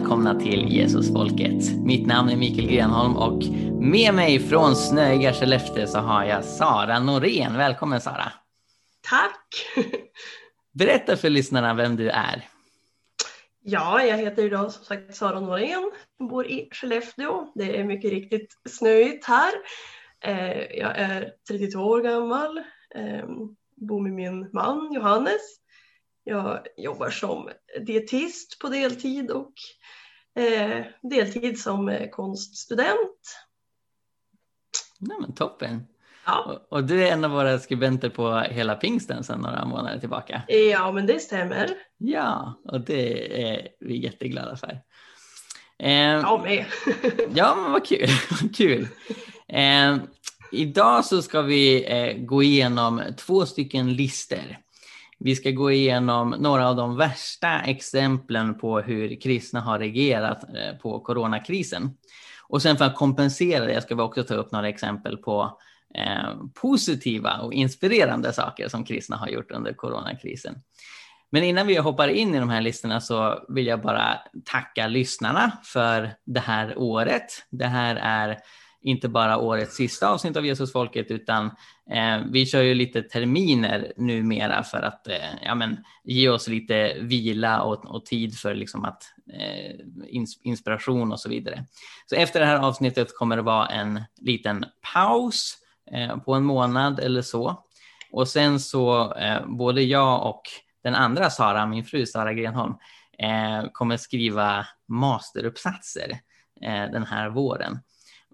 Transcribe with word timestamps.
välkomna 0.00 0.40
till 0.40 0.76
Jesusfolket. 0.76 1.76
Mitt 1.84 2.06
namn 2.06 2.30
är 2.30 2.36
Mikael 2.36 2.68
Grenholm 2.68 3.16
och 3.16 3.44
med 3.82 4.14
mig 4.14 4.38
från 4.38 4.76
snöiga 4.76 5.32
Skellefteå 5.32 5.86
så 5.86 5.98
har 5.98 6.24
jag 6.24 6.44
Sara 6.44 6.98
Norén. 6.98 7.56
Välkommen 7.56 8.00
Sara! 8.00 8.32
Tack! 9.00 9.46
Berätta 10.72 11.16
för 11.16 11.30
lyssnarna 11.30 11.74
vem 11.74 11.96
du 11.96 12.08
är. 12.08 12.48
Ja, 13.62 14.04
jag 14.04 14.16
heter 14.16 14.44
idag 14.44 14.72
som 14.72 14.84
sagt 14.84 15.14
Sara 15.14 15.40
Norén, 15.40 15.90
bor 16.18 16.46
i 16.46 16.68
Skellefteå. 16.72 17.52
Det 17.54 17.78
är 17.78 17.84
mycket 17.84 18.10
riktigt 18.10 18.54
snöigt 18.68 19.24
här. 19.24 19.52
Eh, 20.24 20.78
jag 20.78 20.98
är 20.98 21.32
32 21.48 21.78
år 21.80 22.00
gammal, 22.00 22.58
eh, 22.94 23.26
bor 23.76 24.00
med 24.00 24.12
min 24.12 24.50
man 24.52 24.92
Johannes 24.92 25.59
jag 26.30 26.66
jobbar 26.76 27.10
som 27.10 27.50
dietist 27.86 28.58
på 28.58 28.68
deltid 28.68 29.30
och 29.30 29.52
eh, 30.36 30.84
deltid 31.02 31.60
som 31.60 31.88
eh, 31.88 32.10
konststudent. 32.10 33.36
Ja, 34.98 35.18
men 35.20 35.34
toppen. 35.34 35.86
Ja. 36.26 36.44
Och, 36.44 36.78
och, 36.78 36.84
du 36.84 37.04
är 37.04 37.12
en 37.12 37.24
av 37.24 37.30
våra 37.30 37.58
skribenter 37.58 38.08
på 38.08 38.38
Hela 38.38 38.74
Pingsten 38.74 39.24
sedan 39.24 39.40
några 39.40 39.64
månader 39.64 39.98
tillbaka. 39.98 40.42
Ja, 40.48 40.92
men 40.92 41.06
det 41.06 41.20
stämmer. 41.20 41.70
Ja, 41.98 42.60
och 42.64 42.80
det 42.80 43.42
är 43.42 43.68
vi 43.80 44.04
jätteglada 44.04 44.56
för. 44.56 44.80
Eh, 45.78 45.92
jag 45.92 46.42
med. 46.42 46.64
ja, 47.34 47.54
men 47.56 47.72
vad 47.72 47.86
kul. 47.86 48.08
kul. 48.56 48.88
Eh, 49.48 49.96
idag 50.52 51.04
så 51.04 51.22
ska 51.22 51.42
vi 51.42 51.84
eh, 51.84 52.24
gå 52.24 52.42
igenom 52.42 53.02
två 53.16 53.46
stycken 53.46 53.94
lister 53.94 54.58
vi 55.20 55.36
ska 55.36 55.50
gå 55.50 55.70
igenom 55.70 56.30
några 56.30 56.68
av 56.68 56.76
de 56.76 56.96
värsta 56.96 57.60
exemplen 57.60 58.58
på 58.58 58.80
hur 58.80 59.20
kristna 59.20 59.60
har 59.60 59.78
reagerat 59.78 60.44
eh, 60.44 60.76
på 60.82 61.00
coronakrisen. 61.00 61.90
Och 62.48 62.62
sen 62.62 62.76
för 62.76 62.84
att 62.84 62.96
kompensera 62.96 63.66
det 63.66 63.82
ska 63.82 63.94
vi 63.94 64.02
också 64.02 64.24
ta 64.24 64.34
upp 64.34 64.52
några 64.52 64.68
exempel 64.68 65.16
på 65.16 65.58
eh, 65.94 66.34
positiva 66.54 67.38
och 67.38 67.52
inspirerande 67.52 68.32
saker 68.32 68.68
som 68.68 68.84
kristna 68.84 69.16
har 69.16 69.28
gjort 69.28 69.50
under 69.50 69.72
coronakrisen. 69.72 70.54
Men 71.30 71.44
innan 71.44 71.66
vi 71.66 71.76
hoppar 71.76 72.08
in 72.08 72.34
i 72.34 72.38
de 72.38 72.50
här 72.50 72.60
listorna 72.60 73.00
så 73.00 73.44
vill 73.48 73.66
jag 73.66 73.82
bara 73.82 74.18
tacka 74.44 74.86
lyssnarna 74.86 75.52
för 75.64 76.14
det 76.24 76.40
här 76.40 76.78
året. 76.78 77.46
Det 77.50 77.66
här 77.66 77.96
är 77.96 78.38
inte 78.82 79.08
bara 79.08 79.38
årets 79.38 79.76
sista 79.76 80.08
avsnitt 80.08 80.36
av 80.36 80.46
Jesusfolket 80.46 81.10
utan 81.10 81.46
eh, 81.90 82.20
vi 82.30 82.46
kör 82.46 82.62
ju 82.62 82.74
lite 82.74 83.02
terminer 83.02 83.92
numera 83.96 84.62
för 84.62 84.82
att 84.82 85.08
eh, 85.08 85.44
ja, 85.44 85.54
men, 85.54 85.84
ge 86.04 86.28
oss 86.28 86.48
lite 86.48 86.96
vila 87.00 87.62
och, 87.62 87.94
och 87.94 88.06
tid 88.06 88.38
för 88.38 88.54
liksom 88.54 88.84
att 88.84 89.02
eh, 89.32 89.76
inspiration 90.42 91.12
och 91.12 91.20
så 91.20 91.28
vidare. 91.28 91.64
Så 92.06 92.14
efter 92.14 92.40
det 92.40 92.46
här 92.46 92.58
avsnittet 92.58 93.16
kommer 93.16 93.36
det 93.36 93.42
vara 93.42 93.66
en 93.66 94.02
liten 94.20 94.64
paus 94.94 95.58
eh, 95.92 96.16
på 96.16 96.34
en 96.34 96.44
månad 96.44 97.00
eller 97.00 97.22
så. 97.22 97.64
Och 98.12 98.28
sen 98.28 98.60
så 98.60 99.14
eh, 99.14 99.46
både 99.46 99.82
jag 99.82 100.26
och 100.26 100.42
den 100.82 100.94
andra 100.94 101.30
Sara, 101.30 101.66
min 101.66 101.84
fru 101.84 102.06
Sara 102.06 102.32
Grenholm, 102.32 102.74
eh, 103.18 103.70
kommer 103.72 103.96
skriva 103.96 104.66
masteruppsatser 104.88 106.10
eh, 106.62 106.90
den 106.92 107.04
här 107.04 107.28
våren. 107.30 107.78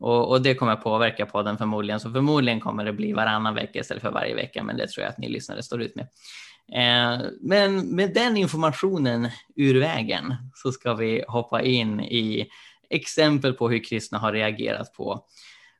Och, 0.00 0.30
och, 0.30 0.42
det 0.42 0.54
kommer 0.54 0.76
påverka 0.76 1.26
podden 1.26 1.58
förmodligen, 1.58 2.00
så 2.00 2.10
förmodligen 2.10 2.60
kommer 2.60 2.84
det 2.84 2.92
bli 2.92 3.12
varannan 3.12 3.54
vecka 3.54 3.78
istället 3.78 4.02
för 4.02 4.10
varje 4.10 4.34
vecka, 4.34 4.62
men 4.62 4.76
det 4.76 4.88
tror 4.88 5.04
jag 5.04 5.10
att 5.10 5.18
ni 5.18 5.28
lyssnare 5.28 5.62
står 5.62 5.82
ut 5.82 5.94
med. 5.94 6.08
Eh, 6.72 7.26
men 7.40 7.78
med 7.96 8.14
den 8.14 8.36
informationen 8.36 9.28
ur 9.56 9.80
vägen 9.80 10.34
så 10.54 10.72
ska 10.72 10.94
vi 10.94 11.24
hoppa 11.28 11.62
in 11.62 12.00
i 12.00 12.48
exempel 12.90 13.52
på 13.52 13.68
hur 13.68 13.84
kristna 13.84 14.18
har 14.18 14.32
reagerat 14.32 14.92
på 14.92 15.24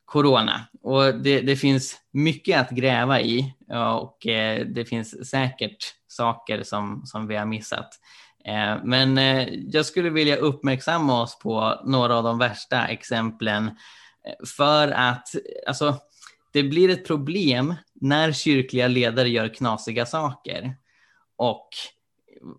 corona. 0.05 0.61
Och 0.83 1.15
det, 1.15 1.41
det 1.41 1.57
finns 1.57 1.97
mycket 2.13 2.61
att 2.61 2.71
gräva 2.71 3.21
i 3.21 3.55
och 3.99 4.27
eh, 4.27 4.67
det 4.67 4.85
finns 4.85 5.31
säkert 5.31 5.77
saker 6.09 6.63
som, 6.63 7.03
som 7.05 7.27
vi 7.27 7.37
har 7.37 7.47
missat. 7.47 7.89
Eh, 8.45 8.77
men 8.85 9.19
eh, 9.19 9.49
jag 9.73 9.87
skulle 9.87 10.11
vilja 10.11 10.37
uppmärksamma 10.37 11.23
oss 11.23 11.39
på 11.39 11.81
några 11.85 12.17
av 12.17 12.25
de 12.25 12.39
värsta 12.39 12.87
exemplen 12.87 13.71
för 14.57 14.89
att 14.89 15.29
alltså, 15.67 15.99
det 16.53 16.63
blir 16.63 16.91
ett 16.91 17.07
problem 17.07 17.75
när 17.95 18.33
kyrkliga 18.33 18.89
ledare 18.89 19.29
gör 19.29 19.49
knasiga 19.55 20.07
saker 20.07 20.77
och 21.37 21.69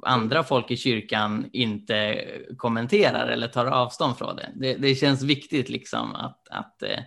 andra 0.05 0.43
folk 0.43 0.71
i 0.71 0.77
kyrkan 0.77 1.49
inte 1.53 2.25
kommenterar 2.57 3.27
eller 3.27 3.47
tar 3.47 3.65
avstånd 3.65 4.17
från 4.17 4.35
det. 4.35 4.51
Det, 4.55 4.73
det 4.73 4.95
känns 4.95 5.23
viktigt 5.23 5.69
liksom 5.69 6.15
att, 6.15 6.47
att 6.49 6.83
eh, 6.83 6.99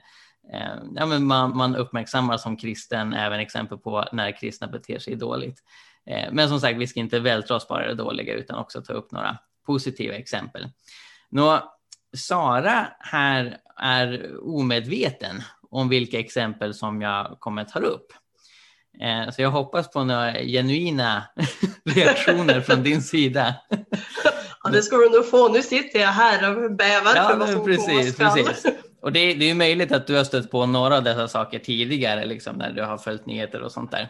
eh 0.54 0.77
ja, 0.94 1.06
men 1.06 1.27
man, 1.27 1.56
man 1.56 1.77
uppmärksammar 1.77 2.37
som 2.37 2.56
kristen 2.56 3.12
även 3.15 3.41
exempel 3.41 3.78
på 3.78 4.04
när 4.12 4.38
kristna 4.38 4.66
beter 4.66 4.98
sig 4.98 5.16
dåligt. 5.16 5.59
Eh, 6.06 6.28
men 6.32 6.48
som 6.48 6.60
sagt, 6.60 6.78
vi 6.78 6.87
ska 6.87 7.00
inte 7.00 7.21
vältra 7.21 7.56
oss 7.56 7.69
bara 7.69 7.87
det 7.87 7.94
dåliga 7.94 8.34
utan 8.34 8.59
också 8.59 8.82
ta 8.82 8.92
upp 8.92 9.12
några 9.12 9.38
positiva 9.66 10.15
exempel. 10.15 10.69
Nå, 11.31 11.72
Sara 12.16 12.88
här 12.98 13.59
är 13.82 14.36
omedveten 14.42 15.42
om 15.70 15.88
vilka 15.88 16.18
exempel 16.18 16.74
som 16.74 17.02
jag 17.02 17.36
kommer 17.38 17.64
ta 17.64 17.78
upp. 17.78 18.12
Eh, 19.00 19.30
så 19.30 19.42
jag 19.42 19.50
hoppas 19.50 19.91
på 19.91 20.04
några 20.04 20.32
genuina 20.32 21.22
reaktioner 21.84 22.60
från 22.60 22.82
din 22.82 23.02
sida. 23.02 23.54
Ja, 24.62 24.70
det 24.70 24.82
ska 24.82 24.96
du 24.96 25.10
nog 25.10 25.30
få. 25.30 25.48
Nu 25.48 25.62
sitter 25.62 26.00
jag 26.00 26.08
här 26.08 26.64
och 26.64 26.72
bävar 26.72 27.16
ja, 27.16 27.28
för 27.28 27.36
vad 27.36 27.48
som 27.48 27.64
precis, 27.64 28.16
precis. 28.16 28.66
Och 29.02 29.12
det, 29.12 29.34
det 29.34 29.50
är 29.50 29.54
möjligt 29.54 29.92
att 29.92 30.06
du 30.06 30.16
har 30.16 30.24
stött 30.24 30.50
på 30.50 30.66
några 30.66 30.97
av 30.97 31.02
dessa 31.02 31.28
saker 31.28 31.58
tidigare, 31.58 32.26
liksom, 32.26 32.56
när 32.56 32.72
du 32.72 32.82
har 32.82 32.98
följt 32.98 33.26
nyheter 33.26 33.62
och 33.62 33.72
sånt 33.72 33.91
där. 33.91 34.08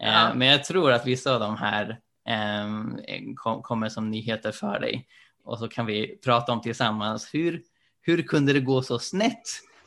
Eh, 0.00 0.08
ja. 0.08 0.34
Men 0.34 0.48
jag 0.48 0.64
tror 0.64 0.92
att 0.92 1.06
vissa 1.06 1.34
av 1.34 1.40
de 1.40 1.56
här 1.56 1.98
eh, 2.28 3.62
kommer 3.62 3.88
som 3.88 4.10
nyheter 4.10 4.52
för 4.52 4.80
dig 4.80 5.06
och 5.44 5.58
så 5.58 5.68
kan 5.68 5.86
vi 5.86 6.18
prata 6.24 6.52
om 6.52 6.60
tillsammans 6.60 7.34
hur, 7.34 7.62
hur 8.02 8.22
kunde 8.22 8.52
det 8.52 8.60
gå 8.60 8.82
så 8.82 8.98
snett 8.98 9.42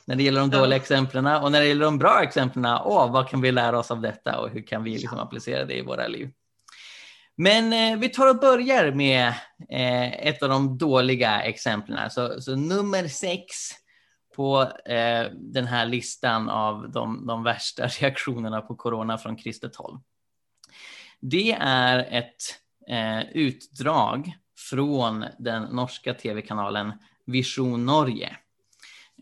när 0.06 0.16
det 0.16 0.24
gäller 0.24 0.40
de 0.40 0.50
dåliga 0.50 0.76
exemplen 0.76 1.26
och 1.26 1.52
när 1.52 1.60
det 1.60 1.68
gäller 1.68 1.86
de 1.86 1.98
bra 1.98 2.24
exemplen, 2.24 2.66
åh, 2.66 3.12
vad 3.12 3.30
kan 3.30 3.42
vi 3.42 3.52
lära 3.52 3.80
oss 3.80 3.92
av 3.92 4.02
detta 4.02 4.40
och 4.40 4.50
hur 4.50 4.68
kan 4.68 4.84
vi 4.84 4.92
liksom 4.92 5.20
applicera 5.20 5.66
det 5.66 5.78
i 5.78 5.82
våra 5.82 6.08
liv? 6.08 6.32
Men 7.36 7.74
eh, 7.74 8.00
vi 8.00 8.10
tar 8.10 8.30
och 8.30 8.40
börjar 8.40 8.92
med 8.92 9.28
eh, 9.70 10.28
ett 10.28 10.44
av 10.44 10.50
de 10.50 10.78
dåliga 10.78 11.42
exemplen. 11.42 12.10
Så, 12.10 12.42
så 12.42 12.56
nummer 12.56 13.08
sex 13.08 13.46
på 14.36 14.62
eh, 14.86 15.26
den 15.32 15.68
här 15.68 15.86
listan 15.86 16.50
av 16.50 16.92
de, 16.92 17.28
de 17.28 17.44
värsta 17.44 17.88
reaktionerna 18.00 18.62
på 18.62 18.76
corona 18.76 19.18
från 19.18 19.36
kristet 19.36 19.76
håll. 19.76 20.00
Det 21.20 21.58
är 21.60 22.00
ett 22.00 22.42
eh, 22.88 23.32
utdrag 23.32 24.34
från 24.70 25.26
den 25.40 25.64
norska 25.64 26.14
tv-kanalen 26.14 26.92
Vision 27.26 27.86
Norge. 27.86 28.38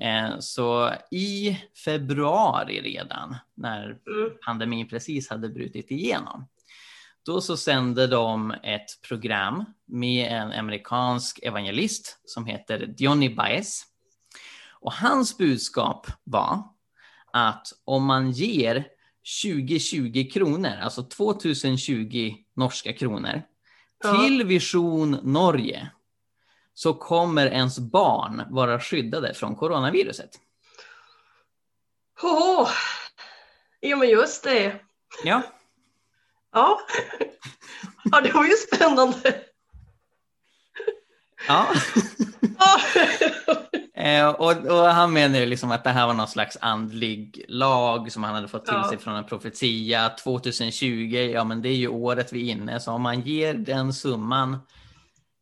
Eh, 0.01 0.39
så 0.39 0.93
i 1.11 1.57
februari 1.85 2.81
redan, 2.81 3.35
när 3.55 3.83
mm. 3.85 4.31
pandemin 4.45 4.87
precis 4.87 5.29
hade 5.29 5.49
brutit 5.49 5.91
igenom, 5.91 6.47
då 7.25 7.41
så 7.41 7.57
sände 7.57 8.07
de 8.07 8.51
ett 8.63 9.01
program 9.07 9.65
med 9.85 10.31
en 10.31 10.51
amerikansk 10.51 11.39
evangelist 11.43 12.19
som 12.25 12.45
heter 12.45 12.93
Johnny 12.97 13.35
Baez. 13.35 13.83
Och 14.69 14.93
hans 14.93 15.37
budskap 15.37 16.07
var 16.23 16.63
att 17.33 17.67
om 17.85 18.05
man 18.05 18.31
ger 18.31 18.87
2020 19.43 20.29
kronor, 20.33 20.73
alltså 20.81 21.03
2020 21.03 22.33
norska 22.53 22.93
kronor, 22.93 23.41
till 24.01 24.43
Vision 24.43 25.17
Norge 25.23 25.91
så 26.81 26.93
kommer 26.93 27.45
ens 27.45 27.79
barn 27.79 28.43
vara 28.49 28.79
skyddade 28.79 29.33
från 29.33 29.55
coronaviruset. 29.55 30.29
Oh, 32.21 32.69
ja 33.79 33.95
men 33.97 34.09
just 34.09 34.43
det. 34.43 34.75
Ja. 35.23 35.41
Ja. 36.51 36.79
ja, 38.11 38.21
det 38.21 38.31
var 38.31 38.45
ju 38.45 38.51
spännande. 38.51 39.35
Ja. 41.47 41.67
eh, 44.01 44.29
och, 44.29 44.65
och, 44.65 44.85
han 44.85 45.13
menar 45.13 45.39
ju 45.39 45.45
liksom 45.45 45.71
att 45.71 45.83
det 45.83 45.89
här 45.89 46.07
var 46.07 46.13
någon 46.13 46.27
slags 46.27 46.57
andlig 46.61 47.45
lag 47.47 48.11
som 48.11 48.23
han 48.23 48.35
hade 48.35 48.47
fått 48.47 48.65
till 48.65 48.73
ja. 48.73 48.89
sig 48.89 48.97
från 48.97 49.15
en 49.15 49.25
profetia. 49.25 50.09
2020, 50.09 51.31
ja 51.33 51.43
men 51.43 51.61
det 51.61 51.69
är 51.69 51.75
ju 51.75 51.87
året 51.87 52.33
vi 52.33 52.47
är 52.47 52.51
inne, 52.51 52.79
så 52.79 52.91
om 52.91 53.01
man 53.01 53.21
ger 53.21 53.53
den 53.53 53.93
summan 53.93 54.57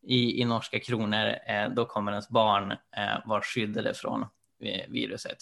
i, 0.02 0.40
i 0.42 0.44
norska 0.44 0.80
kronor, 0.80 1.34
eh, 1.46 1.68
då 1.76 1.84
kommer 1.86 2.12
ens 2.12 2.28
barn 2.28 2.72
eh, 2.72 3.26
vara 3.26 3.42
skyddade 3.42 3.94
från 3.94 4.22
eh, 4.62 4.88
viruset. 4.88 5.38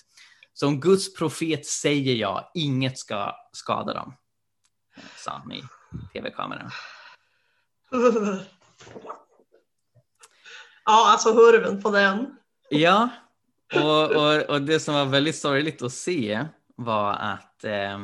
Som 0.52 0.80
Guds 0.80 1.14
profet 1.14 1.66
säger 1.66 2.14
jag, 2.14 2.50
inget 2.54 2.98
ska 2.98 3.34
skada 3.52 3.94
dem, 3.94 4.14
sa 5.16 5.30
han 5.30 5.52
i 5.52 5.62
tv-kameran. 6.12 6.70
Ja, 10.84 11.12
alltså 11.12 11.32
hurven 11.32 11.82
på 11.82 11.90
den. 11.90 12.36
Ja, 12.70 13.08
och, 13.74 14.10
och, 14.10 14.42
och 14.42 14.62
det 14.62 14.80
som 14.80 14.94
var 14.94 15.04
väldigt 15.04 15.36
sorgligt 15.36 15.82
att 15.82 15.92
se 15.92 16.46
var 16.76 17.12
att 17.12 17.64
eh, 17.64 17.98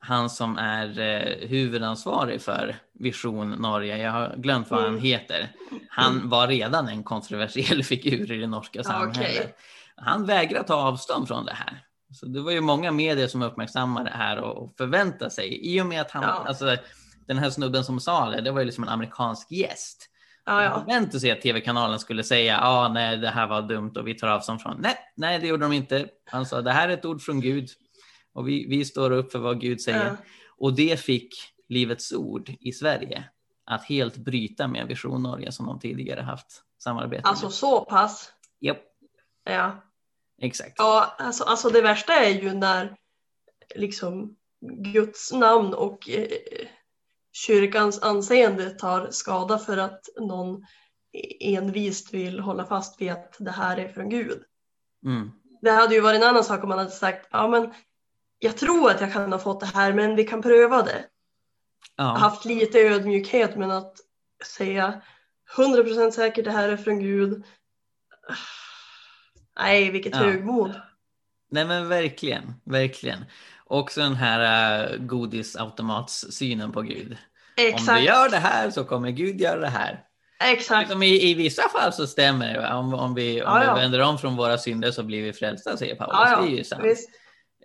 han 0.00 0.30
som 0.30 0.58
är 0.58 0.98
eh, 1.00 1.48
huvudansvarig 1.48 2.42
för 2.42 2.76
Vision 2.92 3.50
Norge, 3.50 3.96
jag 3.96 4.10
har 4.12 4.34
glömt 4.36 4.70
vad 4.70 4.80
han 4.80 4.88
Mm. 4.88 5.00
heter, 5.00 5.48
han 5.88 6.28
var 6.28 6.48
redan 6.48 6.88
en 6.88 7.02
kontroversiell 7.02 7.84
figur 7.84 8.32
i 8.32 8.38
det 8.40 8.46
norska 8.46 8.84
samhället. 8.84 9.16
okej. 9.16 9.54
Han 9.96 10.26
vägrar 10.26 10.62
ta 10.62 10.74
avstånd 10.74 11.28
från 11.28 11.44
det 11.44 11.52
här. 11.54 11.84
Så 12.12 12.26
det 12.26 12.40
var 12.40 12.50
ju 12.52 12.60
många 12.60 12.90
medier 12.92 13.26
som 13.28 13.42
uppmärksammade 13.42 14.10
det 14.10 14.16
här 14.16 14.38
och, 14.38 14.62
och 14.64 14.74
förväntade 14.78 15.30
sig, 15.30 15.74
i 15.74 15.80
och 15.82 15.86
med 15.86 16.00
att 16.00 16.10
han, 16.10 16.22
Ja. 16.22 16.44
alltså 16.46 16.76
den 17.26 17.38
här 17.38 17.50
snubben 17.50 17.84
som 17.84 18.00
sa 18.00 18.30
det, 18.30 18.40
det 18.40 18.50
var 18.50 18.60
ju 18.60 18.64
liksom 18.66 18.84
en 18.84 18.90
amerikansk 18.90 19.50
gäst. 19.52 20.06
Ja, 20.46 20.64
ja. 20.64 20.80
förväntade 20.80 21.20
sig 21.20 21.30
att 21.30 21.40
tv-kanalen 21.40 21.98
skulle 21.98 22.22
säga 22.24 22.52
ja, 22.52 22.68
ah, 22.68 22.88
nej, 22.88 23.16
det 23.16 23.28
här 23.28 23.46
var 23.46 23.62
dumt 23.62 23.92
och 23.96 24.06
vi 24.08 24.14
tar 24.14 24.28
avstånd 24.28 24.62
från. 24.62 24.76
Nej, 24.80 24.96
nej, 25.16 25.38
det 25.38 25.46
gjorde 25.46 25.62
de 25.64 25.72
inte. 25.72 26.06
Han 26.30 26.46
sa 26.46 26.62
det 26.62 26.72
här 26.72 26.88
är 26.88 26.92
ett 26.92 27.04
ord 27.04 27.22
från 27.22 27.40
Gud 27.40 27.68
och 28.32 28.48
vi, 28.48 28.66
vi 28.68 28.84
står 28.84 29.10
upp 29.10 29.32
för 29.32 29.38
vad 29.38 29.60
Gud 29.60 29.80
säger. 29.80 30.06
Ja. 30.06 30.16
Och 30.56 30.76
det 30.76 31.00
fick 31.00 31.34
Livets 31.68 32.12
Ord 32.12 32.50
i 32.60 32.72
Sverige 32.72 33.24
att 33.64 33.84
helt 33.84 34.16
bryta 34.16 34.68
med 34.68 34.86
Vision 34.86 35.22
Norge 35.22 35.52
som 35.52 35.66
de 35.66 35.80
tidigare 35.80 36.20
haft 36.20 36.62
samarbete 36.78 37.22
Alltså 37.28 37.46
med. 37.46 37.52
så 37.52 37.84
pass. 37.84 38.32
Japp, 38.60 38.78
Ja. 39.44 39.82
exakt. 40.42 40.74
Ja, 40.78 41.14
alltså, 41.18 41.44
alltså 41.44 41.68
det 41.70 41.80
värsta 41.82 42.12
är 42.12 42.30
ju 42.42 42.52
när 42.54 42.96
liksom 43.74 44.36
Guds 44.92 45.32
namn 45.32 45.74
och 45.74 46.08
eh, 46.10 46.26
kyrkans 47.32 48.02
anseende 48.02 48.70
tar 48.70 49.08
skada 49.10 49.58
för 49.58 49.76
att 49.76 50.00
någon 50.20 50.64
envist 51.40 52.14
vill 52.14 52.40
hålla 52.40 52.64
fast 52.66 53.00
vid 53.00 53.10
att 53.12 53.36
det 53.38 53.50
här 53.50 53.76
är 53.76 53.88
från 53.88 54.08
Gud. 54.08 54.42
Mm. 55.04 55.30
Det 55.62 55.70
hade 55.70 55.94
ju 55.94 56.00
varit 56.00 56.22
en 56.22 56.28
annan 56.28 56.44
sak 56.44 56.62
om 56.62 56.68
man 56.68 56.78
hade 56.78 56.90
sagt 56.90 57.28
ja 57.30 57.48
men 57.48 57.72
jag 58.40 58.56
tror 58.56 58.90
att 58.90 59.00
jag 59.00 59.12
kan 59.12 59.32
ha 59.32 59.38
fått 59.38 59.60
det 59.60 59.66
här 59.66 59.92
men 59.92 60.16
vi 60.16 60.24
kan 60.24 60.42
pröva 60.42 60.82
det. 60.82 61.04
Ja. 61.96 62.04
Haft 62.04 62.44
lite 62.44 62.78
ödmjukhet 62.78 63.56
men 63.56 63.70
att 63.70 63.96
säga 64.44 65.00
100% 65.56 66.10
säkert 66.10 66.44
det 66.44 66.50
här 66.50 66.68
är 66.68 66.76
från 66.76 67.00
Gud. 67.00 67.44
Nej, 69.58 69.90
vilket 69.90 70.14
Ja. 70.14 70.18
högmod. 70.18 70.80
Nej 71.50 71.64
men 71.64 71.88
verkligen, 71.88 72.54
verkligen. 72.64 73.24
Också 73.64 74.00
den 74.00 74.14
här 74.14 74.88
uh, 74.92 74.96
godisautomatssynen 75.06 76.72
på 76.72 76.82
Gud. 76.82 77.10
Om 77.58 77.64
Exakt. 77.66 78.00
du 78.00 78.06
gör 78.06 78.28
det 78.28 78.36
här 78.36 78.70
så 78.70 78.84
kommer 78.84 79.10
Gud 79.10 79.40
göra 79.40 79.60
det 79.60 79.68
här. 79.68 80.04
Exakt. 80.44 80.80
Liksom 80.88 81.02
i, 81.02 81.30
I 81.30 81.34
vissa 81.34 81.68
fall 81.68 81.92
så 81.92 82.06
stämmer 82.06 82.54
det. 82.54 82.74
Om, 82.74 82.94
om, 82.94 83.14
vi, 83.14 83.42
om 83.42 83.48
Ja, 83.48 83.64
ja. 83.64 83.74
vi 83.74 83.80
vänder 83.80 84.00
om 84.00 84.18
från 84.18 84.36
våra 84.36 84.58
synder 84.58 84.90
så 84.90 85.02
blir 85.02 85.22
vi 85.22 85.32
frälsta, 85.32 85.76
säger 85.76 85.94
Paulus. 85.94 86.30
Ja. 86.30 86.40
Det 86.40 86.48
är 86.48 86.56
ju 86.56 86.64
sant. 86.64 86.84
Visst, 86.84 87.10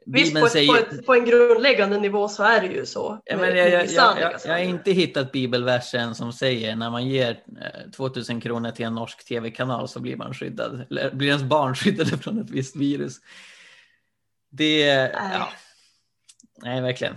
visst 0.06 0.26
Bibeln 0.26 0.42
på, 0.42 0.46
ett, 0.46 0.52
säger... 0.52 0.74
på, 0.74 0.78
ett, 0.78 1.06
på 1.06 1.14
en 1.14 1.26
grundläggande 1.26 2.00
nivå 2.00 2.28
så 2.28 2.44
är 2.44 2.62
det 2.62 2.68
ju 2.68 2.86
så. 2.86 3.22
Ja, 3.26 3.38
men 3.38 3.58
jag, 3.58 3.70
jag, 3.70 3.92
jag, 3.92 4.34
jag, 4.46 4.52
har 4.52 4.58
inte 4.58 4.92
hittat 4.92 5.32
bibelversen 5.32 6.16
som 6.16 6.34
säger 6.34 6.76
när 6.76 6.90
man 6.90 7.08
ger 7.08 7.40
eh, 7.62 7.92
2000 7.92 8.42
kronor 8.42 8.72
till 8.72 8.86
en 8.86 8.96
norsk 8.96 9.26
tv-kanal 9.26 9.88
så 9.88 10.00
blir 10.00 10.16
man 10.16 10.34
skyddad, 10.34 10.86
eller 10.90 11.12
blir 11.12 11.28
ens 11.28 11.44
barn 11.44 11.76
skyddade 11.76 12.18
från 12.18 12.42
ett 12.42 12.50
visst 12.50 12.76
virus. 12.76 13.18
Det, 14.52 14.86
Nej. 14.88 15.12
ja. 15.34 15.50
Nej, 16.64 16.82
verkligen. 16.82 17.16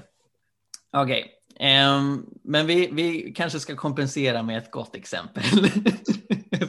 Okej, 0.92 1.32
ehm, 1.60 2.26
men 2.44 2.66
vi, 2.66 2.88
vi 2.92 3.32
kanske 3.36 3.60
ska 3.60 3.76
kompensera 3.76 4.42
med 4.42 4.58
ett 4.58 4.70
gott 4.70 4.94
exempel. 4.94 5.42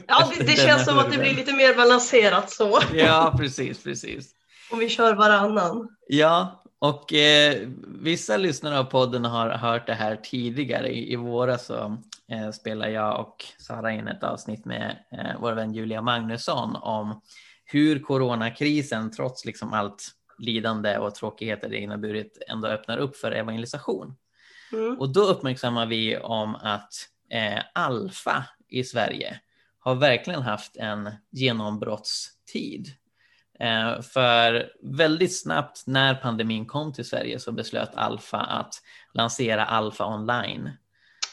Ja, 0.07 0.31
det, 0.37 0.43
det 0.43 0.55
känns 0.65 0.85
som 0.85 0.97
att 0.99 1.11
det 1.11 1.17
blir 1.17 1.35
lite 1.35 1.53
mer 1.53 1.75
balanserat 1.75 2.51
så. 2.51 2.79
Ja, 2.93 3.35
precis, 3.37 3.83
precis. 3.83 4.35
Om 4.71 4.79
vi 4.79 4.89
kör 4.89 5.15
varannan. 5.15 5.95
Ja, 6.07 6.63
och 6.79 7.13
eh, 7.13 7.67
vissa 7.87 8.37
lyssnare 8.37 8.79
av 8.79 8.83
podden 8.83 9.25
har 9.25 9.49
hört 9.49 9.87
det 9.87 9.93
här 9.93 10.15
tidigare. 10.15 10.89
I, 10.89 11.13
i 11.13 11.15
våras 11.15 11.65
så 11.65 11.97
eh, 12.31 12.51
spelade 12.51 12.91
jag 12.91 13.19
och 13.19 13.45
Sara 13.57 13.91
in 13.91 14.07
ett 14.07 14.23
avsnitt 14.23 14.65
med 14.65 14.97
eh, 15.11 15.39
vår 15.39 15.53
vän 15.53 15.73
Julia 15.73 16.01
Magnusson 16.01 16.75
om 16.75 17.21
hur 17.65 17.99
coronakrisen 17.99 19.11
trots 19.11 19.45
liksom 19.45 19.73
allt 19.73 20.11
lidande 20.37 20.97
och 20.97 21.15
tråkigheter 21.15 21.69
det 21.69 21.77
inneburit 21.77 22.37
ändå 22.47 22.67
öppnar 22.67 22.97
upp 22.97 23.17
för 23.17 23.31
evangelisation. 23.31 24.15
Mm. 24.73 24.99
Och 24.99 25.13
då 25.13 25.21
uppmärksammar 25.21 25.85
vi 25.85 26.17
om 26.17 26.55
att 26.55 26.93
eh, 27.31 27.63
Alfa 27.73 28.45
i 28.67 28.83
Sverige 28.83 29.39
har 29.79 29.95
verkligen 29.95 30.41
haft 30.41 30.77
en 30.77 31.09
genombrottstid. 31.31 32.87
Eh, 33.59 34.01
för 34.01 34.71
väldigt 34.81 35.41
snabbt 35.41 35.83
när 35.87 36.15
pandemin 36.15 36.65
kom 36.65 36.93
till 36.93 37.05
Sverige 37.05 37.39
så 37.39 37.51
beslöt 37.51 37.95
Alfa 37.95 38.37
att 38.37 38.73
lansera 39.13 39.65
Alfa 39.65 40.05
online. 40.05 40.71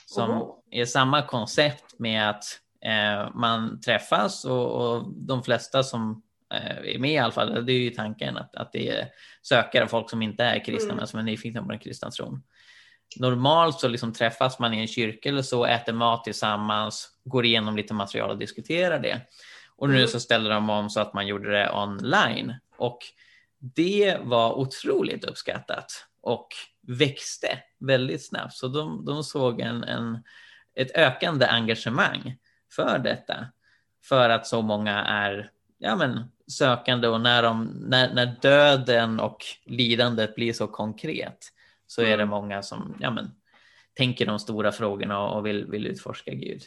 Som 0.06 0.30
Oho. 0.30 0.62
är 0.70 0.84
samma 0.84 1.22
koncept 1.22 1.98
med 1.98 2.30
att 2.30 2.44
eh, 2.84 3.34
man 3.34 3.80
träffas 3.80 4.44
och, 4.44 4.70
och 4.72 5.12
de 5.14 5.42
flesta 5.42 5.82
som 5.82 6.22
eh, 6.54 6.94
är 6.94 6.98
med 6.98 7.12
i 7.12 7.18
Alfa, 7.18 7.44
det 7.44 7.72
är 7.72 7.78
ju 7.78 7.90
tanken 7.90 8.36
att, 8.36 8.56
att 8.56 8.72
det 8.72 8.88
är 8.88 9.08
sökare, 9.42 9.88
folk 9.88 10.10
som 10.10 10.22
inte 10.22 10.44
är 10.44 10.64
kristna 10.64 10.86
Mm. 10.86 10.96
men 10.96 11.06
som 11.06 11.18
är 11.18 11.24
nyfikna 11.24 11.62
på 11.62 11.68
den 11.68 11.78
kristna 11.78 12.10
tron. 12.10 12.42
Normalt 13.16 13.80
så 13.80 13.88
liksom 13.88 14.12
träffas 14.12 14.58
man 14.58 14.74
i 14.74 14.80
en 14.80 14.86
kyrka 14.86 15.28
eller 15.28 15.42
så, 15.42 15.64
äter 15.64 15.92
mat 15.92 16.24
tillsammans, 16.24 17.08
går 17.24 17.44
igenom 17.44 17.76
lite 17.76 17.94
material 17.94 18.30
och 18.30 18.38
diskuterar 18.38 18.98
det. 18.98 19.20
Och 19.76 19.88
nu 19.88 19.96
Mm. 19.96 20.08
så 20.08 20.20
ställde 20.20 20.50
de 20.50 20.70
om 20.70 20.90
så 20.90 21.00
att 21.00 21.14
man 21.14 21.26
gjorde 21.26 21.52
det 21.52 21.72
online. 21.72 22.54
Och 22.76 22.98
det 23.58 24.18
var 24.22 24.52
otroligt 24.58 25.24
uppskattat 25.24 26.06
och 26.20 26.48
växte 26.82 27.58
väldigt 27.78 28.26
snabbt. 28.26 28.54
Så 28.54 28.68
de, 28.68 29.04
de 29.04 29.24
såg 29.24 29.60
en, 29.60 29.84
en, 29.84 30.18
ett 30.74 30.96
ökande 30.96 31.46
engagemang 31.46 32.36
för 32.72 32.98
detta. 32.98 33.46
För 34.04 34.30
att 34.30 34.46
så 34.46 34.62
många 34.62 35.04
är 35.04 35.50
ja, 35.78 35.96
men, 35.96 36.24
sökande 36.46 37.08
och 37.08 37.20
när, 37.20 37.42
de, 37.42 37.64
när, 37.64 38.14
när 38.14 38.36
döden 38.42 39.20
och 39.20 39.44
lidandet 39.64 40.34
blir 40.34 40.52
så 40.52 40.66
konkret 40.66 41.52
så 41.86 42.02
är 42.02 42.06
det 42.06 42.14
Mm. 42.14 42.28
många 42.28 42.62
som 42.62 42.96
ja, 43.00 43.10
men, 43.10 43.30
tänker 43.94 44.26
de 44.26 44.38
stora 44.38 44.72
frågorna 44.72 45.20
och 45.20 45.36
och 45.36 45.46
vill, 45.46 45.66
vill 45.66 45.86
utforska 45.86 46.34
Gud. 46.34 46.62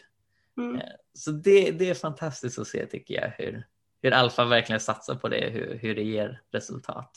Mm. 0.58 0.82
Så 1.20 1.32
det, 1.32 1.72
det 1.72 1.90
är 1.90 1.94
fantastiskt 1.94 2.60
att 2.60 2.68
se 2.68 2.86
tycker 2.86 3.14
jag 3.22 3.30
hur, 3.38 3.64
hur 4.02 4.12
Alfa 4.14 4.46
verkligen 4.46 4.80
satsar 4.80 5.16
på 5.16 5.30
det, 5.30 5.50
hur, 5.50 5.76
hur 5.82 5.96
det 5.96 6.04
ger 6.04 6.42
resultat. 6.52 7.12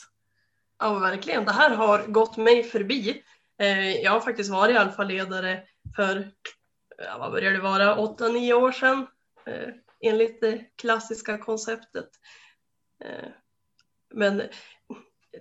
Ja, 0.79 0.99
verkligen. 0.99 1.45
Det 1.45 1.51
här 1.51 1.69
har 1.69 2.07
gått 2.07 2.37
mig 2.37 2.63
förbi. 2.63 3.23
Eh, 3.59 3.91
Jag 4.01 4.11
har 4.11 4.19
faktiskt 4.19 4.49
varit 4.51 4.77
alfaledare 4.77 5.63
för, 5.95 6.31
ja, 6.97 7.17
vad 7.17 7.31
börjar 7.31 7.51
det 7.51 7.59
vara, 7.59 7.95
8-9 7.97 8.53
år 8.53 8.71
sedan. 8.71 9.07
eh, 9.45 9.69
Enligt 10.05 10.41
det 10.41 10.65
klassiska 10.75 11.37
konceptet. 11.37 12.09
Eh, 13.05 13.29
Men 14.13 14.37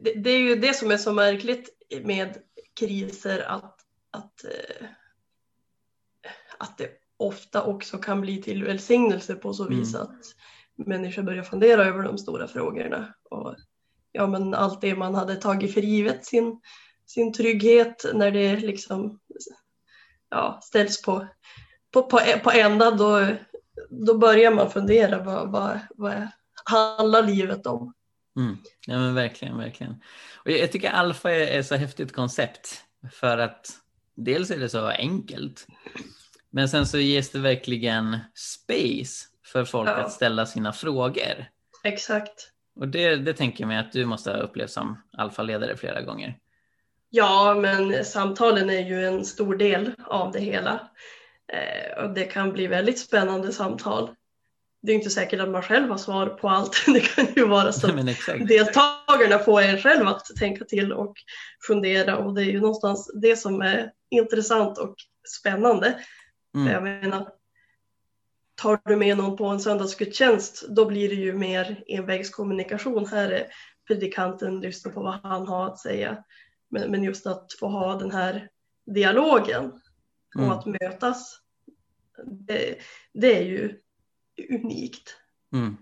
det, 0.01 0.15
det 0.15 0.31
är 0.31 0.39
ju 0.39 0.57
det 0.57 0.75
som 0.75 0.91
är 0.91 0.97
så 0.97 1.13
märkligt 1.13 1.69
med 2.03 2.39
kriser 2.81 3.41
att, 3.41 3.81
att, 4.11 4.45
eh, 4.45 4.87
att 6.59 6.79
det 6.79 7.02
ofta 7.23 7.63
också 7.63 7.99
kan 7.99 8.21
bli 8.21 8.43
till 8.43 8.65
välsignelse 8.65 9.35
på 9.35 9.53
så 9.55 9.69
vis 9.69 9.95
Mm. 9.95 10.07
att 10.07 10.21
människor 10.87 11.23
börjar 11.23 11.43
fundera 11.43 11.85
över 11.85 12.03
de 12.03 12.19
stora 12.19 12.49
frågorna. 12.49 13.15
Och 13.31 13.57
ja, 14.13 14.27
men 14.27 14.55
allt 14.55 14.81
det 14.81 14.95
man 14.95 15.15
hade 15.15 15.37
tagit 15.37 15.75
för 15.75 15.81
givet, 15.81 16.25
sin, 16.27 16.61
sin 17.07 17.33
trygghet 17.33 18.05
när 18.15 18.31
det 18.31 18.57
liksom 18.57 19.21
ja, 20.31 20.61
ställs 20.63 21.03
på, 21.03 21.27
på, 21.93 22.03
på, 22.03 22.21
på 22.45 22.51
ända, 22.51 22.91
då, 22.91 23.27
då 23.91 24.19
börjar 24.19 24.51
man 24.51 24.71
fundera 24.71 25.23
vad, 25.23 25.51
vad, 25.51 25.79
vad 25.97 26.29
handlar 26.65 27.23
livet 27.23 27.67
om? 27.67 27.95
Mm. 28.37 28.57
Ja, 28.87 28.99
men 28.99 29.15
verkligen, 29.15 29.59
verkligen. 29.59 29.93
Och 30.45 30.51
jag, 30.51 30.59
jag 30.59 30.73
tycker 30.73 30.91
Alfa 30.91 31.31
är, 31.31 31.59
är 31.59 31.63
så 31.63 31.75
häftigt 31.75 32.13
koncept 32.13 32.85
för 33.13 33.39
att 33.39 33.71
dels 34.15 34.51
är 34.51 34.59
det 34.59 34.69
så 34.69 34.87
enkelt, 34.87 35.67
men 36.53 36.69
sen 36.69 36.87
så 36.87 36.99
ges 36.99 37.31
det 37.31 37.39
verkligen 37.39 38.19
space 38.35 39.27
för 39.53 39.65
folk 39.65 39.89
Ja. 39.89 39.95
att 39.95 40.13
ställa 40.13 40.47
sina 40.47 40.73
frågor. 40.73 41.47
Exakt. 41.85 42.49
Och 42.81 42.89
det, 42.89 43.17
det 43.17 43.35
tänker 43.35 43.61
jag 43.65 43.69
mig 43.69 43.79
att 43.79 43.93
du 43.93 44.05
måste 44.05 44.31
ha 44.31 44.39
upplevt 44.39 44.71
som 44.71 45.03
alfaledare 45.19 45.77
flera 45.77 46.03
gånger. 46.03 46.39
Ja, 47.11 47.55
men 47.55 48.05
samtalen 48.05 48.71
är 48.71 48.89
ju 48.89 49.07
en 49.07 49.25
stor 49.25 49.57
del 49.57 49.93
av 50.07 50.33
det 50.33 50.41
hela. 50.41 50.89
Eh, 51.53 52.05
och 52.05 52.15
det 52.15 52.25
kan 52.25 52.53
bli 52.53 52.67
väldigt 52.67 52.99
spännande 52.99 53.53
samtal. 53.53 54.11
Det 54.83 54.93
är 54.93 54.97
inte 54.97 55.11
säkert 55.11 55.41
att 55.41 55.49
man 55.49 55.63
själv 55.63 55.89
har 55.91 55.99
svar 55.99 56.27
på 56.27 56.49
allt. 56.49 56.85
Det 56.87 57.01
kan 57.01 57.27
ju 57.37 57.47
vara 57.47 57.73
så 57.73 57.87
att 57.99 58.49
deltagarna 58.49 59.39
får 59.45 59.63
en 59.63 59.79
själv 59.79 60.09
att 60.09 60.27
tänka 60.39 60.65
till 60.65 60.93
och 60.93 61.15
fundera 61.67 62.17
och 62.17 62.35
det 62.35 62.43
är 62.43 62.51
ju 62.51 62.61
någonstans 62.61 63.11
det 63.15 63.37
som 63.37 63.63
är 63.63 63.91
intressant 64.11 64.79
och 64.79 64.95
spännande. 65.41 65.99
Mm. 66.55 66.73
Jag 66.73 66.83
menar, 66.83 67.29
tar 68.55 68.81
du 68.85 68.97
med 68.97 69.17
någon 69.17 69.37
på 69.37 69.47
en 69.47 69.61
söndagsgudstjänst 69.61 70.69
då 70.69 70.87
blir 70.87 71.09
det 71.09 71.15
ju 71.15 71.33
mer 71.33 71.85
envägskommunikation. 71.87 73.07
Här 73.07 73.31
är 73.31 73.47
predikanten 73.87 74.61
lyssnar 74.61 74.93
på 74.93 75.03
vad 75.03 75.15
han 75.15 75.47
har 75.47 75.67
att 75.67 75.79
säga. 75.79 76.25
Men, 76.69 76.91
men 76.91 77.03
just 77.03 77.27
att 77.27 77.47
få 77.61 77.69
ha 77.69 77.99
den 77.99 78.11
här 78.11 78.49
dialogen 78.87 79.73
och 80.35 80.43
mm. 80.43 80.51
att 80.51 80.67
mötas, 80.67 81.39
det, 82.25 82.77
det 83.13 83.39
är 83.39 83.43
ju 83.43 83.79
unikt. 84.51 85.17
Mm. 85.53 85.77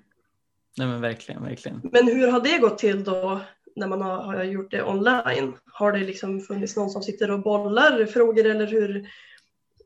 Nej 0.78 0.86
men 0.86 1.00
verkligen, 1.00 1.42
verkligen. 1.42 1.80
Men 1.92 2.06
hur 2.06 2.28
har 2.28 2.40
det 2.40 2.58
gått 2.58 2.78
till 2.78 3.04
då 3.04 3.40
när 3.76 3.88
man 3.88 4.02
har, 4.02 4.22
har 4.22 4.44
gjort 4.44 4.70
det 4.70 4.82
online? 4.82 5.56
Har 5.72 5.92
det 5.92 5.98
liksom 5.98 6.40
funnits 6.40 6.76
någon 6.76 6.90
som 6.90 7.02
sitter 7.02 7.30
och 7.30 7.42
bollar 7.42 8.06
frågor 8.06 8.46
eller 8.46 8.66
hur? 8.66 9.08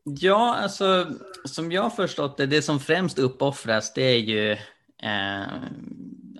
Ja, 0.04 0.54
alltså 0.54 1.06
som 1.44 1.72
jag 1.72 1.82
har 1.82 1.90
förstått 1.90 2.36
det, 2.36 2.46
det 2.46 2.62
som 2.62 2.80
främst 2.80 3.18
uppoffras 3.18 3.94
det 3.94 4.02
är 4.02 4.18
ju 4.18 4.52
eh, 5.02 5.46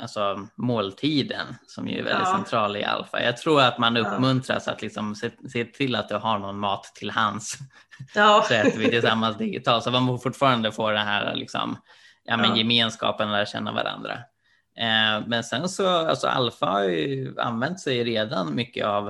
alltså 0.01 0.49
måltiden 0.57 1.47
som 1.67 1.89
ju 1.89 1.99
är 1.99 2.03
väldigt 2.03 2.29
ja. 2.29 2.37
central 2.37 2.77
i 2.77 2.85
alfa. 2.85 3.23
Jag 3.23 3.37
tror 3.37 3.61
att 3.61 3.79
man 3.79 3.97
uppmuntras 3.97 4.67
ja. 4.67 4.73
att 4.73 4.83
liksom 4.83 5.15
se, 5.15 5.31
se, 5.53 5.65
till 5.65 5.97
att 5.97 6.09
du 6.09 6.15
har 6.15 6.39
någon 6.39 6.59
mat 6.59 6.85
till 6.95 7.11
hands. 7.11 7.59
Ja. 8.15 8.45
så 8.49 8.55
äter 8.55 8.79
vi 8.79 8.91
tillsammans 8.91 9.39
digitalt 9.39 9.85
så 9.85 9.91
man 9.91 10.21
fortfarande 10.21 10.73
får 10.73 10.93
den 10.93 11.07
här 11.07 11.35
liksom, 11.35 11.77
ja, 12.25 12.37
men 12.37 12.51
ja. 12.51 12.57
gemenskapen 12.57 13.29
och 13.29 13.35
lära 13.35 13.47
känna 13.47 13.73
varandra. 13.73 14.13
Eh, 14.79 15.27
men 15.27 15.45
sen 15.45 15.69
så, 15.69 15.89
alltså 15.89 16.27
alfa 16.27 16.67
har 16.67 16.83
ju 16.83 17.35
använt 17.41 17.81
sig 17.81 18.05
redan 18.05 18.55
mycket 18.55 18.87
av 18.87 19.07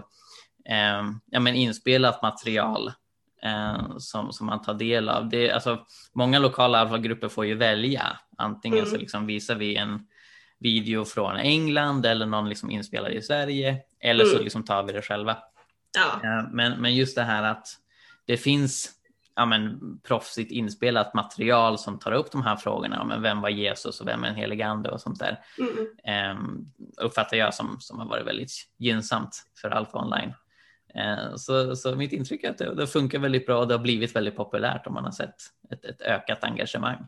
eh, 0.68 1.02
ja, 1.26 1.40
men 1.40 1.54
inspelat 1.54 2.22
material 2.22 2.92
eh, 3.44 3.96
som, 3.98 4.32
som 4.32 4.46
man 4.46 4.62
tar 4.62 4.74
del 4.74 5.08
av. 5.08 5.28
Det, 5.28 5.50
alltså, 5.50 5.78
många 6.14 6.38
lokala 6.38 6.78
alfagrupper 6.78 7.28
får 7.28 7.46
ju 7.46 7.54
välja. 7.54 8.20
Antingen 8.38 8.78
mm. 8.78 8.90
så 8.90 8.96
liksom 8.96 9.26
visar 9.26 9.54
vi 9.54 9.76
en 9.76 10.06
video 10.60 11.04
från 11.04 11.36
England 11.36 12.06
eller 12.06 12.26
någon 12.26 12.48
liksom 12.48 12.70
inspelad 12.70 13.12
i 13.12 13.22
Sverige 13.22 13.76
eller 14.00 14.24
mm. 14.24 14.36
så 14.36 14.42
liksom 14.42 14.64
tar 14.64 14.82
vi 14.82 14.92
det 14.92 15.02
själva. 15.02 15.36
Ja. 15.96 16.28
Eh, 16.28 16.48
men, 16.52 16.80
men 16.80 16.94
just 16.94 17.16
det 17.16 17.22
här 17.22 17.42
att 17.42 17.68
det 18.26 18.36
finns 18.36 18.90
ja, 19.36 19.46
men, 19.46 19.80
proffsigt 20.02 20.52
inspelat 20.52 21.14
material 21.14 21.78
som 21.78 21.98
tar 21.98 22.12
upp 22.12 22.32
de 22.32 22.42
här 22.42 22.56
frågorna. 22.56 23.04
Men 23.04 23.22
vem 23.22 23.40
var 23.40 23.48
Jesus 23.48 24.00
och 24.00 24.08
vem 24.08 24.24
är 24.24 24.28
den 24.28 24.36
helige 24.36 24.66
ande 24.66 24.90
och 24.90 25.00
sånt 25.00 25.18
där. 25.18 25.40
Mm. 25.58 26.38
Um, 26.38 26.72
uppfattar 26.96 27.36
jag 27.36 27.54
som, 27.54 27.76
som 27.80 27.98
har 27.98 28.06
varit 28.06 28.26
väldigt 28.26 28.50
gynnsamt 28.78 29.42
för 29.60 29.70
Alfa 29.70 29.98
Online. 29.98 30.34
Uh, 30.96 31.36
så, 31.36 31.76
så 31.76 31.96
mitt 31.96 32.12
intryck 32.12 32.44
är 32.44 32.50
att 32.50 32.58
det, 32.58 32.74
det, 32.74 32.86
funkar 32.86 33.18
väldigt 33.18 33.46
bra 33.46 33.58
och 33.58 33.68
det 33.68 33.74
har 33.74 33.82
blivit 33.82 34.16
väldigt 34.16 34.36
populärt 34.36 34.86
om 34.86 34.94
man 34.94 35.04
har 35.04 35.12
sett 35.12 35.34
ett, 35.70 35.84
ett 35.84 36.00
ökat 36.00 36.44
engagemang. 36.44 36.98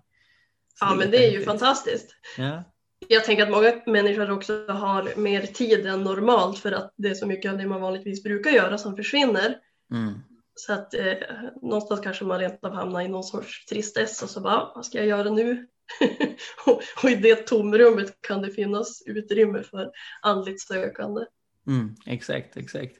Så 0.75 0.85
ja, 0.85 0.91
det 0.91 0.97
men 0.97 1.11
det 1.11 1.27
är 1.27 1.31
ju 1.31 1.45
fantastiskt. 1.45 2.15
Ja. 2.39 2.65
Jag 3.09 3.25
tänker 3.25 3.43
att 3.43 3.51
många 3.51 3.83
människor 3.87 4.31
också 4.31 4.67
har 4.69 5.17
mer 5.17 5.43
tid 5.43 5.87
än 5.87 6.03
normalt 6.03 6.59
för 6.59 6.73
att 6.73 6.95
det 6.97 7.09
är 7.09 7.15
så 7.15 7.27
mycket 7.27 7.53
av 7.53 7.59
det 7.59 7.67
man 7.67 7.81
vanligtvis 7.81 8.23
brukar 8.23 8.51
göra 8.51 8.79
som 8.79 8.97
försvinner. 8.97 9.59
Mm. 9.93 10.15
Så 10.55 10.73
att 10.73 10.95
eh, 10.95 11.15
någonstans 11.63 12.01
kanske 12.01 12.25
man 12.25 12.39
rent 12.39 12.65
av 12.65 12.73
hamnar 12.73 13.01
i 13.01 13.09
någon 13.09 13.25
sorts 13.25 13.67
tristess 13.67 14.23
och 14.23 14.31
så 14.31 14.41
bara, 14.41 14.73
vad 14.75 14.87
ska 14.87 14.99
jag 14.99 15.07
göra 15.07 15.31
nu? 15.31 15.67
och, 16.67 16.83
och, 17.03 17.11
i 17.11 17.15
det 17.15 17.47
tomrummet 17.47 18.21
kan 18.21 18.43
det 18.43 18.51
finnas 18.51 19.03
utrymme 19.07 19.63
för 19.63 19.91
andligt 20.23 20.61
sökande. 20.61 21.25
Mm, 21.67 21.95
exakt, 22.07 22.57
exakt. 22.57 22.97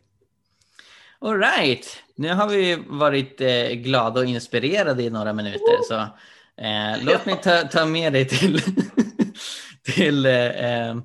All 1.19 1.39
right, 1.39 2.03
nu 2.15 2.29
har 2.29 2.49
vi 2.49 2.85
varit 2.87 3.41
eh, 3.41 3.69
glada 3.69 4.21
och 4.21 4.27
inspirerade 4.27 5.03
i 5.03 5.11
några 5.11 5.33
minuter. 5.33 5.83
Så 5.89 5.95
eh, 6.63 7.05
låt 7.05 7.27
mig 7.27 7.41
ta, 7.43 7.63
ta 7.63 7.87
med 7.87 8.13
dig 8.13 8.29
till, 8.29 8.61
till 9.95 10.27
eh, 10.27 10.97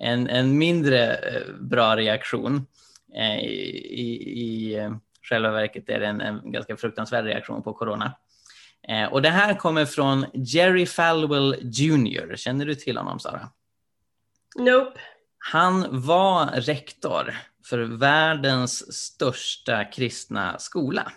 en, 0.00 0.28
en 0.28 0.58
mindre 0.58 1.14
eh, 1.14 1.54
bra 1.60 1.96
reaktion 1.96 2.66
eh, 3.14 3.38
i, 3.38 4.22
i 4.36 4.76
själva 5.22 5.50
verket 5.50 5.88
är 5.88 6.00
det 6.00 6.06
en, 6.06 6.20
en 6.20 6.52
ganska 6.52 6.76
fruktansvärd 6.76 7.24
reaktion 7.24 7.62
på 7.62 7.72
corona. 7.72 8.12
Eh, 8.88 9.04
och 9.04 9.22
det 9.22 9.30
här 9.30 9.54
kommer 9.54 9.84
från 9.84 10.26
Jerry 10.32 10.86
Falwell 10.86 11.56
Jr. 11.62 12.36
Känner 12.36 12.66
du 12.66 12.74
till 12.74 12.96
honom, 12.96 13.18
Sara? 13.18 13.48
Nope. 14.58 15.00
Han 15.38 15.86
var 15.90 16.46
rektor 16.46 17.34
för 17.68 17.78
världens 17.78 18.92
största 18.92 19.84
kristna 19.84 20.58
skola. 20.58 21.12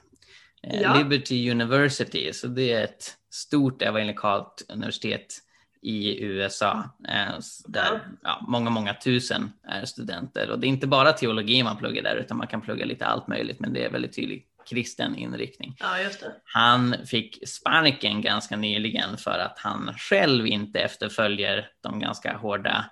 Eh, 0.63 0.81
ja. 0.81 0.97
Liberty 0.97 1.51
University, 1.51 2.33
så 2.33 2.47
det 2.47 2.71
är 2.71 2.83
ett 2.83 3.17
stort 3.29 3.81
evangelikalt 3.81 4.65
universitet 4.69 5.37
i 5.81 6.23
USA 6.23 6.83
eh, 7.09 7.39
där 7.65 8.01
ja, 8.23 8.45
många, 8.47 8.69
många 8.69 8.93
tusen 8.93 9.51
är 9.63 9.85
studenter. 9.85 10.49
Och 10.49 10.59
det 10.59 10.67
är 10.67 10.69
inte 10.69 10.87
bara 10.87 11.13
teologi 11.13 11.63
man 11.63 11.77
pluggar 11.77 12.03
där 12.03 12.15
utan 12.15 12.37
man 12.37 12.47
kan 12.47 12.61
plugga 12.61 12.85
lite 12.85 13.05
allt 13.05 13.27
möjligt 13.27 13.59
men 13.59 13.73
det 13.73 13.85
är 13.85 13.89
väldigt 13.89 14.15
tydlig 14.15 14.47
kristen 14.69 15.15
inriktning. 15.15 15.75
Ja, 15.79 15.97
han 16.43 16.95
fick 17.05 17.47
sparken 17.47 18.21
ganska 18.21 18.55
nyligen 18.57 19.17
för 19.17 19.39
att 19.39 19.59
han 19.59 19.93
själv 19.97 20.47
inte 20.47 20.79
efterföljer 20.79 21.69
de 21.81 21.99
ganska 21.99 22.37
hårda 22.37 22.85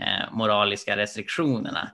eh, 0.00 0.32
moraliska 0.32 0.96
restriktionerna 0.96 1.90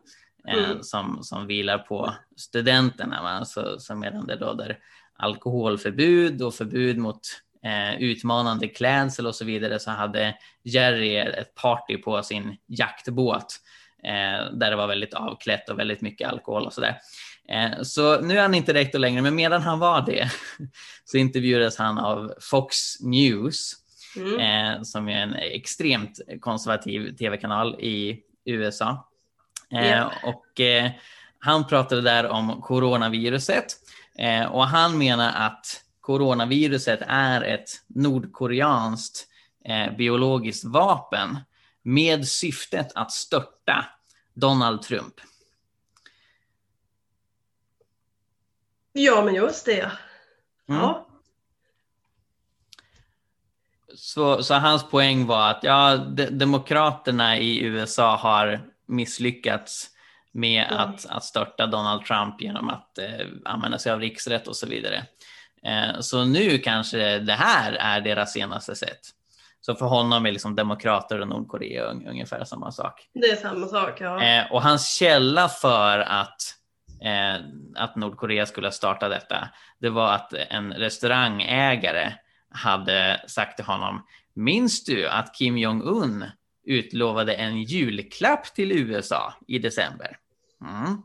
mm. 0.47 0.83
som, 0.83 1.23
som 1.23 1.47
vilar 1.47 1.79
på 1.79 2.15
studenterna. 2.37 3.23
Va? 3.23 3.45
Så, 3.45 3.79
så 3.79 3.95
medan 3.95 4.27
det 4.27 4.37
råder 4.37 4.79
alkoholförbud 5.19 6.43
och 6.43 6.55
förbud 6.55 6.99
mot 6.99 7.21
eh, 7.65 8.01
utmanande 8.03 8.69
klädsel 8.69 9.27
och 9.27 9.35
så 9.35 9.45
vidare 9.45 9.79
så 9.79 9.91
hade 9.91 10.35
Jerry 10.63 11.17
ett 11.17 11.55
party 11.55 11.97
på 11.97 12.23
sin 12.23 12.57
jaktbåt 12.67 13.57
eh, 14.05 14.53
där 14.53 14.71
det 14.71 14.77
var 14.77 14.87
väldigt 14.87 15.15
avklätt 15.15 15.69
och 15.69 15.79
väldigt 15.79 16.01
mycket 16.01 16.29
alkohol 16.29 16.67
och 16.67 16.73
sådär. 16.73 16.99
Eh, 17.49 17.83
så 17.83 18.21
nu 18.21 18.39
är 18.39 18.43
han 18.43 18.55
inte 18.55 18.75
rektor 18.75 18.99
längre, 18.99 19.23
men 19.23 19.35
medan 19.35 19.63
han 19.63 19.79
var 19.79 20.07
det 20.07 20.31
så 21.05 21.17
intervjuades 21.17 21.77
han 21.77 21.99
av 21.99 22.35
Fox 22.41 23.01
News 23.01 23.73
mm. 24.17 24.39
Eh, 24.41 24.83
som 24.83 25.09
är 25.09 25.23
en 25.23 25.35
extremt 25.35 26.21
konservativ 26.41 27.17
tv-kanal 27.17 27.81
i 27.81 28.21
USA. 28.45 29.08
Yeah. 29.71 30.13
Och 30.25 30.61
eh, 30.61 30.91
han 31.39 31.67
pratade 31.67 32.03
där 32.03 32.27
om 32.27 32.63
coronaviruset 32.63 33.67
eh, 34.19 34.45
och 34.45 34.67
han 34.67 34.99
menar 34.99 35.47
att 35.47 35.83
coronaviruset 36.01 37.01
är 37.07 37.43
ett 37.43 37.71
nordkoreanskt 37.87 39.27
eh, 39.65 39.97
biologiskt 39.97 40.65
vapen 40.65 41.39
med 41.83 42.29
syftet 42.29 42.93
att 42.95 43.13
störta 43.13 43.85
Donald 44.35 44.83
Trump. 44.83 45.15
Ja, 48.93 49.25
men 49.25 49.35
just 49.35 49.67
det. 49.67 49.91
Mm. 50.69 50.81
Ja. 50.81 50.91
Mm. 50.91 51.05
Så, 53.95 54.43
så, 54.43 54.55
hans 54.55 54.91
poäng 54.91 55.27
var 55.27 55.51
att 55.51 55.63
ja, 55.63 55.97
de, 55.97 56.27
demokraterna 56.27 57.39
i 57.39 57.61
USA 57.61 58.17
har 58.17 58.61
misslyckats 58.89 59.91
med 60.33 60.67
mm. 60.67 60.79
att, 60.79 61.07
att 61.07 61.25
störta 61.25 61.67
Donald 61.67 62.05
Trump 62.05 62.43
genom 62.43 62.69
att 62.69 62.99
eh, 62.99 63.27
använda 63.45 63.79
sig 63.79 63.93
av 63.93 64.01
riksrätt 64.01 64.49
och 64.49 64.57
så 64.57 64.67
vidare. 64.67 65.07
Eh, 65.65 66.01
så 66.01 66.25
nu 66.25 66.59
kanske 66.59 67.19
det 67.19 67.33
här 67.33 67.73
är 67.73 68.01
deras 68.01 68.33
senaste 68.33 68.75
sätt. 68.75 69.01
Så 69.61 69.75
för 69.75 69.87
honom 69.87 70.27
är 70.27 70.33
liksom 70.33 70.57
demokrater 70.57 71.21
och 71.21 71.29
Nordkorea 71.29 71.85
ungefär 71.85 72.45
samma 72.45 72.73
sak. 72.73 73.09
Det 73.15 73.27
är 73.27 73.37
samma 73.37 73.67
sak, 73.67 74.01
ja. 74.01 74.23
Eh, 74.23 74.53
och 74.53 74.63
hans 74.63 74.95
källa 74.95 75.49
för 75.49 75.99
att, 75.99 76.41
eh, 77.03 77.45
att 77.77 77.97
Nordkorea 77.97 78.47
skulle 78.47 78.73
starta 78.73 79.09
detta, 79.09 79.49
det 79.79 79.91
var 79.91 80.13
att 80.13 80.33
en 80.33 80.73
restaurangägare 80.73 82.13
hade 82.51 83.21
sagt 83.27 83.57
till 83.57 83.65
honom, 83.65 84.07
minns 84.35 84.85
du 84.85 85.09
att 85.09 85.35
Kim 85.35 85.59
Jong-Un 85.59 86.25
utlovade 86.69 87.35
en 87.35 87.63
julklapp 87.63 88.55
till 88.55 88.73
USA 88.73 89.35
i 89.47 89.59
december? 89.59 90.17
Mm. 90.65 91.03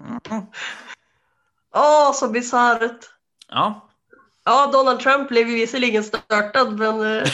Mm. 0.00 0.46
Åh, 1.74 2.12
så 2.12 2.28
bisarrt. 2.28 3.10
Ja. 3.48 3.88
Ja, 4.44 4.70
Donald 4.72 5.00
Trump 5.00 5.28
blev 5.28 5.46
visserligen 5.46 6.04
störtad, 6.04 6.78
men 6.78 7.00
eh, 7.00 7.06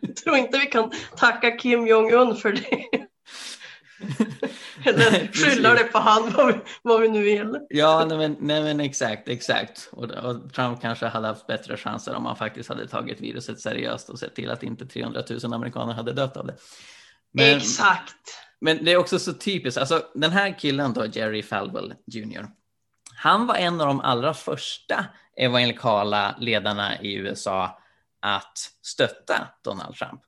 jag 0.00 0.16
tror 0.16 0.36
inte 0.36 0.58
vi 0.58 0.66
kan 0.66 0.90
tacka 1.16 1.50
Kim 1.50 1.86
Jong-Un 1.86 2.36
för 2.36 2.52
det. 2.52 2.84
Eller 4.84 5.32
skylla 5.32 5.74
det 5.74 5.84
på 5.84 5.98
han, 5.98 6.32
vad 6.36 6.46
vi, 6.46 6.60
vad 6.82 7.00
vi 7.00 7.08
nu 7.08 7.22
vill. 7.22 7.58
Ja, 7.68 8.04
nej 8.08 8.18
men, 8.18 8.36
nej 8.40 8.62
men 8.62 8.80
exakt, 8.80 9.28
exakt. 9.28 9.88
Och, 9.92 10.04
och, 10.04 10.52
Trump 10.52 10.80
kanske 10.80 11.06
hade 11.06 11.26
haft 11.26 11.46
bättre 11.46 11.76
chanser 11.76 12.14
om 12.14 12.26
han 12.26 12.36
faktiskt 12.36 12.68
hade 12.68 12.88
tagit 12.88 13.20
viruset 13.20 13.60
seriöst 13.60 14.08
och 14.08 14.18
sett 14.18 14.34
till 14.34 14.50
att 14.50 14.62
inte 14.62 14.86
300 14.86 15.22
000 15.42 15.54
amerikaner 15.54 15.92
hade 15.92 16.12
dött 16.12 16.36
av 16.36 16.46
det. 16.46 16.56
Men, 17.32 17.56
exakt. 17.56 18.14
Men 18.60 18.84
det 18.84 18.92
är 18.92 18.96
också 18.96 19.18
så 19.18 19.32
typiskt, 19.32 19.80
alltså 19.80 20.02
den 20.14 20.30
här 20.30 20.58
killen 20.58 20.92
då, 20.92 21.06
Jerry 21.06 21.42
Falwell 21.42 21.94
Jr. 22.06 22.46
Han 23.16 23.46
var 23.46 23.54
en 23.54 23.80
av 23.80 23.86
de 23.86 24.00
allra 24.00 24.34
första 24.34 25.06
evangelikala 25.36 26.34
ledarna 26.38 27.00
i 27.00 27.14
USA 27.14 27.80
att 28.20 28.58
stötta 28.82 29.48
Donald 29.64 29.94
Trump. 29.94 30.20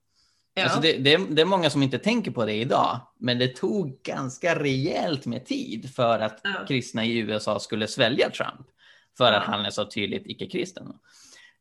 Ja. 0.61 0.64
Alltså 0.64 0.81
det, 0.81 0.93
det, 0.93 1.17
det, 1.31 1.43
är 1.43 1.47
många 1.47 1.71
som 1.71 1.83
inte 1.83 1.99
tänker 1.99 2.31
på 2.31 2.45
det 2.45 2.55
idag, 2.55 3.00
men 3.19 3.38
det 3.38 3.49
tog 3.49 4.02
ganska 4.02 4.59
rejält 4.59 5.26
med 5.26 5.47
tid 5.47 5.95
för 5.95 6.19
att 6.19 6.40
ja. 6.43 6.64
kristna 6.69 7.05
i 7.05 7.19
USA 7.19 7.59
skulle 7.59 7.87
svälja 7.87 8.31
Trump, 8.31 8.67
för 9.19 9.33
att 9.33 9.45
han 9.45 9.64
är 9.64 9.71
så 9.71 9.85
tydligt 9.85 10.26
icke-kristen. 10.26 10.93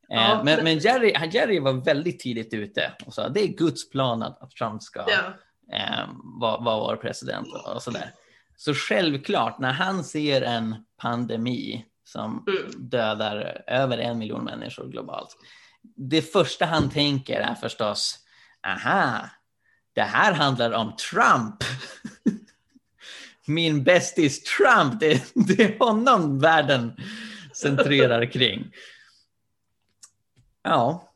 Ja, 0.08 0.32
eh, 0.32 0.44
men, 0.44 0.64
men 0.64 0.78
Jerry, 0.78 1.14
Jerry 1.32 1.60
var 1.60 1.72
väldigt 1.72 2.20
tidigt 2.20 2.54
ute 2.54 2.92
och 3.06 3.14
sa 3.14 3.28
det 3.28 3.40
är 3.40 3.46
Guds 3.46 3.90
plan 3.90 4.22
att, 4.22 4.50
Trump 4.50 4.82
ska 4.82 5.04
ja. 5.08 5.34
eh, 5.76 6.08
vara, 6.40 6.60
vara 6.60 6.80
vår 6.80 6.96
president 6.96 7.48
och, 7.54 7.74
och 7.74 7.82
sådär. 7.82 8.14
Så 8.56 8.74
självklart, 8.74 9.58
när 9.58 9.72
han 9.72 10.04
ser 10.04 10.42
en 10.42 10.74
pandemi 10.96 11.84
som 12.04 12.44
mm. 12.48 12.88
dödar 12.90 13.62
över 13.66 13.98
en 13.98 14.18
miljon 14.18 14.44
människor 14.44 14.88
globalt, 14.88 15.36
det 15.96 16.22
första 16.22 16.66
han 16.66 16.90
tänker 16.90 17.40
är 17.40 17.54
förstås, 17.54 18.18
aha, 18.66 19.30
det 19.92 20.02
här 20.02 20.32
handlar 20.32 20.72
om 20.72 20.96
Trump. 20.96 21.54
Min 23.46 23.84
bästis 23.84 24.42
Trump, 24.42 25.00
det, 25.00 25.32
det 25.34 25.62
är 25.62 25.78
honom 25.78 26.38
världen 26.38 26.96
centrerar 27.52 28.32
kring. 28.32 28.72
Ja. 30.62 31.10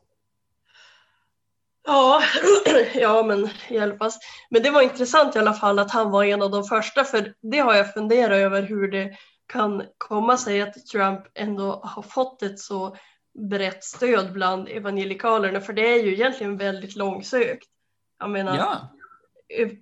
Ja, 1.87 2.23
ja 2.95 3.23
men 3.23 3.49
hjälpas. 3.69 4.19
Men 4.51 4.63
det 4.63 4.71
var 4.71 4.83
intressant 4.83 5.37
i 5.37 5.39
alla 5.39 5.53
fall 5.53 5.79
att 5.79 5.91
han 5.91 6.11
var 6.11 6.25
en 6.25 6.43
av 6.43 6.51
de 6.51 6.65
första, 6.65 7.05
för 7.05 7.35
det 7.41 7.59
har 7.59 7.75
jag 7.75 7.95
funderat 7.95 8.37
över 8.37 8.63
hur 8.63 8.91
det 8.91 9.17
kan 9.47 9.83
komma 9.99 10.37
sig 10.37 10.63
att 10.63 10.87
Trump 10.87 11.21
ändå 11.35 11.81
har 11.85 12.03
fått 12.03 12.43
ett 12.43 12.59
så 12.59 12.97
brett 13.35 13.85
stöd 13.85 14.33
bland 14.33 14.69
evangelikalerna, 14.69 15.61
för 15.61 15.73
det 15.73 15.95
är 15.95 16.03
ju 16.03 16.13
egentligen 16.13 16.57
väldigt 16.57 16.97
långsökt. 16.97 17.69
Jag 18.19 18.31
menar, 18.31 18.57
ja. 18.57 18.89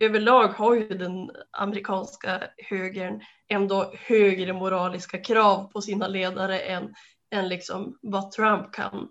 överlag 0.01 0.49
har 0.49 0.75
ju 0.75 0.89
den 0.89 1.31
amerikanska 1.51 2.43
högern 2.57 3.21
ändå 3.49 3.93
högre 3.99 4.53
moraliska 4.53 5.19
krav 5.19 5.71
på 5.73 5.81
sina 5.81 6.09
ledare 6.09 6.61
än, 6.61 6.95
än 7.31 7.49
liksom 7.49 7.99
vad 8.03 8.31
Trump 8.31 8.73
kan 8.73 9.09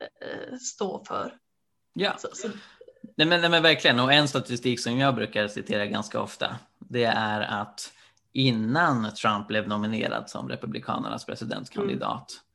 eh, 0.00 0.56
stå 0.56 1.04
för. 1.04 1.32
Ja, 1.92 2.14
så, 2.18 2.28
så. 2.32 2.48
Nej, 3.16 3.26
men, 3.26 3.40
nej, 3.40 3.50
men 3.50 3.62
verkligen. 3.62 4.00
Och 4.00 4.12
en 4.12 4.28
statistik 4.28 4.80
som 4.80 4.98
jag 4.98 5.14
brukar 5.14 5.48
citera 5.48 5.86
ganska 5.86 6.20
ofta, 6.20 6.56
det 6.78 7.04
är 7.04 7.40
att 7.40 7.92
innan 8.32 9.14
Trump 9.14 9.48
blev 9.48 9.68
nominerad 9.68 10.30
som 10.30 10.48
Republikanernas 10.48 11.26
presidentkandidat 11.26 12.32
mm. 12.32 12.45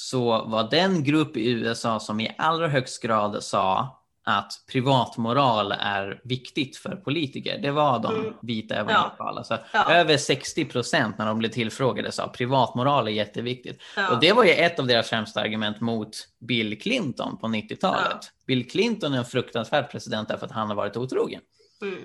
Så 0.00 0.44
var 0.44 0.70
den 0.70 1.04
grupp 1.04 1.36
i 1.36 1.50
USA 1.50 2.00
som 2.00 2.20
i 2.20 2.34
allra 2.38 2.68
högst 2.68 3.02
grad 3.02 3.42
sa 3.42 3.96
att 4.24 4.52
privatmoral 4.72 5.72
är 5.72 6.20
viktigt 6.24 6.76
för 6.76 6.96
politiker. 6.96 7.58
Det 7.62 7.70
var 7.70 7.98
de 7.98 8.14
mm. 8.14 8.32
vita 8.42 8.74
evangelikala. 8.74 9.44
Ja. 9.48 9.58
ja. 9.72 9.92
Över 9.92 10.16
60 10.16 10.64
procent 10.64 11.18
när 11.18 11.26
de 11.26 11.38
blev 11.38 11.48
tillfrågade 11.48 12.12
sa 12.12 12.28
privatmoral 12.28 13.08
är 13.08 13.12
jätteviktigt. 13.12 13.82
Ja. 13.96 14.10
Och 14.10 14.20
det 14.20 14.32
var 14.32 14.44
ju 14.44 14.50
ett 14.50 14.78
av 14.78 14.86
deras 14.86 15.08
främsta 15.08 15.40
argument 15.40 15.80
mot 15.80 16.10
Bill 16.40 16.80
Clinton 16.80 17.38
på 17.38 17.46
90-talet. 17.46 18.06
Ja. 18.10 18.20
Bill 18.46 18.70
Clinton 18.70 19.14
är 19.14 19.18
en 19.18 19.24
fruktansvärd 19.24 19.90
president 19.90 20.28
därför 20.28 20.46
att 20.46 20.52
han 20.52 20.68
har 20.68 20.74
varit 20.74 20.96
otrogen. 20.96 21.40
Mm. 21.82 21.98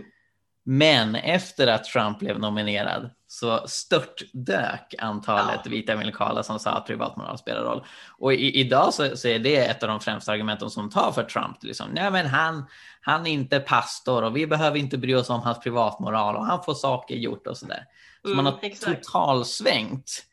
Men 0.67 1.15
efter 1.15 1.67
att 1.67 1.83
Trump 1.83 2.19
blev 2.19 2.39
nominerad 2.39 3.09
så 3.27 3.67
störtdök 3.67 4.95
antalet 4.99 5.59
ja. 5.63 5.71
vita 5.71 5.91
evangelikala 5.91 6.43
som 6.43 6.59
sa 6.59 6.71
att 6.71 6.87
privatmoral 6.87 7.37
spelar 7.37 7.61
roll. 7.61 7.85
Och 8.17 8.33
i, 8.33 8.59
idag 8.59 8.93
så, 8.93 9.17
så, 9.17 9.27
är 9.27 9.39
det 9.39 9.57
ett 9.57 9.83
av 9.83 9.89
de 9.89 9.99
främsta 9.99 10.31
argumenten 10.31 10.69
som 10.69 10.89
tar 10.89 11.11
för 11.11 11.23
Trump. 11.23 11.63
Liksom, 11.63 11.89
Nej, 11.93 12.11
men 12.11 12.25
han, 12.25 12.65
han 13.01 13.27
är 13.27 13.31
inte 13.31 13.59
pastor 13.59 14.23
och 14.23 14.35
vi 14.35 14.47
behöver 14.47 14.77
inte 14.77 14.97
bry 14.97 15.15
oss 15.15 15.29
om 15.29 15.41
hans 15.41 15.59
privatmoral 15.59 16.35
och 16.35 16.45
han 16.45 16.63
får 16.63 16.73
saker 16.73 17.15
gjort 17.15 17.47
och 17.47 17.57
sådär. 17.57 17.83
Så 18.21 18.27
mm, 18.27 18.43
man 18.43 18.53
har 18.53 18.59
exakt. 18.61 19.03
totalsvängt. 19.03 20.25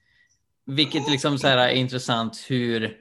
Vilket 0.66 1.10
liksom 1.10 1.38
så 1.38 1.48
här 1.48 1.58
är 1.58 1.68
intressant 1.68 2.44
hur 2.48 2.96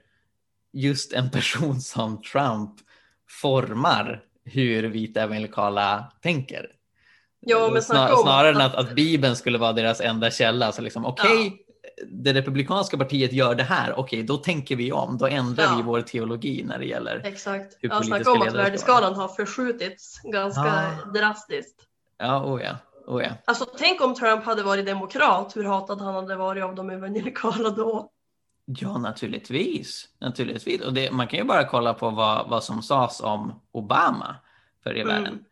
just 0.73 1.13
en 1.13 1.29
person 1.29 1.81
som 1.81 2.21
Trump 2.21 2.71
formar 3.41 4.23
hur 4.45 4.83
vita 4.83 5.21
evangelikala 5.21 6.11
tänker. 6.21 6.71
Ja, 7.41 7.69
men 7.73 7.81
Snar, 7.81 8.15
snarare 8.15 8.49
än 8.49 8.61
att, 8.61 8.75
att 8.75 8.95
Bibeln 8.95 9.35
skulle 9.35 9.57
vara 9.57 9.73
deras 9.73 10.01
enda 10.01 10.31
källa. 10.31 10.71
Så 10.71 10.81
liksom, 10.81 11.05
okej, 11.05 11.47
okay, 11.47 11.57
ja. 11.97 12.05
det 12.09 12.33
republikanska 12.33 12.97
partiet 12.97 13.33
gör 13.33 13.55
det 13.55 13.63
här, 13.63 13.91
okej, 13.91 14.01
okay, 14.01 14.23
då 14.23 14.37
tänker 14.37 14.75
vi 14.75 14.91
om, 14.91 15.17
då 15.17 15.27
ändrar 15.27 15.63
ja. 15.63 15.75
vi 15.75 15.81
vår 15.81 16.01
teologi 16.01 16.63
när 16.63 16.79
det 16.79 16.85
gäller 16.85 17.21
Exakt. 17.25 17.77
hur 17.79 17.89
ja, 17.89 18.03
Snacka 18.03 18.31
om 18.31 18.41
att 18.41 18.53
värdeskalan 18.53 19.15
har 19.15 19.27
förskjutits 19.27 20.21
ganska 20.23 20.65
ja. 20.65 21.11
drastiskt. 21.11 21.81
Ja, 22.17 22.45
oh 22.45 22.61
ja. 22.63 22.75
Oh 23.07 23.23
ja. 23.23 23.29
Alltså 23.45 23.65
tänk 23.77 24.01
om 24.01 24.15
Trump 24.15 24.43
hade 24.45 24.63
varit 24.63 24.85
demokrat, 24.85 25.55
hur 25.55 25.63
hatad 25.63 26.01
han 26.01 26.15
hade 26.15 26.35
varit 26.35 26.63
av 26.63 26.75
de 26.75 26.89
evangelikala 26.89 27.69
då. 27.69 28.11
Ja, 28.65 28.97
naturligtvis. 28.97 30.09
naturligtvis. 30.19 30.81
Och 30.81 30.93
det, 30.93 31.11
man 31.11 31.27
kan 31.27 31.39
ju 31.39 31.45
bara 31.45 31.67
kolla 31.67 31.93
på 31.93 32.09
vad, 32.09 32.49
vad 32.49 32.63
som 32.63 32.81
sades 32.81 33.19
om 33.19 33.61
Obama 33.71 34.35
förr 34.83 34.93
i 34.93 35.01
mm. 35.01 35.15
världen. 35.15 35.45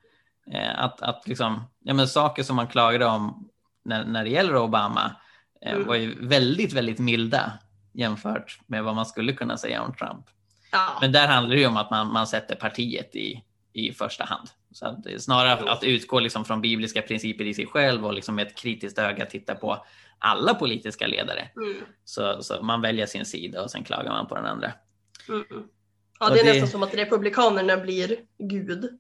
Eh, 0.54 0.84
att, 0.84 1.02
att 1.02 1.28
liksom, 1.28 1.64
ja, 1.84 1.94
men 1.94 2.08
saker 2.08 2.44
som 2.44 2.56
man 2.56 2.68
klagade 2.68 3.06
om 3.06 3.50
när, 3.86 4.06
när 4.06 4.24
det 4.24 4.30
gäller 4.30 4.56
Obama 4.56 5.16
eh, 5.66 5.74
mm. 5.74 5.88
var 5.88 5.96
ju 5.96 6.28
väldigt, 6.28 6.74
väldigt 6.74 7.00
milda 7.00 7.54
jämfört 7.94 8.60
med 8.68 8.84
vad 8.84 8.96
man 8.96 9.06
skulle 9.06 9.34
kunna 9.34 9.58
säga 9.58 9.82
om 9.82 9.94
Trump. 9.96 10.26
Ja. 10.72 10.98
Men 11.02 11.12
där 11.12 11.28
handlar 11.28 11.56
det 11.56 11.62
ju 11.62 11.68
om 11.68 11.78
att 11.78 11.92
man, 11.92 12.14
man 12.14 12.28
sätter 12.28 12.56
partiet 12.56 13.16
i, 13.16 13.44
i 13.74 13.94
första 13.94 14.24
hand. 14.24 14.50
Så 14.72 14.86
att 14.86 15.22
snarare 15.22 15.54
att, 15.54 15.68
att 15.68 15.84
utgå 15.84 16.20
liksom 16.20 16.46
från 16.46 16.62
bibliska 16.62 17.02
principer 17.02 17.46
i 17.46 17.54
sig 17.54 17.66
själv 17.66 18.06
och 18.06 18.14
liksom 18.14 18.36
med 18.36 18.48
ett 18.48 18.58
kritiskt 18.58 19.00
öga 19.00 19.26
titta 19.26 19.56
på 19.56 19.86
alla 20.20 20.54
politiska 20.54 21.08
ledare. 21.08 21.50
Mm. 21.56 21.78
Så, 22.06 22.44
så 22.44 22.64
man 22.64 22.82
väljer 22.82 23.06
sin 23.06 23.26
sida 23.26 23.64
och 23.64 23.72
sen 23.72 23.84
klagar 23.84 24.12
man 24.12 24.28
på 24.28 24.36
den 24.36 24.46
andra. 24.46 24.72
Mm. 25.30 25.44
Ja, 26.20 26.30
det 26.30 26.40
är 26.40 26.46
det... 26.46 26.52
nästan 26.52 26.70
som 26.70 26.84
att 26.84 26.94
republikanerna 26.94 27.78
blir 27.78 28.18
Gud. 28.38 29.00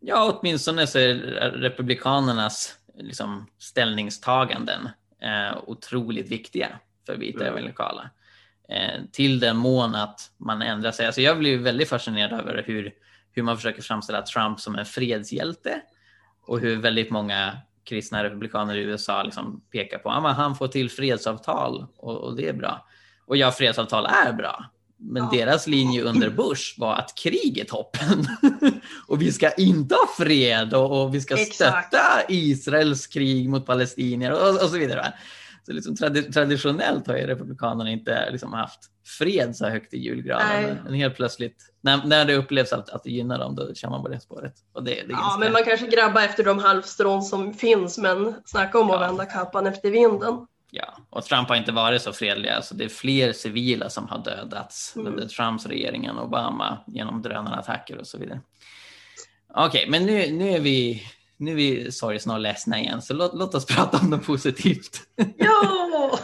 Ja, 0.00 0.38
åtminstone 0.40 0.86
så 0.86 0.98
är 0.98 1.14
republikanernas 1.50 2.76
liksom, 2.94 3.46
ställningstaganden 3.58 4.88
eh, 5.22 5.58
otroligt 5.66 6.28
viktiga 6.28 6.68
för 7.06 7.16
vita 7.16 7.40
mm. 7.40 7.48
evangelikala. 7.48 8.10
Eh, 8.68 9.04
till 9.12 9.40
den 9.40 9.56
mån 9.56 9.94
att 9.94 10.30
man 10.36 10.62
ändrar 10.62 10.90
sig. 10.90 11.06
Alltså 11.06 11.20
jag 11.20 11.38
blir 11.38 11.58
väldigt 11.58 11.88
fascinerad 11.88 12.40
över 12.40 12.64
hur, 12.66 12.92
hur 13.32 13.42
man 13.42 13.56
försöker 13.56 13.82
framställa 13.82 14.22
Trump 14.22 14.60
som 14.60 14.74
en 14.74 14.86
fredshjälte 14.86 15.80
och 16.46 16.60
hur 16.60 16.76
väldigt 16.76 17.10
många 17.10 17.58
kristna 17.84 18.24
republikaner 18.24 18.76
i 18.76 18.80
USA 18.80 19.22
liksom 19.22 19.60
pekar 19.72 19.98
på 19.98 20.10
att 20.10 20.24
ah, 20.24 20.28
han 20.28 20.56
får 20.56 20.68
till 20.68 20.90
fredsavtal 20.90 21.86
och, 21.96 22.16
och 22.16 22.36
det 22.36 22.48
är 22.48 22.52
bra. 22.52 22.86
Och 23.26 23.36
ja, 23.36 23.52
fredsavtal 23.52 24.06
är 24.06 24.32
bra, 24.32 24.64
men 25.00 25.22
ja. 25.22 25.30
deras 25.32 25.66
linje 25.66 26.02
under 26.02 26.30
Bush 26.36 26.74
var 26.80 26.94
att 26.94 27.14
krig 27.14 27.58
är 27.58 27.64
toppen. 27.64 28.26
och 29.06 29.22
vi 29.22 29.32
ska 29.32 29.50
inte 29.50 29.94
ha 29.94 30.24
fred 30.24 30.74
och, 30.74 31.02
och 31.02 31.14
vi 31.14 31.20
ska 31.20 31.34
Exakt. 31.34 31.54
stötta 31.54 32.22
Israels 32.28 33.06
krig 33.06 33.48
mot 33.48 33.66
palestinier 33.66 34.32
och, 34.32 34.62
och 34.62 34.70
så 34.70 34.78
vidare. 34.78 35.12
Så 35.66 35.72
liksom 35.72 35.96
tradi 35.96 36.22
traditionellt 36.22 37.06
har 37.06 37.16
ju 37.16 37.26
Republikanerna 37.26 37.90
inte 37.90 38.30
liksom 38.30 38.52
haft 38.52 38.80
fred 39.18 39.56
så 39.56 39.68
högt 39.68 39.94
i 39.94 39.98
julgranen. 39.98 40.76
Men 40.84 40.94
helt 40.94 41.16
plötsligt, 41.16 41.56
när, 41.80 42.06
när 42.06 42.24
det 42.24 42.36
upplevs 42.36 42.72
att, 42.72 42.90
att 42.90 43.04
det 43.04 43.10
gynnar 43.10 43.38
dem, 43.38 43.56
då 43.56 43.74
kör 43.74 43.88
man 43.88 44.02
på 44.02 44.08
det 44.08 44.20
spåret. 44.20 44.54
Och 44.72 44.84
det, 44.84 44.90
det 44.90 45.04
ja, 45.08 45.16
ganska... 45.16 45.38
men 45.38 45.52
man 45.52 45.64
kanske 45.64 45.86
grabbar 45.86 46.22
efter 46.22 46.44
de 46.44 46.58
halvstrån 46.58 47.22
som 47.22 47.54
finns, 47.54 47.98
men 47.98 48.34
snacka 48.44 48.78
om 48.78 48.90
att 48.90 49.00
vända 49.00 49.26
kappan 49.26 49.66
efter 49.66 49.90
vinden. 49.90 50.46
Ja, 50.70 50.96
och 51.10 51.24
Trump 51.24 51.48
har 51.48 51.56
inte 51.56 51.72
varit 51.72 52.02
så 52.02 52.12
fredlig. 52.12 52.48
Alltså 52.48 52.74
det 52.74 52.84
är 52.84 52.88
fler 52.88 53.32
civila 53.32 53.90
som 53.90 54.08
har 54.08 54.18
dödats 54.18 54.96
mm. 54.96 55.06
under 55.06 55.28
Trumps 55.28 55.66
regering 55.66 56.04
än 56.04 56.18
Obama 56.18 56.78
genom 56.86 57.22
drönarattacker 57.22 57.98
och 57.98 58.06
så 58.06 58.18
vidare. 58.18 58.40
Okej, 59.54 59.66
okay, 59.66 59.90
men 59.90 60.06
nu, 60.06 60.32
nu 60.32 60.50
är 60.50 60.60
vi 60.60 61.02
nu 61.36 61.50
är 61.50 61.54
vi 61.54 61.92
sorgsna 61.92 62.34
och 62.34 62.40
ledsna 62.40 62.80
igen, 62.80 63.02
så 63.02 63.14
låt, 63.14 63.34
låt 63.34 63.54
oss 63.54 63.66
prata 63.76 63.98
om 63.98 64.10
något 64.10 64.26
positivt. 64.26 65.00
Ja! 65.36 66.18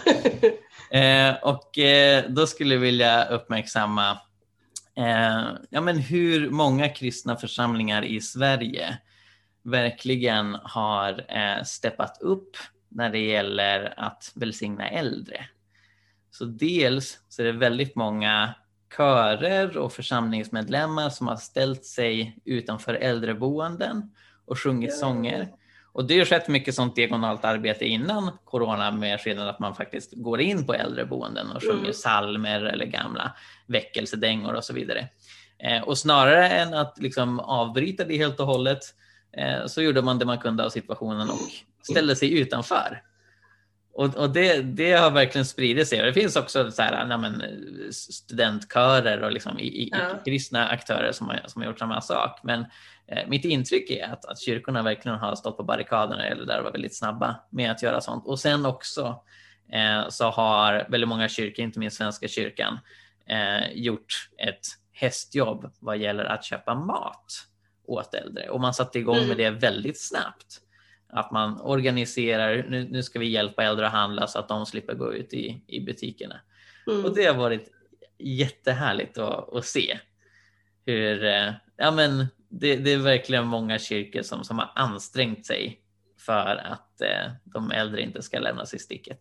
eh, 0.99 1.35
och 1.43 1.79
eh, 1.79 2.25
då 2.29 2.47
skulle 2.47 2.75
jag 2.75 2.81
vilja 2.81 3.25
uppmärksamma 3.25 4.11
eh, 4.97 5.45
ja, 5.71 5.81
men 5.81 5.99
hur 5.99 6.51
många 6.51 6.89
kristna 6.89 7.37
församlingar 7.37 8.05
i 8.05 8.21
Sverige 8.21 8.99
verkligen 9.63 10.57
har 10.63 11.25
eh, 11.29 11.65
steppat 11.65 12.19
upp 12.21 12.57
när 12.97 13.11
det 13.11 13.19
gäller 13.19 13.95
att 13.97 14.33
välsigna 14.35 14.89
äldre. 14.89 15.47
Så 16.31 16.45
dels 16.45 17.21
så 17.29 17.43
är 17.43 17.47
det 17.47 17.53
väldigt 17.53 17.97
många 17.97 18.55
körer 18.97 19.77
och 19.77 19.93
församlingsmedlemmar 19.93 21.11
som 21.11 21.27
har 21.29 21.37
ställt 21.37 21.85
sig 21.85 22.39
utanför 22.45 22.95
äldreboenden 22.95 24.15
och 24.45 24.59
sjungit 24.59 24.99
sånger. 24.99 25.49
Och 25.93 26.05
det 26.05 26.19
har 26.19 26.25
skett 26.25 26.49
mycket 26.49 26.75
sånt 26.75 26.97
diagonalt 26.97 27.45
arbete 27.45 27.85
innan 27.85 28.31
corona 28.45 28.91
med 28.91 29.21
skillnad 29.21 29.49
att 29.49 29.59
man 29.59 29.75
faktiskt 29.75 30.13
går 30.13 30.41
in 30.41 30.67
på 30.67 30.75
äldreboenden 30.75 31.51
och 31.51 31.63
sjunger 31.63 31.81
mm. 31.81 31.93
salmer 31.93 32.61
eller 32.61 32.87
gamla 32.87 33.33
väckelsedängor 33.67 34.55
och 34.55 34.65
så 34.65 34.73
vidare. 34.73 35.09
Eh, 35.59 35.83
och 35.83 35.99
snarare 35.99 36.49
än 36.49 36.75
att 36.75 36.99
liksom 36.99 37.41
avbryta 37.41 38.05
det 38.05 38.17
helt 38.17 38.41
och 38.41 38.47
hållet 38.47 38.81
eh, 39.33 39.67
så 39.67 39.83
gjorde 39.83 40.03
man 40.03 40.19
det 40.19 40.25
man 40.25 40.39
kunde 40.39 40.65
av 40.65 40.71
situationen 40.71 41.31
och 41.31 41.39
ställde 41.91 42.17
sig 42.17 42.39
utanför. 42.39 43.03
Och, 43.97 44.17
och 44.17 44.31
det, 44.31 44.63
det, 44.63 44.93
har 44.93 45.11
verkligen 45.11 45.45
spridit 45.45 45.89
sig. 45.89 46.01
Och 46.01 46.07
det 46.07 46.13
finns 46.13 46.37
också 46.37 46.71
så 46.71 46.83
här, 46.83 47.07
nej, 47.07 47.19
men, 47.19 47.43
studentkörer 47.93 49.23
och 49.23 49.33
liksom, 49.33 49.59
i, 49.59 49.67
i, 49.67 49.89
ja. 49.93 50.23
kristna 50.25 50.69
aktörer 50.69 51.13
som 51.13 51.29
har, 51.29 51.43
som 51.47 51.63
har 51.63 51.69
gjort 51.69 51.79
samma 51.79 52.01
sak. 52.01 52.41
Men 52.43 52.67
eh, 53.07 53.29
mitt 53.29 53.45
intryck 53.45 53.91
är 53.91 54.13
att, 54.13 54.25
att 54.25 54.41
kyrkorna 54.41 54.83
verkligen 54.83 55.19
har 55.19 55.35
stått 55.35 55.57
på 55.57 55.63
barrikaderna 55.63 56.27
eller 56.27 56.47
där 56.47 56.63
var 56.63 56.73
väldigt 56.73 56.97
snabba 56.97 57.37
med 57.51 57.71
att 57.71 57.83
göra 57.83 58.01
sånt. 58.01 58.27
Och 58.27 58.39
sen 58.39 58.67
också 58.67 59.23
eh, 59.73 60.09
så 60.09 60.31
har 60.31 60.87
väldigt 60.89 61.09
många 61.09 61.29
kyrkor, 61.29 61.65
inte 61.65 61.79
minst 61.79 61.97
Svenska 61.97 62.29
kyrkan, 62.29 62.79
eh, 63.29 63.73
gjort 63.73 64.31
ett 64.39 64.67
hästjobb 64.93 65.73
vad 65.81 65.99
gäller 65.99 66.25
att 66.25 66.45
köpa 66.45 66.75
mat 66.75 67.27
åt 67.87 68.15
äldre. 68.15 68.49
Och 68.49 68.61
man 68.61 68.75
satte 68.75 68.99
igång 68.99 69.17
med 69.17 69.25
mm. 69.25 69.37
det 69.37 69.51
väldigt 69.51 70.01
snabbt. 70.01 70.61
Att 71.17 71.31
man 71.31 71.61
organiserar, 71.61 72.67
nu, 72.69 72.89
nu 72.91 73.03
ska 73.03 73.19
vi 73.19 73.29
hjälpa 73.29 73.65
äldre 73.65 73.87
att 73.87 73.93
handla 73.93 74.27
så 74.27 74.39
att 74.39 74.49
de 74.49 74.67
slipper 74.67 74.95
gå 74.95 75.15
ut 75.15 75.35
i, 75.35 75.65
i 75.67 75.81
butikerna. 75.81 76.41
Mm. 76.87 77.05
Och 77.05 77.15
det 77.15 77.25
har 77.25 77.35
varit 77.35 77.73
jättehärligt 78.19 79.19
att, 79.19 79.55
att 79.55 79.65
se 79.65 79.99
hur, 80.87 81.25
eh, 81.25 81.53
ja 81.77 81.91
men 81.91 82.27
det, 82.49 82.77
det, 82.77 82.93
är 82.93 82.99
verkligen 82.99 83.47
många 83.47 83.79
kyrkor 83.79 84.23
som, 84.23 84.45
som 84.45 84.59
har 84.59 84.73
ansträngt 84.75 85.47
sig 85.47 85.81
för 86.19 86.57
att 86.57 87.01
eh, 87.01 87.33
de 87.45 87.71
äldre 87.71 88.03
inte 88.03 88.23
ska 88.23 88.39
lämnas 88.39 88.75
i 88.75 88.79
sticket. 88.79 89.19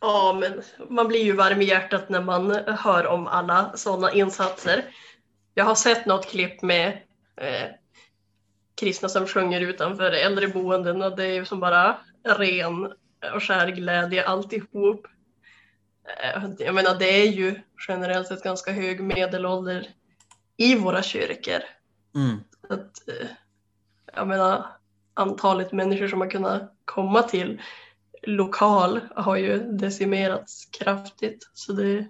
Ja, 0.00 0.38
men 0.40 0.62
man 0.88 1.08
blir 1.08 1.24
ju 1.24 1.32
varm 1.32 1.62
i 1.62 1.64
hjärtat 1.64 2.08
när 2.08 2.22
man 2.22 2.50
hör 2.66 3.06
om 3.06 3.26
alla 3.26 3.72
sådana 3.76 4.12
insatser. 4.12 4.84
Jag 5.54 5.64
har 5.64 5.74
sett 5.74 6.06
något 6.06 6.30
klipp 6.30 6.62
med 6.62 6.98
eh, 7.36 7.68
kristna 8.76 9.08
som 9.08 9.26
sjunger 9.26 9.60
utanför 9.60 10.10
äldreboenden 10.12 11.02
och 11.02 11.16
det 11.16 11.24
är 11.24 11.34
ju 11.34 11.44
som 11.44 11.60
bara 11.60 11.98
ren 12.24 12.92
och 13.34 13.42
skär 13.42 13.68
glädje 13.68 14.26
alltihop. 14.26 15.06
Eh, 16.22 16.44
jag 16.58 16.74
menar 16.74 16.98
det 16.98 17.22
är 17.22 17.30
ju 17.30 17.60
generellt 17.88 18.28
sett 18.28 18.42
ganska 18.42 18.72
hög 18.72 19.00
medelålder 19.00 19.88
i 20.56 20.74
våra 20.74 21.02
kyrkor. 21.02 21.60
Mm. 22.14 22.36
Att, 22.68 23.08
eh, 23.08 23.28
jag 24.14 24.28
menar 24.28 24.66
antalet 25.14 25.72
människor 25.72 26.08
som 26.08 26.20
har 26.20 26.30
kunnat 26.30 26.72
komma 26.84 27.22
till 27.22 27.60
lokal 28.22 29.00
har 29.16 29.36
ju 29.36 29.58
decimerats 29.58 30.66
kraftigt. 30.66 31.50
Så 31.54 31.72
det, 31.72 32.06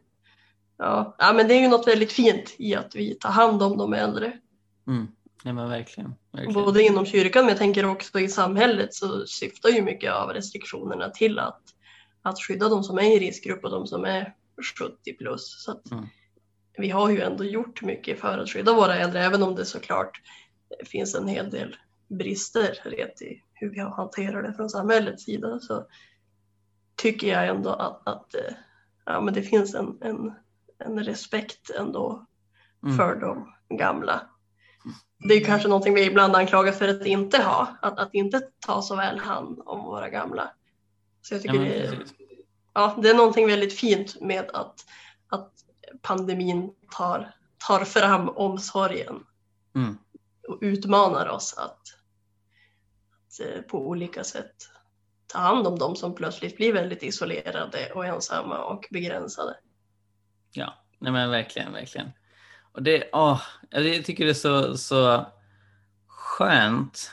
ja, 0.76 1.16
ja, 1.18 1.32
men 1.32 1.48
det 1.48 1.54
är 1.54 1.60
ju 1.60 1.68
något 1.68 1.88
väldigt 1.88 2.12
fint 2.12 2.54
i 2.58 2.74
att 2.74 2.96
vi 2.96 3.14
tar 3.14 3.30
hand 3.30 3.62
om 3.62 3.78
de 3.78 3.92
äldre. 3.92 4.32
Mm. 4.86 5.08
Ja, 5.46 5.52
men 5.52 5.68
verkligen, 5.68 6.14
verkligen. 6.32 6.64
Både 6.64 6.82
inom 6.82 7.06
kyrkan 7.06 7.44
men 7.44 7.48
jag 7.48 7.58
tänker 7.58 7.86
också 7.86 8.20
i 8.20 8.28
samhället 8.28 8.94
så 8.94 9.26
syftar 9.26 9.68
ju 9.68 9.82
mycket 9.82 10.12
av 10.12 10.28
restriktionerna 10.28 11.10
till 11.10 11.38
att, 11.38 11.62
att 12.22 12.40
skydda 12.40 12.68
de 12.68 12.84
som 12.84 12.98
är 12.98 13.16
i 13.16 13.18
riskgrupp 13.18 13.64
och 13.64 13.70
de 13.70 13.86
som 13.86 14.04
är 14.04 14.34
70 14.78 15.12
plus. 15.12 15.64
Så 15.64 15.80
mm. 15.92 16.06
Vi 16.78 16.90
har 16.90 17.10
ju 17.10 17.20
ändå 17.20 17.44
gjort 17.44 17.82
mycket 17.82 18.20
för 18.20 18.38
att 18.38 18.50
skydda 18.50 18.72
våra 18.72 18.94
äldre 18.94 19.24
även 19.24 19.42
om 19.42 19.54
det 19.54 19.64
såklart 19.64 20.20
finns 20.84 21.14
en 21.14 21.28
hel 21.28 21.50
del 21.50 21.76
brister 22.08 22.78
rent 22.84 23.22
i 23.22 23.42
hur 23.52 23.70
vi 23.70 23.80
hanterar 23.80 24.42
det 24.42 24.54
från 24.54 24.70
samhällets 24.70 25.24
sida 25.24 25.60
så 25.60 25.86
tycker 26.96 27.28
jag 27.28 27.48
ändå 27.48 27.70
att, 27.70 28.08
att 28.08 28.34
eh, 28.34 28.54
ja, 29.04 29.20
men 29.20 29.34
det 29.34 29.42
finns 29.42 29.74
en, 29.74 29.98
en, 30.00 30.32
en 30.78 31.04
respekt 31.04 31.70
ändå 31.70 32.26
mm. 32.82 32.96
för 32.96 33.16
de 33.16 33.52
gamla 33.76 34.30
det 35.18 35.34
är 35.34 35.44
kanske 35.44 35.68
någonting 35.68 35.94
vi 35.94 36.04
ibland 36.04 36.36
anklagas 36.36 36.78
för 36.78 36.88
att 36.88 37.06
inte 37.06 37.42
ha, 37.42 37.76
att, 37.82 37.98
att 37.98 38.14
inte 38.14 38.40
ta 38.66 38.82
så 38.82 38.96
väl 38.96 39.18
hand 39.18 39.62
om 39.64 39.84
våra 39.84 40.08
gamla. 40.10 40.50
Så 41.22 41.34
jag 41.34 41.42
tycker 41.42 41.54
ja, 41.54 41.62
det, 41.62 41.86
är, 41.86 42.04
ja, 42.74 42.98
det 43.02 43.10
är 43.10 43.14
någonting 43.14 43.46
väldigt 43.46 43.78
fint 43.78 44.20
med 44.20 44.50
att, 44.50 44.84
att 45.28 45.52
pandemin 46.02 46.70
tar, 46.90 47.34
tar 47.68 47.84
fram 47.84 48.28
omsorgen 48.28 49.26
mm. 49.74 49.98
och 50.48 50.58
utmanar 50.60 51.28
oss 51.28 51.54
att, 51.58 51.80
att 53.12 53.40
eh, 53.40 53.62
på 53.62 53.88
olika 53.88 54.24
sätt 54.24 54.54
ta 55.26 55.38
hand 55.38 55.66
om 55.66 55.78
dem 55.78 55.96
som 55.96 56.14
plötsligt 56.14 56.56
blir 56.56 56.72
väldigt 56.72 57.02
isolerade 57.02 57.92
och 57.94 58.06
ensamma 58.06 58.64
och 58.64 58.86
begränsade. 58.90 59.56
Ja, 60.52 60.74
nej 60.98 61.12
men 61.12 61.30
verkligen, 61.30 61.72
verkligen. 61.72 62.10
Och 62.76 62.82
det, 62.82 63.10
åh, 63.12 63.42
jag 63.70 64.04
tycker 64.04 64.24
det 64.24 64.30
är 64.30 64.34
så, 64.34 64.76
så 64.76 65.26
skönt. 66.06 67.10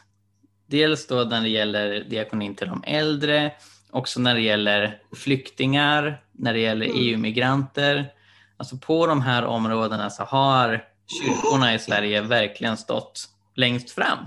Dels 0.68 1.08
då 1.08 1.24
när 1.24 1.42
det 1.42 1.50
gäller 1.50 2.04
diakonin 2.10 2.56
till 2.56 2.68
de 2.68 2.84
äldre, 2.88 3.52
också 3.92 4.20
när 4.20 4.36
det 4.36 4.42
gäller 4.42 5.02
flyktingar, 5.16 6.22
när 6.32 6.54
det 6.54 6.60
gäller 6.60 6.86
mm. 6.86 6.98
EU-migranter. 7.00 8.14
Alltså 8.58 8.78
på 8.78 9.08
de 9.08 9.22
här 9.22 9.46
områdena 9.46 10.10
så 10.10 10.24
har 10.24 10.84
kyrkorna 11.08 11.74
i 11.74 11.80
Sverige 11.80 12.22
verkligen 12.22 12.78
stått 12.78 13.30
längst 13.56 13.92
fram 13.92 14.18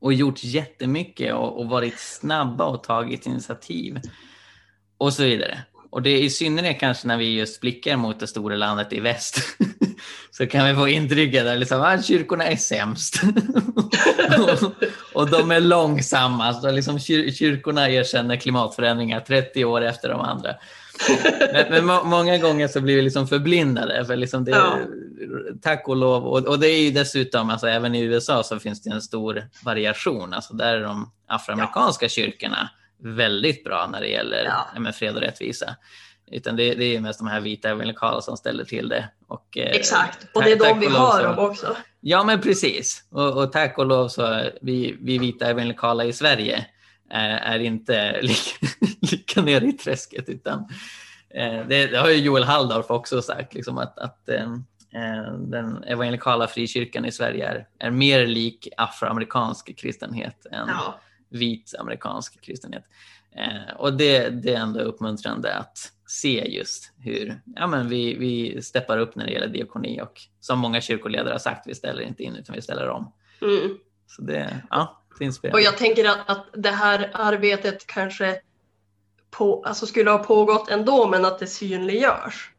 och 0.00 0.12
gjort 0.12 0.44
jättemycket 0.44 1.34
och, 1.34 1.60
och 1.60 1.68
varit 1.68 1.98
snabba 1.98 2.64
och 2.64 2.84
tagit 2.84 3.26
initiativ 3.26 4.00
och 4.98 5.12
så 5.12 5.22
vidare. 5.22 5.62
Och 5.90 6.02
det 6.02 6.10
är 6.10 6.22
i 6.22 6.30
synnerhet 6.30 6.80
kanske 6.80 7.08
när 7.08 7.16
vi 7.16 7.34
just 7.34 7.60
blickar 7.60 7.96
mot 7.96 8.20
det 8.20 8.26
stora 8.26 8.56
landet 8.56 8.92
i 8.92 9.00
väst 9.00 9.38
så 10.40 10.46
kan 10.46 10.66
vi 10.66 10.74
få 10.74 10.88
intrycket 10.88 11.46
att 11.46 11.58
liksom, 11.58 11.80
ah, 11.80 12.02
kyrkorna 12.02 12.44
är 12.44 12.56
sämst. 12.56 13.20
och, 14.38 14.72
och, 15.22 15.30
de 15.30 15.50
är 15.50 15.60
långsamma. 15.60 16.54
Så 16.54 16.70
liksom, 16.70 16.98
kyr, 16.98 17.30
kyrkorna 17.30 17.90
erkänner 17.90 18.36
klimatförändringar 18.36 19.20
30 19.20 19.64
år 19.64 19.80
efter 19.80 20.08
de 20.08 20.20
andra. 20.20 20.54
Men, 21.52 21.66
men 21.70 21.86
må, 21.86 22.04
många 22.04 22.38
gånger 22.38 22.68
så 22.68 22.80
blir 22.80 22.96
vi 22.96 23.02
liksom 23.02 23.28
förblindade. 23.28 24.04
För 24.04 24.16
liksom 24.16 24.44
det, 24.44 24.50
ja. 24.50 24.78
Tack 25.62 25.88
och 25.88 25.96
lov. 25.96 26.26
Och, 26.26 26.46
och, 26.46 26.58
det 26.58 26.68
är 26.68 26.82
ju 26.82 26.90
dessutom, 26.90 27.50
alltså, 27.50 27.66
även 27.66 27.94
i 27.94 28.00
USA 28.00 28.42
så 28.42 28.58
finns 28.58 28.82
det 28.82 28.90
en 28.90 29.02
stor 29.02 29.48
variation. 29.64 30.34
Alltså, 30.34 30.54
där 30.54 30.76
är 30.76 30.82
de 30.82 31.12
afroamerikanska 31.28 32.04
ja. 32.04 32.10
kyrkorna 32.10 32.70
väldigt 33.02 33.64
bra 33.64 33.88
när 33.92 34.00
det 34.00 34.08
gäller 34.08 34.44
ja. 34.84 34.92
fred 34.92 35.14
och 35.14 35.20
rättvisa. 35.20 35.76
Utan 36.30 36.56
det, 36.56 36.74
det 36.74 36.96
är 36.96 37.00
mest 37.00 37.18
de 37.18 37.28
här 37.28 37.40
vita 37.40 37.70
evangelikala 37.70 38.20
som 38.20 38.36
ställer 38.36 38.64
till 38.64 38.88
det. 38.88 39.08
Och, 39.26 39.58
eh, 39.58 39.70
Exakt, 39.70 40.26
och 40.34 40.42
det 40.42 40.52
är 40.52 40.56
de 40.56 40.80
vi 40.80 40.88
hör 40.88 41.26
om 41.26 41.38
också. 41.38 41.76
Ja, 42.00 42.24
men 42.24 42.40
precis. 42.40 43.04
Och, 43.10 43.36
och 43.36 43.52
tack 43.52 43.78
och 43.78 43.86
lov 43.86 44.08
så 44.08 44.42
vi, 44.62 44.96
vi 45.00 45.18
vita 45.18 45.46
evangelikala 45.46 46.04
i 46.04 46.12
Sverige 46.12 46.66
är, 47.10 47.38
är 47.38 47.58
inte 47.58 48.20
lika, 48.22 48.66
lika 49.00 49.42
nere 49.42 49.66
i 49.66 49.72
träsket. 49.72 50.28
Utan, 50.28 50.58
eh, 51.34 51.66
det, 51.68 51.86
det, 51.86 51.98
har 51.98 52.08
ju 52.08 52.16
Joel 52.16 52.44
Halldorf 52.44 52.90
också 52.90 53.22
sagt, 53.22 53.54
liksom 53.54 53.78
att, 53.78 53.98
att 53.98 54.28
eh, 54.28 54.52
eh, 54.94 55.32
den 55.38 55.84
evangelikala 55.84 56.46
frikyrkan 56.46 57.04
i 57.04 57.12
Sverige 57.12 57.48
är, 57.48 57.66
är 57.78 57.90
mer 57.90 58.26
lik 58.26 58.68
afroamerikansk 58.76 59.78
kristenhet 59.78 60.46
än 60.52 60.68
ja. 60.68 61.00
vit 61.28 61.74
amerikansk 61.78 62.40
kristenhet. 62.40 62.84
Eh, 63.36 63.76
och 63.76 63.92
det, 63.92 64.28
det, 64.28 64.54
är 64.54 64.60
ändå 64.60 64.80
uppmuntrande 64.80 65.54
att 65.54 65.92
se 66.10 66.48
just 66.48 66.92
hur 66.98 67.40
ja, 67.56 67.66
men 67.66 67.88
vi, 67.88 68.14
vi 68.14 68.62
steppar 68.62 68.98
upp 68.98 69.16
när 69.16 69.26
det 69.26 69.32
gäller 69.32 69.48
diakoni 69.48 70.00
och 70.00 70.20
som 70.40 70.58
många 70.58 70.80
kyrkoledare 70.80 71.32
har 71.32 71.38
sagt, 71.38 71.66
vi 71.66 71.74
ställer 71.74 72.02
inte 72.02 72.22
in 72.22 72.36
utan 72.36 72.54
vi 72.54 72.62
ställer 72.62 72.88
om. 72.88 73.12
Mm. 73.42 73.78
Så 74.06 74.22
det, 74.22 74.62
ja, 74.70 75.02
det 75.18 75.24
inspirerar. 75.24 75.54
Och 75.54 75.60
jag 75.60 75.78
tänker 75.78 76.04
att, 76.04 76.30
att 76.30 76.46
det 76.52 76.70
här 76.70 77.10
arbetet 77.14 77.86
kanske 77.86 78.40
på, 79.30 79.62
alltså 79.64 79.86
skulle 79.86 80.10
ha 80.10 80.18
pågått 80.18 80.70
ändå 80.70 81.08
men 81.08 81.24
att 81.24 81.38
det 81.38 81.46
synliggörs. 81.46 82.50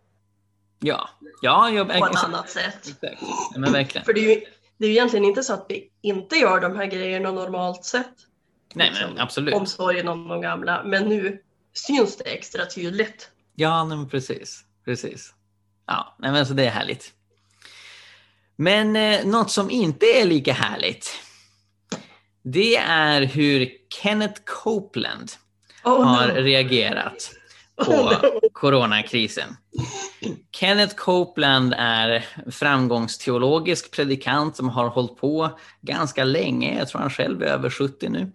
Ja, 0.79 1.09
ja 1.41 1.69
jag, 1.69 1.87
på 1.87 2.05
ett 2.05 2.23
annat 2.23 2.49
sätt. 2.49 2.87
Exakt. 2.87 3.21
Ja, 3.53 3.59
men 3.59 3.73
verkligen. 3.73 4.05
För 4.05 4.13
det 4.13 4.19
är, 4.19 4.35
ju, 4.35 4.41
det 4.77 4.85
är 4.85 4.89
ju 4.89 4.95
egentligen 4.95 5.25
inte 5.25 5.43
så 5.43 5.53
att 5.53 5.65
vi 5.69 5.89
inte 6.01 6.35
gör 6.35 6.61
de 6.61 6.75
här 6.75 6.85
grejerna 6.85 7.31
normalt 7.31 7.85
sett. 7.85 8.13
Nej, 8.73 8.89
liksom, 8.89 9.09
men 9.09 9.19
absolut. 9.19 9.53
Omsorgen 9.53 10.07
om 10.07 10.27
de 10.27 10.41
gamla. 10.41 10.83
Men 10.83 11.09
nu 11.09 11.41
syns 11.73 12.17
det 12.17 12.23
extra 12.23 12.65
tydligt. 12.65 13.31
Ja, 13.61 13.85
men 13.85 14.09
precis. 14.09 14.63
precis. 14.85 15.33
Ja, 15.87 16.15
men 16.19 16.35
alltså 16.35 16.53
det 16.53 16.65
är 16.65 16.69
härligt. 16.69 17.13
Men 18.55 18.95
eh, 18.95 19.25
något 19.25 19.51
som 19.51 19.71
inte 19.71 20.05
är 20.05 20.25
lika 20.25 20.53
härligt, 20.53 21.19
det 22.43 22.77
är 22.77 23.21
hur 23.21 23.69
Kenneth 24.01 24.41
Copeland 24.45 25.31
oh, 25.83 26.03
har 26.03 26.27
no. 26.27 26.33
reagerat 26.33 27.31
på 27.85 27.91
oh, 27.91 28.21
no. 28.23 28.49
coronakrisen. 28.53 29.57
Kenneth 30.51 30.95
Copeland 30.95 31.73
är 31.77 32.25
framgångsteologisk 32.51 33.91
predikant 33.91 34.55
som 34.55 34.69
har 34.69 34.87
hållit 34.87 35.17
på 35.17 35.59
ganska 35.81 36.23
länge. 36.23 36.77
Jag 36.77 36.87
tror 36.87 37.01
han 37.01 37.09
själv 37.09 37.43
är 37.43 37.47
över 37.47 37.69
70 37.69 38.09
nu. 38.09 38.31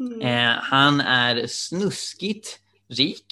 Mm. 0.00 0.20
Eh, 0.20 0.62
han 0.62 1.00
är 1.00 1.46
snuskigt 1.46 2.58
rik. 2.88 3.26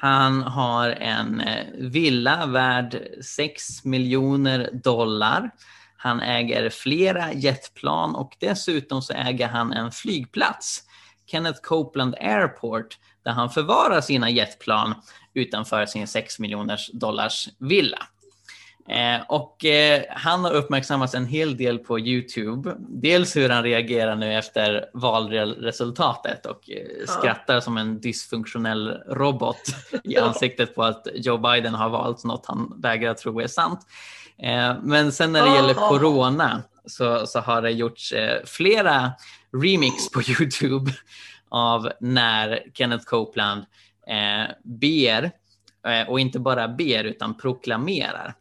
Han 0.00 0.42
har 0.42 0.90
en 0.90 1.40
eh, 1.40 1.66
villa 1.74 2.46
värd 2.46 3.02
6 3.24 3.84
miljoner 3.84 4.70
dollar. 4.72 5.50
Han 5.96 6.20
äger 6.20 6.70
flera 6.70 7.32
jetplan 7.32 8.14
och 8.14 8.36
dessutom 8.40 9.02
så 9.02 9.12
äger 9.12 9.48
han 9.48 9.72
en 9.72 9.92
flygplats, 9.92 10.82
Kenneth 11.26 11.60
Copeland 11.62 12.14
Airport, 12.20 12.98
där 13.24 13.32
han 13.32 13.50
förvarar 13.50 14.00
sina 14.00 14.30
jetplan 14.30 14.94
utanför 15.34 15.86
sin 15.86 16.06
6 16.06 16.38
miljoners 16.38 16.90
dollars 16.92 17.48
villa. 17.58 17.98
Eh, 18.88 19.20
och 19.28 19.64
eh, 19.64 20.02
han 20.10 20.44
har 20.44 20.52
uppmärksammats 20.52 21.14
en 21.14 21.26
hel 21.26 21.56
del 21.56 21.78
på 21.78 21.98
Youtube. 21.98 22.76
Dels 22.78 23.36
hur 23.36 23.48
han 23.48 23.62
reagerar 23.62 24.16
nu 24.16 24.34
efter 24.34 24.84
valresultatet 24.94 26.46
och 26.46 26.70
eh, 26.70 27.06
skrattar 27.06 27.60
som 27.60 27.76
en 27.76 28.00
dysfunktionell 28.00 28.88
robot 29.06 29.60
i 30.04 30.16
ansiktet 30.18 30.74
på 30.74 30.82
att 30.82 31.06
Joe 31.14 31.38
Biden 31.38 31.74
har 31.74 31.88
valt 31.88 32.24
något 32.24 32.46
han 32.46 32.80
vägrar 32.80 33.14
tro 33.14 33.40
är 33.40 33.46
sant. 33.46 33.80
Eh, 34.42 34.74
men 34.82 35.12
sen 35.12 35.32
när 35.32 35.44
det 35.44 35.54
gäller 35.54 35.74
corona 35.74 36.62
så, 36.86 37.26
så 37.26 37.40
har 37.40 37.62
det 37.62 37.70
gjorts 37.70 38.12
eh, 38.12 38.44
flera 38.44 39.12
remix 39.62 40.10
på 40.10 40.22
Youtube 40.28 40.92
av 41.48 41.92
när 42.00 42.62
Kenneth 42.74 43.04
Copeland 43.04 43.64
ber, 44.64 45.30
och 46.08 46.20
inte 46.20 46.38
bara 46.38 46.68
ber 46.68 47.04
utan 47.04 47.36
proklamerar 47.36 48.34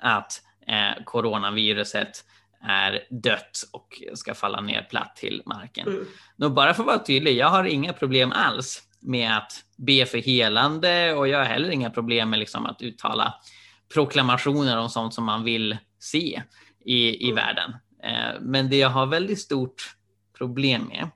att 0.00 0.42
eh, 0.66 1.04
coronaviruset 1.04 2.24
är 2.62 3.02
dött 3.10 3.62
och 3.72 4.02
ska 4.14 4.34
falla 4.34 4.60
ner 4.60 4.82
platt 4.82 5.16
till 5.16 5.42
marken. 5.46 5.88
Mm. 5.88 6.06
Nu 6.36 6.48
bara 6.48 6.74
för 6.74 6.82
att 6.82 6.86
vara 6.86 6.98
tydlig, 6.98 7.36
jag 7.36 7.48
har 7.48 7.64
inga 7.64 7.92
problem 7.92 8.32
alls 8.32 8.82
med 9.00 9.36
att 9.36 9.64
be 9.76 10.06
för 10.06 10.18
helande 10.18 11.14
och 11.14 11.28
jag 11.28 11.38
har 11.38 11.44
heller 11.44 11.70
inga 11.70 11.90
problem 11.90 12.30
med 12.30 12.38
liksom 12.38 12.66
att 12.66 12.82
uttala 12.82 13.34
proklamationer 13.94 14.78
om 14.78 14.88
sånt 14.88 15.14
som 15.14 15.24
man 15.24 15.44
vill 15.44 15.76
se 15.98 16.42
i, 16.84 17.26
i 17.26 17.30
mm. 17.30 17.36
världen. 17.36 17.74
Eh, 18.02 18.40
men 18.40 18.70
det 18.70 18.76
jag 18.76 18.90
har 18.90 19.06
väldigt 19.06 19.40
stort 19.40 19.96
problem 20.38 20.84
med, 20.84 21.08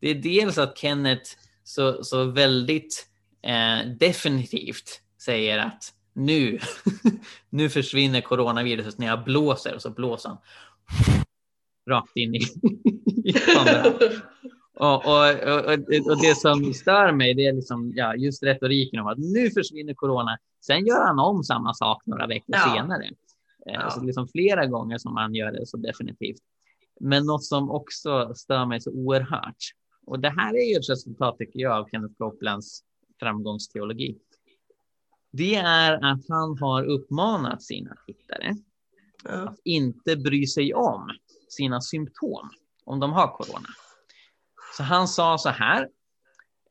det 0.00 0.10
är 0.10 0.14
dels 0.14 0.58
att 0.58 0.78
Kenneth 0.78 1.30
så, 1.64 2.04
så 2.04 2.24
väldigt 2.24 3.06
eh, 3.42 3.88
definitivt 3.98 5.00
säger 5.22 5.58
att 5.58 5.92
nu, 6.12 6.58
nu 7.50 7.68
försvinner 7.68 8.20
coronaviruset 8.20 8.98
när 8.98 9.06
jag 9.06 9.24
blåser 9.24 9.74
och 9.74 9.82
så 9.82 9.90
blåser 9.90 10.28
han 10.28 10.38
rakt 11.90 12.16
in 12.16 12.34
i, 12.34 12.38
i 13.24 13.32
kameran. 13.32 13.92
Och, 14.74 15.06
och, 15.06 15.30
och, 15.30 15.72
och, 16.10 16.20
det 16.22 16.36
som 16.36 16.74
stör 16.74 17.12
mig 17.12 17.34
det 17.34 17.46
är 17.46 17.52
liksom, 17.52 17.92
ja, 17.96 18.14
just 18.14 18.42
retoriken 18.42 19.00
om 19.00 19.06
att 19.06 19.18
nu 19.18 19.50
försvinner 19.50 19.94
corona. 19.94 20.38
Sen 20.66 20.86
gör 20.86 21.06
han 21.06 21.18
om 21.18 21.44
samma 21.44 21.74
sak 21.74 22.02
några 22.06 22.26
veckor 22.26 22.54
ja. 22.56 22.74
senare. 22.74 23.04
Eh, 23.66 23.74
ja. 23.74 23.90
Så 23.90 24.04
liksom 24.04 24.28
flera 24.28 24.66
gånger 24.66 24.98
som 24.98 25.16
han 25.16 25.34
gör 25.34 25.52
det 25.52 25.66
så 25.66 25.76
definitivt. 25.76 26.40
Men 27.00 27.26
något 27.26 27.44
som 27.44 27.70
också 27.70 28.34
stör 28.34 28.66
mig 28.66 28.80
så 28.80 28.90
oerhört. 28.90 29.56
Och 30.06 30.20
det 30.20 30.30
här 30.30 30.54
är 30.54 30.72
ju 30.72 30.76
ett 30.76 30.90
resultat 30.90 31.38
tycker 31.38 31.60
jag 31.60 31.72
av 31.72 31.88
Kenneth 31.90 32.14
Copelands 32.18 32.80
framgångsteologi 33.20 34.18
det 35.32 35.54
är 35.54 35.92
att 35.92 36.28
han 36.28 36.58
har 36.60 36.84
uppmanat 36.84 37.62
sina 37.62 37.96
tittare 38.06 38.54
ja. 39.24 39.30
att 39.30 39.58
inte 39.64 40.16
bry 40.16 40.46
sig 40.46 40.74
om 40.74 41.10
sina 41.48 41.80
symptom 41.80 42.50
om 42.84 43.00
de 43.00 43.12
har 43.12 43.28
corona. 43.28 43.68
Så 44.76 44.82
han 44.82 45.08
sa 45.08 45.38
så 45.38 45.48
här. 45.48 45.88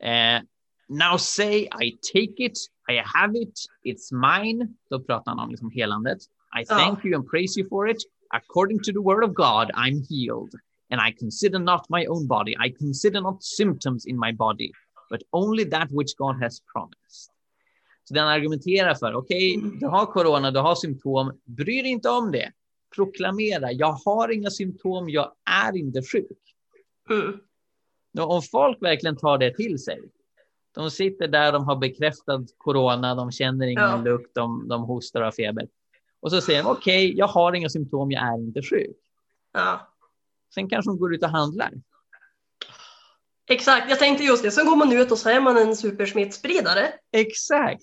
Eh, 0.00 0.42
Now 0.90 1.16
say 1.18 1.68
I 1.80 1.92
take 2.12 2.40
it, 2.40 2.58
I 2.88 3.00
have 3.04 3.36
it, 3.36 3.60
it's 3.84 4.12
mine. 4.12 4.68
Då 4.90 5.00
pratar 5.00 5.30
han 5.30 5.38
om 5.38 5.50
liksom 5.50 5.70
helandet. 5.70 6.18
I 6.60 6.64
thank 6.64 7.04
you 7.04 7.14
and 7.14 7.28
praise 7.30 7.60
you 7.60 7.68
for 7.68 7.88
it. 7.88 8.04
According 8.34 8.78
to 8.78 8.92
the 8.92 9.00
word 9.00 9.24
of 9.24 9.34
God, 9.34 9.70
I'm 9.74 10.02
healed. 10.08 10.54
And 10.90 11.00
I 11.00 11.12
consider 11.12 11.60
not 11.60 11.86
my 11.88 12.06
own 12.06 12.26
body. 12.26 12.56
I 12.66 12.70
consider 12.70 13.20
not 13.20 13.44
symptoms 13.44 14.06
in 14.06 14.18
my 14.18 14.32
body, 14.32 14.72
but 15.10 15.22
only 15.32 15.64
that 15.64 15.88
which 15.92 16.16
God 16.16 16.42
has 16.42 16.60
promised. 16.72 17.30
Så 18.10 18.14
den 18.14 18.28
argumenterar 18.28 18.94
för, 18.94 19.14
okej, 19.14 19.58
okay, 19.58 19.70
du 19.80 19.86
har 19.86 20.06
corona, 20.06 20.50
du 20.50 20.60
har 20.60 20.74
symptom, 20.74 21.32
bry 21.44 21.82
dig 21.82 21.90
inte 21.90 22.08
om 22.08 22.32
det. 22.32 22.52
Proklamera, 22.94 23.72
jag 23.72 23.92
har 23.92 24.32
inga 24.32 24.50
symptom, 24.50 25.08
jag 25.08 25.32
är 25.50 25.76
inte 25.76 26.02
sjuk. 26.02 26.38
Mm. 27.10 27.40
Om 28.18 28.42
folk 28.42 28.82
verkligen 28.82 29.16
tar 29.16 29.38
det 29.38 29.56
till 29.56 29.78
sig, 29.78 30.00
de 30.74 30.90
sitter 30.90 31.28
där, 31.28 31.52
de 31.52 31.64
har 31.64 31.76
bekräftat 31.76 32.40
corona, 32.58 33.14
de 33.14 33.32
känner 33.32 33.66
ingen 33.66 33.84
ja. 33.84 34.02
lukt, 34.02 34.34
de, 34.34 34.68
de 34.68 34.82
hostar 34.82 35.20
och 35.20 35.26
har 35.26 35.32
feber. 35.32 35.68
Och 36.20 36.30
så 36.30 36.40
säger 36.40 36.62
de, 36.62 36.68
okej, 36.68 37.06
okay, 37.06 37.18
jag 37.18 37.26
har 37.26 37.52
inga 37.52 37.68
symptom, 37.68 38.10
jag 38.10 38.22
är 38.22 38.38
inte 38.38 38.62
sjuk. 38.62 38.96
Ja. 39.52 39.88
Sen 40.54 40.68
kanske 40.68 40.90
de 40.90 40.98
går 40.98 41.14
ut 41.14 41.22
och 41.22 41.30
handlar. 41.30 41.72
Exakt, 43.48 43.90
jag 43.90 43.98
tänkte 43.98 44.24
just 44.24 44.42
det. 44.42 44.50
Sen 44.50 44.66
går 44.66 44.76
man 44.76 44.92
ut 44.92 45.12
och 45.12 45.18
så 45.18 45.28
är 45.28 45.40
man 45.40 45.58
en 45.58 45.76
supersmittspridare. 45.76 46.92
Exakt. 47.12 47.82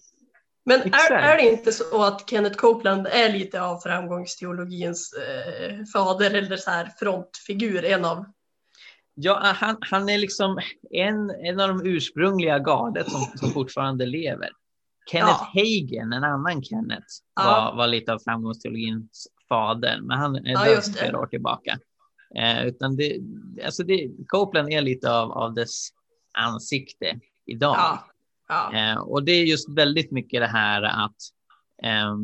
Men 0.67 0.81
är, 0.81 1.11
är, 1.11 1.37
det 1.37 1.51
inte 1.51 1.71
så 1.71 2.03
att 2.03 2.29
Kenneth 2.29 2.57
Copeland 2.57 3.07
är 3.07 3.33
lite 3.33 3.61
av 3.61 3.79
framgångsteologins 3.79 5.13
eh, 5.13 5.75
fader 5.93 6.33
eller 6.33 6.57
så 6.57 6.71
här 6.71 6.91
frontfigur, 6.99 7.85
en 7.85 8.05
av? 8.05 8.25
Ja, 9.13 9.41
han, 9.43 9.77
han 9.81 10.09
är 10.09 10.17
liksom 10.17 10.59
en, 10.91 11.29
en 11.29 11.59
av 11.59 11.67
de 11.67 11.85
ursprungliga 11.85 12.59
gardet 12.59 13.11
som, 13.11 13.21
som 13.35 13.49
fortfarande 13.49 14.05
lever. 14.05 14.49
Kenneth 15.11 15.43
ja. 15.53 15.61
Hagen, 15.61 16.13
en 16.13 16.23
annan 16.23 16.63
Kenneth, 16.63 17.07
ja. 17.35 17.43
var, 17.43 17.77
var 17.77 17.87
lite 17.87 18.13
av 18.13 18.19
framgångsteologins 18.19 19.27
fader, 19.49 19.99
men 20.01 20.17
han 20.17 20.35
är 20.35 20.51
ja, 20.51 20.65
död 20.65 20.95
flera 20.95 21.19
år 21.19 21.27
tillbaka. 21.27 21.79
Eh, 22.35 22.65
utan 22.65 22.95
det, 22.95 23.19
alltså 23.65 23.83
det, 23.83 24.09
Copeland 24.27 24.69
är 24.69 24.81
lite 24.81 25.11
av, 25.11 25.31
av 25.31 25.53
dess 25.53 25.89
ansikte 26.33 27.19
idag. 27.45 27.75
Ja. 27.77 28.03
Ja. 28.47 28.73
Eh, 28.73 28.97
och 28.97 29.23
det 29.23 29.31
är 29.31 29.45
just 29.45 29.69
väldigt 29.69 30.11
mycket 30.11 30.41
det 30.41 30.47
här 30.47 30.81
att 30.81 31.15
eh, 31.83 32.15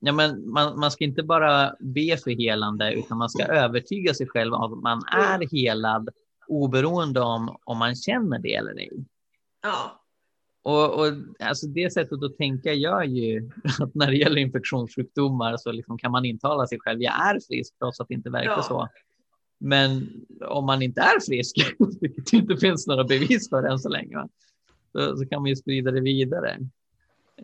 ja, 0.00 0.12
men 0.12 0.50
man, 0.50 0.80
man 0.80 0.90
ska 0.90 1.04
inte 1.04 1.22
bara 1.22 1.74
be 1.80 2.16
för 2.16 2.30
helande, 2.30 2.94
utan 2.94 3.18
man 3.18 3.30
ska 3.30 3.44
övertyga 3.44 4.14
sig 4.14 4.28
själv 4.28 4.54
om 4.54 4.72
att 4.72 4.82
man 4.82 5.02
är 5.12 5.50
helad 5.50 6.08
oberoende 6.48 7.20
om 7.20 7.56
om 7.64 7.78
man 7.78 7.94
känner 7.94 8.38
det 8.38 8.54
eller 8.54 8.78
ej. 8.78 9.04
Ja. 9.62 10.04
Och, 10.62 11.00
och 11.00 11.06
alltså 11.40 11.66
det 11.66 11.92
sättet 11.92 12.22
att 12.22 12.36
tänka 12.36 12.72
gör 12.72 13.02
ju 13.02 13.50
att 13.80 13.94
när 13.94 14.06
det 14.06 14.16
gäller 14.16 14.36
infektionssjukdomar 14.36 15.56
så 15.56 15.72
liksom 15.72 15.98
kan 15.98 16.12
man 16.12 16.24
intala 16.24 16.66
sig 16.66 16.78
själv, 16.80 17.02
jag 17.02 17.28
är 17.28 17.40
frisk, 17.48 17.78
trots 17.78 18.00
att 18.00 18.08
det 18.08 18.14
inte 18.14 18.30
verkar 18.30 18.50
ja. 18.50 18.62
så. 18.62 18.88
Men 19.60 20.08
om 20.48 20.66
man 20.66 20.82
inte 20.82 21.00
är 21.00 21.20
frisk, 21.26 21.56
vilket 22.00 22.32
inte 22.32 22.56
finns 22.56 22.86
några 22.86 23.04
bevis 23.04 23.48
för 23.48 23.62
än 23.62 23.78
så 23.78 23.88
länge, 23.88 24.28
så, 24.98 25.16
så 25.16 25.26
kan 25.26 25.42
man 25.42 25.48
ju 25.48 25.56
sprida 25.56 25.90
det 25.90 26.00
vidare. 26.00 26.58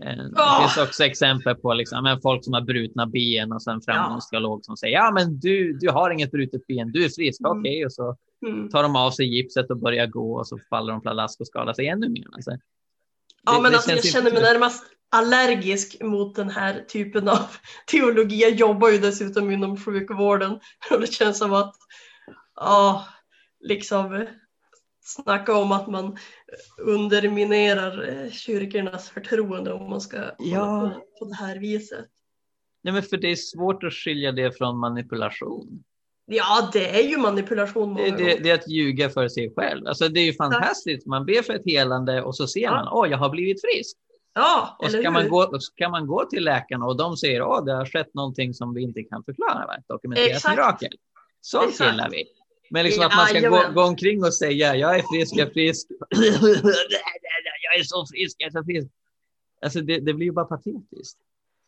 Eh, 0.02 0.16
det 0.16 0.60
finns 0.60 0.88
också 0.88 1.04
exempel 1.04 1.54
på 1.54 1.74
liksom, 1.74 2.18
folk 2.22 2.44
som 2.44 2.52
har 2.52 2.60
brutna 2.60 3.06
ben 3.06 3.52
och 3.52 3.62
sen 3.62 3.80
framgångsteolog 3.80 4.58
ja. 4.58 4.62
som 4.62 4.76
säger 4.76 4.94
ja 4.94 5.10
men 5.10 5.38
du, 5.38 5.72
du 5.72 5.90
har 5.90 6.10
inget 6.10 6.30
brutet 6.30 6.66
ben, 6.66 6.92
du 6.92 7.04
är 7.04 7.08
frisk, 7.08 7.40
mm. 7.40 7.58
okej 7.58 7.70
okay. 7.70 7.84
och 7.84 7.92
så 7.92 8.16
mm. 8.46 8.68
tar 8.68 8.82
de 8.82 8.96
av 8.96 9.10
sig 9.10 9.36
gipset 9.36 9.70
och 9.70 9.76
börjar 9.76 10.06
gå 10.06 10.38
och 10.38 10.46
så 10.46 10.58
faller 10.70 10.92
de 10.92 11.00
pladask 11.00 11.40
och 11.40 11.46
skadar 11.46 11.72
sig 11.72 11.88
ännu 11.88 12.08
mer. 12.08 12.26
Alltså, 12.32 12.50
ja 13.44 13.56
det, 13.56 13.62
men 13.62 13.70
det 13.70 13.76
alltså, 13.76 13.90
jag 13.90 14.04
känner 14.04 14.32
mig 14.32 14.42
närmast 14.42 14.84
allergisk 15.08 16.02
mot 16.02 16.34
den 16.34 16.50
här 16.50 16.84
typen 16.88 17.28
av 17.28 17.46
teologi. 17.86 18.42
Jag 18.42 18.54
jobbar 18.54 18.88
ju 18.88 18.98
dessutom 18.98 19.50
inom 19.50 19.76
sjukvården 19.76 20.52
och 20.90 21.00
det 21.00 21.12
känns 21.12 21.38
som 21.38 21.52
att 21.52 21.74
ja, 22.56 23.06
liksom 23.60 24.26
snacka 25.04 25.56
om 25.56 25.72
att 25.72 25.88
man 25.88 26.16
underminerar 26.78 28.08
eh, 28.08 28.30
kyrkornas 28.30 29.10
förtroende 29.10 29.72
om 29.72 29.90
man 29.90 30.00
ska 30.00 30.16
ja. 30.38 30.92
på, 30.94 31.18
på 31.18 31.30
det 31.30 31.36
här 31.36 31.58
viset. 31.58 32.06
Nej, 32.82 32.94
men 32.94 33.02
för 33.02 33.16
det 33.16 33.30
är 33.30 33.36
svårt 33.36 33.84
att 33.84 33.92
skilja 33.92 34.32
det 34.32 34.52
från 34.52 34.78
manipulation. 34.78 35.84
Ja, 36.26 36.70
det 36.72 37.00
är 37.00 37.08
ju 37.08 37.16
manipulation. 37.16 37.94
Det, 37.94 38.10
det, 38.10 38.38
det, 38.42 38.50
är 38.50 38.54
att 38.54 38.68
ljuga 38.68 39.10
för 39.10 39.28
sig 39.28 39.54
själv. 39.56 39.86
Alltså, 39.86 40.08
det 40.08 40.20
är 40.20 40.24
ju 40.24 40.32
fantastiskt. 40.32 41.06
Man 41.06 41.26
ber 41.26 41.42
för 41.42 41.52
ett 41.52 41.64
helande 41.64 42.22
och 42.22 42.36
så 42.36 42.46
ser 42.46 42.60
ja. 42.60 42.70
man, 42.70 42.88
åh, 42.92 43.10
jag 43.10 43.18
har 43.18 43.30
blivit 43.30 43.60
frisk. 43.60 43.96
Ja, 44.34 44.76
och 44.78 44.90
så 44.90 45.02
kan, 45.02 45.12
man 45.12 45.28
gå, 45.28 45.60
så 45.60 45.74
kan 45.74 45.90
man 45.90 46.06
gå 46.06 46.24
till 46.24 46.44
läkaren 46.44 46.82
och 46.82 46.96
de 46.96 47.16
säger, 47.16 47.42
åh, 47.42 47.64
det 47.64 47.72
har 47.72 47.86
skett 47.86 48.14
någonting 48.14 48.54
som 48.54 48.74
vi 48.74 48.82
inte 48.82 49.02
kan 49.02 49.24
förklara, 49.24 49.76
ett 49.78 49.88
dokumenterat 49.88 50.50
mirakel. 50.50 50.92
Så 51.40 51.62
gillar 51.80 52.10
vi. 52.10 52.24
Men 52.74 52.84
liksom 52.84 53.04
att 53.06 53.16
man 53.16 53.26
ska 53.26 53.48
gå, 53.48 53.72
gå 53.74 53.82
omkring 53.82 54.24
och 54.24 54.34
säga 54.34 54.76
jag 54.76 54.98
är 54.98 55.02
frisk, 55.02 55.34
jag 55.36 55.48
är 55.48 55.52
frisk. 55.52 55.86
jag 57.62 57.78
är 57.78 57.82
så 57.82 58.06
frisk, 58.06 58.36
jag 58.38 58.46
är 58.46 58.50
så 58.50 58.64
frisk. 58.64 58.88
Alltså 59.62 59.80
det, 59.80 59.98
det 59.98 60.14
blir 60.14 60.26
ju 60.26 60.32
bara 60.32 60.44
patetiskt. 60.44 61.18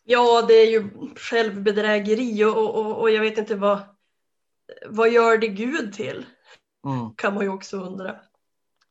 Ja, 0.05 0.45
det 0.49 0.55
är 0.55 0.71
ju 0.71 0.91
självbedrägeri 1.17 2.45
och, 2.45 2.75
och, 2.75 3.01
och 3.01 3.11
jag 3.11 3.21
vet 3.21 3.39
inte 3.39 3.57
vad, 3.57 3.79
vad 4.87 5.11
gör 5.11 5.39
det 5.39 5.49
Gud 5.49 5.93
till? 5.93 6.27
mm. 6.87 7.15
kan 7.17 7.35
man 7.35 7.45
ju 7.45 7.51
också 7.51 7.77
undra. 7.77 8.17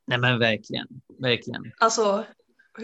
Nej 0.08 0.18
men 0.18 0.40
verkligen, 0.40 0.88
verkligen. 1.20 1.72
Alltså, 1.78 2.26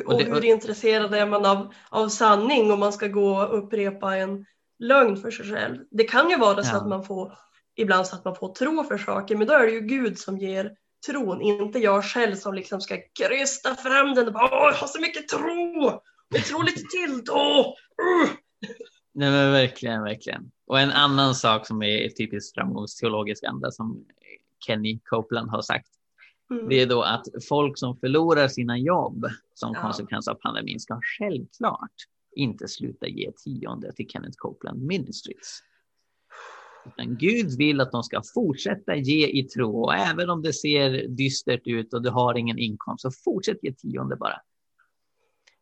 och, 0.06 0.18
det, 0.18 0.32
och 0.32 0.36
hur 0.36 0.46
intresserad 0.46 1.14
är 1.14 1.26
man 1.26 1.46
av, 1.46 1.74
av 1.90 2.10
sanning 2.10 2.72
om 2.72 2.80
man 2.80 2.94
ska 2.94 3.08
gå 3.08 3.38
och 3.38 3.58
upprepa 3.58 4.16
en 4.16 4.46
lögn 4.80 5.18
för 5.18 5.32
sig 5.32 5.46
själv? 5.46 5.78
Det 5.92 6.04
kan 6.04 6.30
ju 6.30 6.38
vara 6.38 6.64
så 6.64 6.76
ja. 6.76 6.78
att 6.78 6.88
man 6.88 7.04
får 7.04 7.38
ibland 7.76 8.08
så 8.08 8.16
att 8.16 8.26
man 8.26 8.36
får 8.36 8.54
tro 8.54 8.84
för 8.84 8.98
saker, 8.98 9.36
men 9.36 9.48
då 9.48 9.54
är 9.54 9.66
det 9.66 9.72
ju 9.72 9.82
Gud 9.82 10.20
som 10.20 10.38
ger 10.38 10.72
tron, 11.08 11.42
inte 11.42 11.80
jag 11.80 12.06
själv 12.06 12.36
som 12.36 12.54
liksom 12.54 12.82
ska 12.82 12.98
krysta 13.20 13.76
fram 13.76 14.16
den 14.16 14.28
och 14.28 14.34
bara 14.34 14.44
Åh, 14.44 14.68
jag 14.68 14.74
har 14.74 14.88
så 14.88 15.02
mycket 15.02 15.28
tro, 15.28 16.02
jag 16.30 16.46
tror 16.46 16.64
lite 16.64 16.82
till 16.82 17.24
då. 17.26 17.76
Uh. 18.02 18.30
Nej 19.14 19.32
men 19.32 19.52
verkligen, 19.52 20.04
verkligen. 20.04 20.52
Och 20.68 20.80
en 20.80 20.92
annan 20.92 21.36
sak 21.36 21.68
som 21.68 21.84
är 21.84 22.10
typiskt 22.10 22.54
framgångsteologisk 22.56 23.44
anda 23.44 23.72
som 23.72 24.06
Kenny 24.66 25.00
Copeland 25.04 25.50
har 25.50 25.62
sagt. 25.62 25.88
Mm. 26.52 26.70
Det 26.70 26.82
är 26.82 26.86
då 26.86 27.02
att 27.02 27.26
folk 27.50 27.78
som 27.78 27.98
förlorar 27.98 28.48
sina 28.48 28.78
jobb 28.78 29.26
som 29.54 29.74
ja. 29.74 29.82
konsekvens 29.82 30.28
av 30.28 30.36
pandemin 30.36 30.80
ska 30.80 31.00
självklart 31.20 31.96
inte 32.36 32.68
sluta 32.68 33.08
ge 33.08 33.32
tionde 33.32 33.94
till 33.94 34.10
Kenneth 34.10 34.36
Copeland 34.38 34.82
Ministries. 34.82 35.64
Utan 36.86 37.18
Gud 37.18 37.58
vill 37.58 37.82
att 37.82 37.92
de 37.92 38.04
ska 38.04 38.22
fortsätta 38.34 38.96
ge 38.96 39.28
i 39.28 39.44
tro 39.44 39.84
och 39.84 39.96
även 39.96 40.30
om 40.30 40.42
det 40.42 40.54
ser 40.54 41.08
dystert 41.08 41.68
ut 41.68 41.94
och 41.94 42.02
du 42.02 42.10
har 42.10 42.38
ingen 42.38 42.60
inkomst 42.60 43.02
så 43.02 43.12
fortsätt 43.12 43.58
ge 43.62 43.74
tionde 43.74 44.16
bara. 44.16 44.42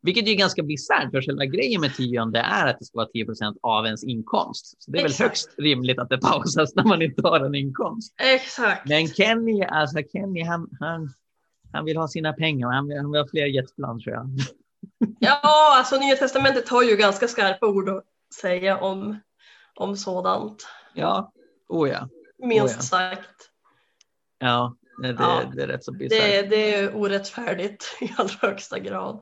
Vilket 0.01 0.27
är 0.27 0.36
ganska 0.36 0.63
bisarrt, 0.63 1.12
för 1.12 1.21
själva 1.21 1.45
grejen 1.45 1.82
med 1.82 1.95
tionde 1.95 2.39
är 2.39 2.67
att 2.67 2.79
det 2.79 2.86
ska 2.86 2.97
vara 2.97 3.08
10 3.08 3.25
procent 3.25 3.58
av 3.62 3.86
ens 3.86 4.03
inkomst. 4.03 4.84
Så 4.84 4.91
det 4.91 4.99
är 4.99 5.05
Exakt. 5.05 5.19
väl 5.19 5.27
högst 5.27 5.49
rimligt 5.58 5.99
att 5.99 6.10
det 6.10 6.17
pausas 6.17 6.75
när 6.75 6.84
man 6.84 7.01
inte 7.01 7.21
har 7.27 7.39
en 7.39 7.55
inkomst. 7.55 8.13
Exakt. 8.36 8.89
Men 8.89 9.08
Kenny, 9.08 9.63
alltså 9.63 9.97
Kenny, 10.12 10.43
han, 10.43 10.69
han, 10.79 11.13
han 11.73 11.86
vill 11.86 11.97
ha 11.97 12.08
sina 12.08 12.34
pengar 12.34 12.67
och 12.67 12.73
han 12.73 12.88
vill, 12.88 12.97
han 12.97 13.12
vill 13.12 13.21
ha 13.21 13.27
fler 13.27 13.45
jetplan 13.45 13.99
tror 13.99 14.15
jag. 14.15 14.29
Ja, 15.19 15.77
alltså 15.77 15.99
Nya 15.99 16.15
Testamentet 16.15 16.69
har 16.69 16.84
ju 16.84 16.95
ganska 16.95 17.27
skarpa 17.27 17.67
ord 17.67 17.89
att 17.89 18.03
säga 18.41 18.77
om, 18.77 19.19
om 19.75 19.97
sådant. 19.97 20.67
Ja, 20.93 21.34
oh 21.67 21.89
ja. 21.89 22.10
Minst 22.38 22.75
oh 22.75 22.78
ja. 22.78 22.82
sagt. 22.82 23.49
Ja, 24.39 24.75
det, 25.02 25.15
ja. 25.19 25.52
det 25.56 25.63
är 25.63 25.67
rätt 25.67 25.84
så 25.84 25.91
bisarrt. 25.91 26.19
Det, 26.19 26.41
det 26.49 26.75
är 26.75 26.95
orättfärdigt 26.95 27.97
i 28.02 28.13
allra 28.17 28.34
högsta 28.41 28.80
grad. 28.80 29.21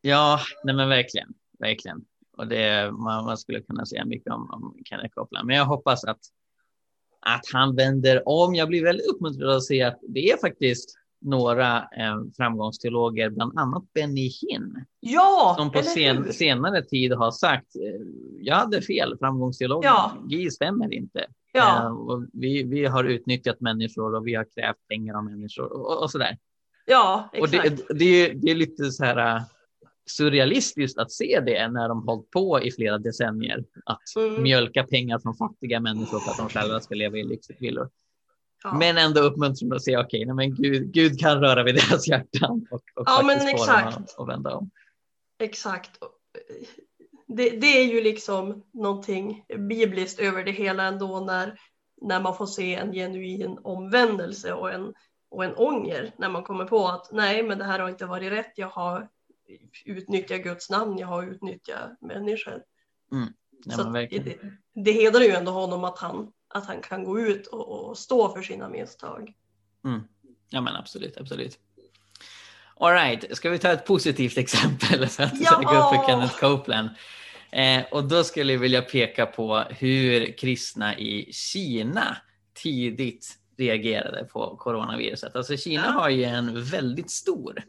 Ja, 0.00 0.40
nej 0.64 0.74
men 0.74 0.88
verkligen, 0.88 1.28
verkligen. 1.58 2.04
Och 2.36 2.48
det, 2.48 2.92
man, 2.92 3.24
man 3.24 3.38
skulle 3.38 3.60
kunna 3.60 3.86
säga 3.86 4.04
mycket 4.04 4.32
om, 4.32 4.50
om 4.50 4.76
Kenneth 4.84 5.14
Copeland, 5.14 5.46
men 5.46 5.56
jag 5.56 5.64
hoppas 5.64 6.04
att, 6.04 6.20
att 7.20 7.44
han 7.52 7.76
vänder 7.76 8.28
om. 8.28 8.54
Jag 8.54 8.68
blir 8.68 8.84
väldigt 8.84 9.06
uppmuntrad 9.06 9.56
att 9.56 9.64
se 9.64 9.82
att 9.82 9.98
det 10.08 10.30
är 10.30 10.36
faktiskt 10.36 10.98
några 11.20 11.76
eh, 11.78 12.20
framgångsteologer, 12.36 13.30
bland 13.30 13.58
annat 13.58 13.92
Benny 13.94 14.30
Hinn, 14.40 14.84
ja, 15.00 15.54
som 15.58 15.72
på 15.72 15.82
sen, 15.82 16.32
senare 16.32 16.82
tid 16.82 17.12
har 17.12 17.30
sagt 17.30 17.76
eh, 17.76 18.06
jag 18.40 18.54
hade 18.54 18.82
fel, 18.82 19.16
framgångsteologi 19.18 19.86
ja. 20.28 20.50
stämmer 20.52 20.94
inte. 20.94 21.26
Ja. 21.52 21.84
Eh, 21.84 21.92
vi, 22.32 22.62
vi 22.62 22.86
har 22.86 23.04
utnyttjat 23.04 23.60
människor 23.60 24.14
och 24.14 24.26
vi 24.26 24.34
har 24.34 24.44
krävt 24.44 24.88
pengar 24.88 25.14
av 25.14 25.24
människor 25.24 25.72
och, 25.72 26.02
och 26.02 26.18
där. 26.18 26.38
Ja, 26.86 27.30
exakt. 27.32 27.54
Och 27.54 27.64
det, 27.64 27.98
det, 27.98 28.32
det 28.32 28.50
är 28.50 28.54
lite 28.54 28.90
så 28.90 29.04
här 29.04 29.42
surrealistiskt 30.10 30.98
att 30.98 31.12
se 31.12 31.40
det 31.46 31.68
när 31.68 31.88
de 31.88 32.02
hållit 32.02 32.30
på 32.30 32.62
i 32.62 32.70
flera 32.70 32.98
decennier. 32.98 33.64
Att 33.84 34.16
mm. 34.16 34.42
mjölka 34.42 34.84
pengar 34.84 35.18
från 35.18 35.34
fattiga 35.34 35.80
människor 35.80 36.18
för 36.18 36.30
att 36.30 36.36
de 36.36 36.48
själva 36.48 36.80
ska 36.80 36.94
leva 36.94 37.16
i 37.18 37.24
lyxigt 37.24 37.62
villor. 37.62 37.90
Ja. 38.62 38.74
Men 38.74 38.98
ändå 38.98 39.20
uppmuntrande 39.20 39.76
att 39.76 39.82
se, 39.82 39.96
okej, 39.96 40.24
okay, 40.24 40.34
men 40.34 40.54
Gud, 40.54 40.92
Gud 40.92 41.20
kan 41.20 41.40
röra 41.40 41.62
vid 41.62 41.74
deras 41.74 42.08
hjärtan 42.08 42.66
och, 42.70 42.82
och 42.94 43.04
ja, 43.06 43.22
men 43.24 43.48
exakt. 43.48 44.14
Och 44.18 44.28
vända 44.28 44.54
om. 44.54 44.70
Exakt. 45.38 45.90
Det, 47.26 47.50
det, 47.50 47.66
är 47.66 47.84
ju 47.84 48.00
liksom 48.00 48.64
någonting 48.72 49.44
bibliskt 49.68 50.20
över 50.20 50.44
det 50.44 50.50
hela 50.50 50.82
ändå 50.82 51.20
när, 51.20 51.60
när 52.02 52.20
man 52.20 52.36
får 52.36 52.46
se 52.46 52.74
en 52.74 52.92
genuin 52.92 53.58
omvändelse 53.62 54.52
och 54.52 54.72
en, 54.72 54.94
och 55.30 55.44
en 55.44 55.54
ånger 55.56 56.12
när 56.18 56.28
man 56.28 56.42
kommer 56.42 56.64
på 56.64 56.88
att 56.88 57.12
nej, 57.12 57.42
men 57.42 57.58
det 57.58 57.64
här 57.64 57.78
har 57.78 57.88
inte 57.88 58.06
varit 58.06 58.32
rätt. 58.32 58.52
Jag 58.56 58.68
har 58.68 59.08
utnyttja 59.84 60.36
Guds 60.36 60.70
namn, 60.70 60.98
jag 60.98 61.06
har 61.06 61.22
utnyttjat 61.22 62.00
människor. 62.00 62.62
Mm. 63.12 63.28
Ja, 63.64 63.76
så 63.76 63.82
det, 63.82 64.38
det 64.74 64.92
hedrar 64.92 65.20
ju 65.20 65.30
ändå 65.30 65.52
honom 65.52 65.84
att 65.84 65.98
han, 65.98 66.32
att 66.48 66.66
han 66.66 66.80
kan 66.80 67.04
gå 67.04 67.20
ut 67.20 67.46
och, 67.46 67.88
och 67.88 67.98
stå 67.98 68.34
för 68.34 68.42
sina 68.42 68.68
misstag. 68.68 69.32
Mm. 69.84 70.00
Ja 70.50 70.60
men 70.60 70.76
absolut, 70.76 71.16
absolut. 71.16 71.58
All 72.80 72.92
right, 72.92 73.36
ska 73.36 73.50
vi 73.50 73.58
ta 73.58 73.68
ett 73.68 73.86
positivt 73.86 74.38
exempel 74.38 75.06
för 75.08 75.22
att 75.22 75.40
ja! 75.40 75.50
söka 75.50 75.78
upp 75.78 75.94
för 75.94 76.06
Kenneth 76.06 76.40
Copeland? 76.40 76.88
Eh, 77.52 77.84
och 77.90 78.04
då 78.04 78.24
skulle 78.24 78.52
jag 78.52 78.60
vilja 78.60 78.82
peka 78.82 79.26
på 79.26 79.64
hur 79.70 80.38
kristna 80.38 80.98
i 80.98 81.32
Kina 81.32 82.16
tidigt 82.54 83.38
reagerade 83.58 84.24
på 84.24 84.56
coronaviruset. 84.56 85.36
Alltså 85.36 85.56
Kina 85.56 85.84
ja. 85.86 85.92
har 85.92 86.08
ju 86.08 86.24
en 86.24 86.64
väldigt 86.64 87.10
stor 87.10 87.62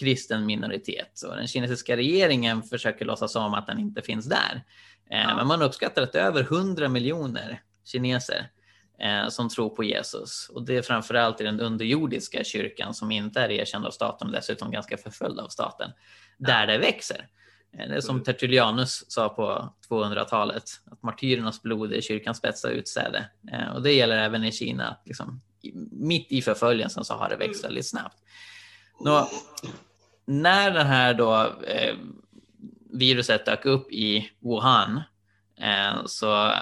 kristen 0.00 0.46
minoritet. 0.46 1.22
Och 1.26 1.36
den 1.36 1.46
kinesiska 1.46 1.96
regeringen 1.96 2.62
försöker 2.62 3.04
låtsas 3.04 3.32
som 3.32 3.54
att 3.54 3.66
den 3.66 3.78
inte 3.78 4.02
finns 4.02 4.26
där. 4.26 4.64
Eh, 5.10 5.20
ja. 5.20 5.36
Men 5.36 5.46
man 5.46 5.62
uppskattar 5.62 6.02
att 6.02 6.14
över 6.14 6.42
100 6.42 6.88
miljoner 6.88 7.62
kineser 7.84 8.50
eh, 8.98 9.28
som 9.28 9.48
tror 9.48 9.68
på 9.68 9.84
Jesus. 9.84 10.48
Och 10.48 10.62
det 10.62 10.76
är 10.76 10.82
framförallt 10.82 11.40
i 11.40 11.44
den 11.44 11.60
underjordiska 11.60 12.44
kyrkan 12.44 12.94
som 12.94 13.10
inte 13.10 13.40
är 13.40 13.50
erkänd 13.50 13.86
av 13.86 13.90
staten 13.90 14.28
och 14.28 14.32
dessutom 14.32 14.70
ganska 14.70 14.96
förföljd 14.96 15.38
av 15.38 15.48
staten, 15.48 15.90
där 16.38 16.66
det 16.66 16.78
växer. 16.78 17.28
Eh, 17.78 17.88
det 17.88 17.96
är 17.96 18.00
som 18.00 18.22
Tertullianus 18.22 19.04
sa 19.10 19.28
på 19.28 19.74
200-talet, 19.88 20.64
att 20.90 21.02
martyrernas 21.02 21.62
blod 21.62 21.92
är 21.92 22.00
kyrkans 22.00 22.42
bästa 22.42 22.70
utsäde. 22.70 23.26
Och 23.74 23.82
det 23.82 23.92
gäller 23.92 24.16
även 24.16 24.44
i 24.44 24.52
Kina. 24.52 24.96
Liksom, 25.04 25.40
mitt 25.92 26.32
i 26.32 26.42
förföljelsen 26.42 27.04
så 27.04 27.14
har 27.14 27.28
det 27.28 27.36
växt 27.36 27.64
väldigt 27.64 27.86
snabbt. 27.86 28.16
Nå, 29.00 29.28
när 30.24 30.70
det 30.70 30.84
här 30.84 31.14
då 31.14 31.52
eh, 31.66 31.96
viruset 32.92 33.46
dök 33.46 33.66
upp 33.66 33.92
i 33.92 34.30
Wuhan 34.38 34.96
eh, 34.96 35.02
så 36.06 36.52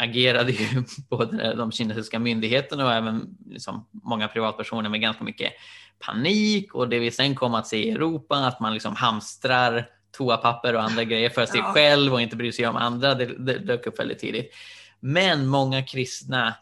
agerade 0.00 0.52
ju 0.52 0.84
både 1.10 1.54
de 1.54 1.72
kinesiska 1.72 2.18
myndigheterna 2.18 2.84
och 2.84 2.92
även 2.92 3.36
liksom 3.46 3.88
många 3.90 4.28
privatpersoner 4.28 4.90
med 4.90 5.00
ganska 5.00 5.24
mycket 5.24 5.52
panik 5.98 6.74
och 6.74 6.88
det 6.88 6.98
vi 6.98 7.10
sen 7.10 7.34
kom 7.34 7.54
att 7.54 7.66
se 7.66 7.86
i 7.86 7.90
Europa, 7.90 8.36
att 8.36 8.60
man 8.60 8.74
liksom 8.74 8.96
hamstrar 8.96 9.88
toapapper 10.12 10.74
och 10.74 10.82
andra 10.82 11.04
grejer 11.04 11.30
för 11.30 11.46
sig 11.46 11.60
ja. 11.60 11.72
själv 11.72 12.12
och 12.12 12.20
inte 12.20 12.36
bryr 12.36 12.52
sig 12.52 12.66
om 12.66 12.76
andra, 12.76 13.14
det, 13.14 13.26
det 13.26 13.58
dök 13.58 13.86
upp 13.86 13.98
väldigt 13.98 14.18
tidigt. 14.18 14.54
Men 15.00 15.46
många 15.46 15.82
kristna 15.82 16.54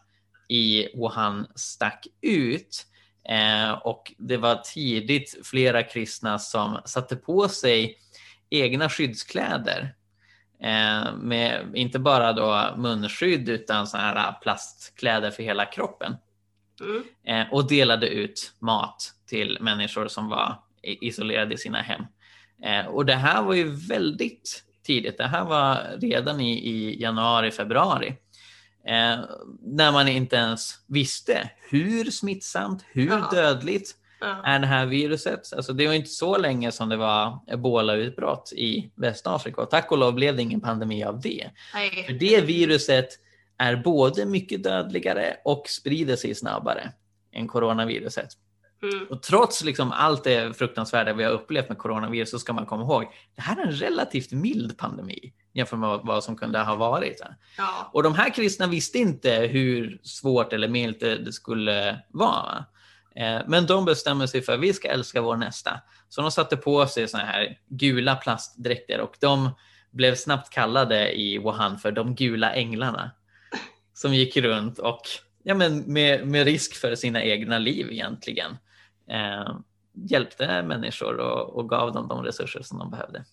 i 0.48 0.88
Wuhan 0.94 1.46
stack 1.54 2.06
ut 2.20 2.88
Eh, 3.28 3.72
och 3.72 4.12
det 4.18 4.36
var 4.36 4.54
tidigt 4.54 5.46
flera 5.46 5.82
kristna 5.82 6.38
som 6.38 6.80
satte 6.84 7.16
på 7.16 7.48
sig 7.48 7.98
egna 8.50 8.88
skyddskläder. 8.88 9.94
Eh, 10.62 11.14
med 11.16 11.66
inte 11.74 11.98
bara 11.98 12.32
då 12.32 12.74
munskydd 12.76 13.48
utan 13.48 13.86
såna 13.86 14.02
här 14.02 14.32
plastkläder 14.42 15.30
för 15.30 15.42
hela 15.42 15.64
kroppen. 15.64 16.16
Mm. 16.80 17.02
Eh, 17.24 17.52
och 17.52 17.68
delade 17.68 18.08
ut 18.08 18.52
mat 18.58 19.12
till 19.26 19.58
människor 19.60 20.08
som 20.08 20.28
var 20.28 20.62
isolerade 20.82 21.54
i 21.54 21.58
sina 21.58 21.82
hem. 21.82 22.02
Eh, 22.62 22.86
och 22.86 23.06
det 23.06 23.14
här 23.14 23.42
var 23.42 23.54
ju 23.54 23.70
väldigt 23.88 24.64
tidigt. 24.82 25.18
Det 25.18 25.26
här 25.26 25.44
var 25.44 25.98
redan 26.00 26.40
i, 26.40 26.52
i 26.52 27.02
januari, 27.02 27.50
februari. 27.50 28.08
Eh, 28.86 29.18
när 29.62 29.92
man 29.92 30.08
inte 30.08 30.36
ens 30.36 30.74
visste 30.86 31.50
hur 31.70 32.04
smittsamt, 32.04 32.84
hur 32.92 33.10
ja. 33.10 33.28
dödligt 33.32 33.94
ja. 34.20 34.42
är 34.44 34.58
det 34.58 34.66
här 34.66 34.86
viruset. 34.86 35.52
Alltså 35.56 35.72
det 35.72 35.86
var 35.86 35.94
inte 35.94 36.10
så 36.10 36.38
länge 36.38 36.72
som 36.72 36.88
det 36.88 36.96
var 36.96 37.38
ebola-utbrott 37.46 38.52
i 38.56 38.90
Västafrika 38.94 39.62
och 39.62 39.70
tack 39.70 39.92
och 39.92 39.98
lov 39.98 40.14
blev 40.14 40.36
det 40.36 40.42
ingen 40.42 40.60
pandemi 40.60 41.04
av 41.04 41.20
det. 41.20 41.50
Nej. 41.74 42.04
För 42.06 42.12
det 42.12 42.40
viruset 42.40 43.08
är 43.58 43.76
både 43.76 44.26
mycket 44.26 44.62
dödligare 44.62 45.36
och 45.44 45.68
sprider 45.68 46.16
sig 46.16 46.34
snabbare 46.34 46.92
än 47.32 47.48
coronaviruset. 47.48 48.28
Mm. 48.82 49.06
Och 49.10 49.22
trots 49.22 49.64
liksom 49.64 49.92
allt 49.92 50.24
det 50.24 50.58
fruktansvärda 50.58 51.12
vi 51.12 51.24
har 51.24 51.32
upplevt 51.32 51.68
med 51.68 51.78
coronavirus 51.78 52.30
så 52.30 52.38
ska 52.38 52.52
man 52.52 52.66
komma 52.66 52.82
ihåg, 52.82 53.04
det 53.36 53.42
här 53.42 53.62
är 53.62 53.66
en 53.66 53.72
relativt 53.72 54.32
mild 54.32 54.78
pandemi 54.78 55.32
jämfört 55.52 55.78
med 55.78 56.00
vad 56.02 56.24
som 56.24 56.36
kunde 56.36 56.58
ha 56.58 56.76
varit. 56.76 57.20
Ja. 57.58 57.90
Och 57.92 58.02
de 58.02 58.14
här 58.14 58.30
kristna 58.34 58.66
visste 58.66 58.98
inte 58.98 59.30
hur 59.30 60.00
svårt 60.02 60.52
eller 60.52 60.68
milt 60.68 61.00
det 61.00 61.32
skulle 61.32 61.98
vara. 62.08 62.64
Eh, 63.18 63.40
men 63.46 63.66
de 63.66 63.84
bestämde 63.84 64.28
sig 64.28 64.42
för 64.42 64.52
att 64.52 64.60
vi 64.60 64.72
ska 64.72 64.88
älska 64.88 65.20
vår 65.20 65.36
nästa. 65.36 65.80
Så 66.08 66.20
de 66.20 66.30
satte 66.30 66.56
på 66.56 66.86
sig 66.86 67.08
såna 67.08 67.24
här 67.24 67.58
gula 67.68 68.16
plastdräkter 68.16 69.00
och 69.00 69.16
de 69.20 69.50
blev 69.90 70.14
snabbt 70.14 70.50
kallade 70.50 71.20
i 71.20 71.38
Wuhan 71.38 71.78
för 71.78 71.92
de 71.92 72.14
gula 72.14 72.54
änglarna. 72.54 73.10
Som 73.94 74.14
gick 74.14 74.36
runt 74.36 74.78
och 74.78 75.00
ja, 75.42 75.54
men 75.54 75.78
med, 75.78 76.26
med 76.26 76.44
risk 76.44 76.74
för 76.74 76.94
sina 76.94 77.22
egna 77.22 77.58
liv 77.58 77.92
egentligen 77.92 78.56
eh, 79.10 79.56
hjälpte 79.92 80.62
människor 80.62 81.16
och, 81.16 81.56
och 81.56 81.68
gav 81.68 81.92
dem 81.92 82.08
de 82.08 82.24
resurser 82.24 82.62
som 82.62 82.78
de 82.78 82.90
behövde. 82.90 83.24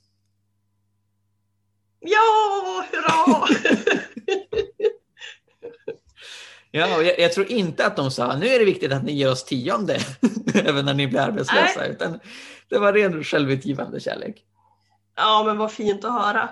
Ja, 1.99 2.85
hurra! 2.91 3.47
Ja, 6.75 6.97
och 6.97 7.03
jag, 7.03 7.19
jag, 7.19 7.33
tror 7.33 7.51
inte 7.51 7.85
att 7.85 7.95
de 7.95 8.11
sa 8.11 8.35
nu 8.35 8.47
är 8.47 8.59
det 8.59 8.65
viktigt 8.65 8.91
att 8.91 9.03
ni 9.03 9.11
ger 9.11 9.31
oss 9.31 9.43
tionde 9.43 9.99
även 10.53 10.85
när 10.85 10.93
ni 10.93 11.07
blir 11.07 11.19
arbetslösa, 11.19 11.79
Nej. 11.79 11.89
utan 11.89 12.19
det 12.69 12.77
var 12.77 12.93
ren 12.93 13.23
självutgivande 13.23 13.99
kärlek. 13.99 14.43
Ja, 15.15 15.43
men 15.45 15.57
vad 15.57 15.71
fint 15.71 16.05
att 16.05 16.11
höra. 16.11 16.49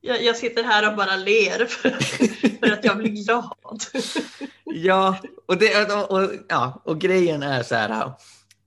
Jag, 0.00 0.22
jag 0.22 0.36
sitter 0.36 0.64
här 0.64 0.90
och 0.90 0.96
bara 0.96 1.16
ler 1.16 1.66
för, 1.66 1.90
för 2.60 2.72
att 2.72 2.84
jag 2.84 2.96
blir 2.96 3.24
glad. 3.24 3.82
ja, 4.64 5.18
och, 5.46 5.56
det, 5.56 5.92
och, 5.92 6.10
och, 6.10 6.30
ja, 6.48 6.82
och 6.84 7.00
grejen 7.00 7.42
är 7.42 7.62
så 7.62 7.74
här, 7.74 8.12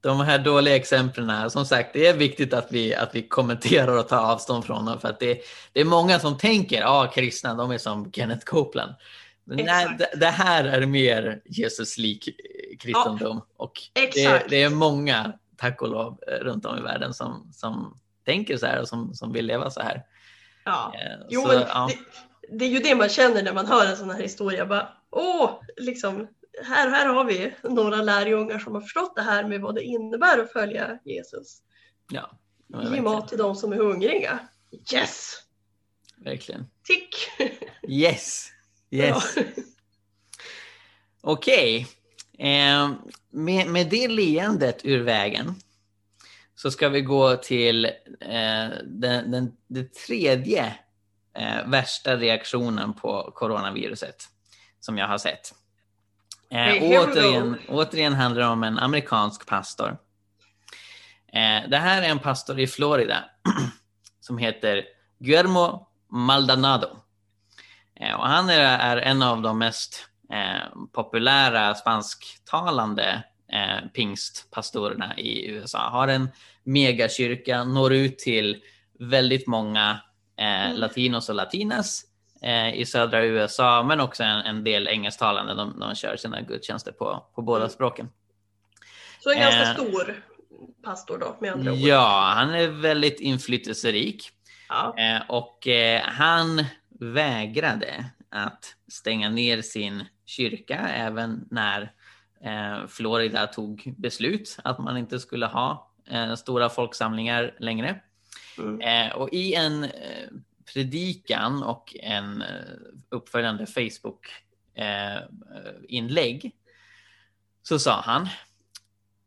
de 0.06 0.20
här 0.20 0.40
dåliga 0.40 0.76
exemplen, 0.76 1.50
som 1.50 1.66
sagt, 1.66 1.94
det 1.94 2.08
är 2.08 2.14
viktigt 2.14 2.54
att 2.54 2.68
vi, 2.72 2.96
att 2.96 3.16
vi 3.16 3.28
kommenterar 3.28 3.98
och 3.98 4.08
tar 4.08 4.32
avstånd 4.32 4.66
från 4.66 4.86
dem 4.86 5.00
för 5.00 5.08
att 5.08 5.20
det, 5.20 5.42
det 5.74 5.82
är 5.82 5.86
många 5.86 6.20
som 6.20 6.38
tänker, 6.38 6.80
ja, 6.82 7.04
ah, 7.04 7.12
kristna, 7.12 7.54
de 7.54 7.72
är 7.72 7.78
som 7.78 8.12
Kenneth 8.12 8.46
Copeland. 8.46 8.94
Men 9.44 9.66
nej, 9.66 9.96
det, 10.00 10.10
det, 10.20 10.26
här 10.26 10.64
är 10.64 10.86
mer 10.86 11.42
Jesus-lik 11.46 12.30
kristendom 12.80 13.42
ja, 13.48 13.64
och 13.64 13.72
det, 13.94 14.50
det, 14.50 14.64
är 14.64 14.70
många, 14.70 15.34
tack 15.58 15.82
och 15.82 15.90
lov, 15.90 16.20
runt 16.42 16.66
om 16.66 16.78
i 16.78 16.82
världen 16.82 17.14
som, 17.14 17.52
som 17.54 18.00
tänker 18.26 18.58
så 18.58 18.66
här 18.66 18.82
och 18.82 18.88
som, 18.88 19.14
som 19.14 19.34
vill 19.34 19.46
leva 19.46 19.70
så 19.70 19.82
här. 19.82 20.04
Ja, 20.66 20.94
eh, 20.96 21.26
jo, 21.30 21.42
så, 21.42 21.48
men 21.48 21.60
ja. 21.60 21.90
Det, 21.90 22.58
det, 22.58 22.66
är 22.66 22.70
ju 22.70 22.80
det 22.80 22.96
man 22.96 23.10
känner 23.10 23.44
när 23.44 23.54
man 23.54 23.68
hör 23.68 23.86
en 23.86 23.98
sån 23.98 24.10
här 24.10 24.22
historia. 24.22 24.66
Bara, 24.66 24.88
Åh, 25.12 25.50
liksom, 25.78 26.28
här, 26.64 26.90
här 26.90 27.08
har 27.08 27.26
vi 27.26 27.54
några 27.64 28.02
lärjungar 28.02 28.60
som 28.60 28.74
har 28.74 28.82
förstått 28.82 29.16
det 29.16 29.22
här 29.22 29.48
med 29.48 29.62
vad 29.62 29.76
det 29.76 29.84
innebär 29.84 30.40
att 30.40 30.52
följa 30.52 31.00
Jesus. 31.06 31.62
Ja, 32.12 32.40
Ge 32.68 33.02
mat 33.02 33.28
till 33.28 33.38
de 33.38 33.56
som 33.56 33.72
är 33.72 33.78
hungriga. 33.78 34.40
Yes! 34.94 35.42
Verkligen. 36.18 36.66
Tick! 36.84 37.16
Yes! 37.88 38.52
Yes! 38.92 39.36
Ja. 39.36 39.44
Okej. 41.22 41.88
Okay. 42.34 42.48
Eh, 42.50 42.90
med, 43.30 43.68
med 43.68 43.90
det 43.90 44.08
leendet 44.08 44.86
ur 44.86 45.04
vägen 45.04 45.56
så 46.56 46.72
ska 46.72 46.90
vi 46.90 47.02
gå 47.02 47.36
till 47.36 47.86
eh, 47.86 48.70
den, 48.84 49.32
den, 49.32 49.52
den 49.68 49.90
tredje 50.08 50.76
eh, 51.38 51.68
värsta 51.68 52.18
reaktionen 52.18 52.94
på 52.94 53.32
coronaviruset 53.36 54.16
som 54.80 54.98
jag 54.98 55.08
har 55.08 55.18
sett. 55.18 55.54
Eh, 56.50 56.84
återigen, 56.84 57.58
återigen 57.68 58.14
handlar 58.14 58.42
det 58.42 58.48
om 58.48 58.64
en 58.64 58.80
amerikansk 58.80 59.46
pastor. 59.46 59.98
Eh, 61.34 61.70
det 61.70 61.78
här 61.78 62.02
är 62.02 62.10
en 62.10 62.20
pastor 62.20 62.60
i 62.60 62.68
Florida 62.68 63.24
som 64.20 64.38
heter 64.38 64.84
Guillermo 65.20 65.88
Maldonado. 66.12 66.88
Eh, 68.00 68.14
och 68.14 68.28
han 68.28 68.50
är, 68.50 68.60
är, 68.80 68.98
en 68.98 69.22
av 69.22 69.42
de 69.42 69.58
mest 69.58 70.10
eh, 70.32 70.88
populära 70.94 71.76
spansktalande 71.76 73.24
eh, 73.52 73.88
pingstpastorerna 73.94 75.18
i 75.18 75.50
USA. 75.50 75.90
Har 75.90 76.08
en 76.08 76.30
megakyrka, 76.64 77.64
når 77.64 77.94
ut 77.94 78.20
till 78.20 78.62
väldigt 79.00 79.48
många 79.48 80.00
eh, 80.40 80.66
mm. 80.66 80.78
latinos 80.78 81.30
och 81.30 81.36
latinas 81.36 82.04
i 82.74 82.86
södra 82.86 83.26
USA, 83.26 83.84
men 83.84 84.00
också 84.00 84.24
en, 84.24 84.40
en 84.40 84.64
del 84.64 84.88
engelsktalande. 84.88 85.54
De, 85.54 85.80
de 85.80 85.96
kör 85.96 86.16
sina 86.16 86.42
gudstjänster 86.42 86.92
på, 86.92 87.26
på 87.36 87.42
båda 87.42 87.64
mm. 87.64 87.70
språken. 87.70 88.10
Så 89.20 89.32
en 89.32 89.40
ganska 89.40 89.62
eh, 89.62 89.74
stor 89.74 90.24
pastor 90.84 91.18
då 91.18 91.38
med 91.42 91.52
andra 91.52 91.72
ord? 91.72 91.78
Ja, 91.78 92.34
han 92.36 92.54
är 92.54 92.68
väldigt 92.68 93.20
inflytelserik. 93.20 94.30
Ja. 94.70 94.96
Eh, 94.98 95.22
och 95.28 95.68
eh, 95.68 96.02
han 96.02 96.66
vägrade 97.00 98.06
att 98.30 98.76
stänga 98.88 99.30
ner 99.30 99.62
sin 99.62 100.04
kyrka 100.26 100.90
även 100.90 101.48
när 101.52 101.92
eh, 102.44 102.88
Florida 102.88 103.48
tog 103.48 103.94
beslut 103.98 104.58
att 104.64 104.80
man 104.80 104.98
inte 104.98 105.20
skulle 105.20 105.46
ha 105.46 105.92
eh, 106.10 106.36
stora 106.36 106.70
folksamlingar 106.70 107.56
längre. 107.60 108.02
Mm. 108.58 108.82
Eh, 108.82 109.16
och 109.16 109.30
i 109.32 109.54
en 109.54 109.84
eh, 109.84 109.90
predikan 110.74 111.64
och 111.64 111.96
en 112.00 112.42
eh, 112.42 112.48
uppföljande 113.10 113.66
Facebook-inlägg 113.66 116.46
eh, 116.46 116.52
så 117.64 117.80
sa 117.80 118.02
han 118.02 118.28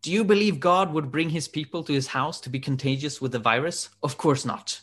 Do 0.04 0.10
you 0.10 0.24
believe 0.24 0.58
God 0.58 0.92
would 0.92 1.10
bring 1.10 1.28
his 1.28 1.48
people 1.48 1.82
to 1.82 1.92
his 1.92 2.08
house 2.08 2.40
to 2.40 2.50
be 2.50 2.60
contagious 2.60 3.20
with 3.20 3.32
the 3.32 3.38
virus? 3.38 3.90
Of 4.00 4.16
course 4.16 4.46
not. 4.46 4.80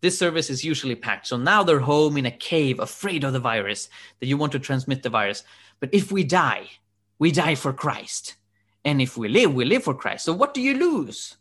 This 0.00 0.18
service 0.18 0.50
is 0.50 0.64
usually 0.64 0.96
packed, 0.96 1.26
so 1.26 1.36
now 1.36 1.62
they're 1.62 1.80
home 1.80 2.16
in 2.16 2.26
a 2.26 2.30
cave 2.30 2.80
afraid 2.80 3.24
of 3.24 3.32
the 3.32 3.40
virus, 3.40 3.88
that 4.20 4.26
you 4.26 4.36
want 4.36 4.52
to 4.52 4.58
transmit 4.58 5.02
the 5.02 5.10
virus. 5.10 5.44
But 5.80 5.90
if 5.92 6.12
we 6.12 6.24
die, 6.24 6.70
we 7.18 7.32
die 7.32 7.54
for 7.54 7.72
Christ. 7.72 8.36
And 8.84 9.00
if 9.00 9.16
we 9.16 9.28
live, 9.28 9.54
we 9.54 9.64
live 9.64 9.84
for 9.84 9.94
Christ. 9.94 10.24
So 10.24 10.32
what 10.32 10.54
do 10.54 10.60
you 10.60 10.74
lose? 10.74 11.36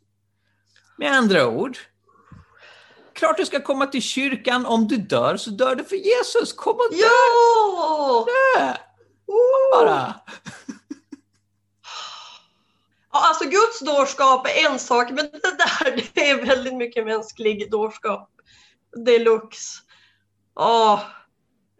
Med 0.97 1.11
andra 1.11 1.45
ord, 1.45 1.77
klart 3.13 3.37
du 3.37 3.45
ska 3.45 3.61
komma 3.61 3.85
till 3.85 4.01
kyrkan. 4.01 4.65
Om 4.65 4.87
du 4.87 4.97
dör 4.97 5.37
så 5.37 5.49
dör 5.49 5.75
du 5.75 5.83
för 5.83 5.95
Jesus. 5.95 6.53
Kom 6.53 6.75
och 6.75 6.87
dö! 6.91 6.97
Ja! 6.97 8.25
Dö! 8.55 8.73
Bara. 9.71 10.13
Ja, 13.13 13.27
alltså 13.27 13.43
Guds 13.43 13.79
dårskap 13.79 14.47
är 14.47 14.71
en 14.71 14.79
sak, 14.79 15.09
men 15.09 15.25
det 15.31 15.57
där 15.57 16.09
det 16.13 16.29
är 16.29 16.45
väldigt 16.45 16.75
mycket 16.75 17.05
mänsklig 17.05 17.71
dårskap 17.71 18.29
deluxe. 19.05 19.81
Åh. 20.55 20.99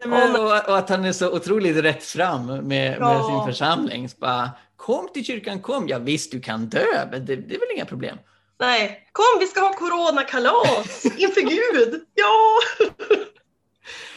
Men, 0.06 0.36
och, 0.36 0.46
och, 0.46 0.78
att 0.78 0.90
han 0.90 1.06
är 1.06 1.12
så 1.12 1.36
otroligt 1.36 1.78
rätt 1.78 2.04
fram 2.04 2.46
med, 2.46 2.98
ja. 3.00 3.14
med 3.14 3.26
sin 3.26 3.54
församling. 3.54 4.10
Så 4.10 4.18
bara, 4.20 4.50
kom 4.76 5.08
till 5.14 5.26
kyrkan, 5.26 5.62
kom. 5.62 5.88
Ja 5.88 6.00
visst, 6.00 6.32
du 6.32 6.42
kan 6.42 6.70
dö, 6.70 7.08
men 7.12 7.26
det, 7.26 7.36
det 7.36 7.56
är 7.56 7.60
väl 7.60 7.76
inga 7.76 7.86
problem. 7.86 8.18
Nej, 8.62 9.08
kom 9.12 9.40
vi 9.40 9.48
ska 9.48 9.60
ha 9.60 9.74
coronakalas 9.74 11.06
inför 11.06 11.42
Gud. 11.42 12.06
Ja! 12.14 12.60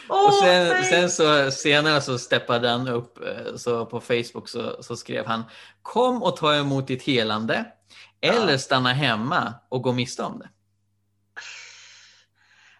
Oh, 0.09 0.26
och 0.26 0.34
sen, 0.34 0.84
sen, 0.84 1.11
så 1.11 1.51
senare 1.51 2.01
så 2.01 2.18
steppade 2.18 2.68
han 2.68 2.88
upp 2.88 3.18
eh, 3.18 3.57
så 3.57 3.86
på 3.86 4.01
Facebook 4.01 4.49
så, 4.49 4.82
så 4.82 4.97
skrev 4.97 5.26
han 5.26 5.42
Kom 5.82 6.22
och 6.22 6.36
ta 6.36 6.55
emot 6.55 6.86
ditt 6.86 7.03
helande 7.03 7.64
eller 8.20 8.53
ja. 8.53 8.59
stanna 8.59 8.92
hemma 8.92 9.55
och 9.68 9.82
gå 9.82 9.92
miste 9.92 10.22
om 10.22 10.38
det. 10.38 10.49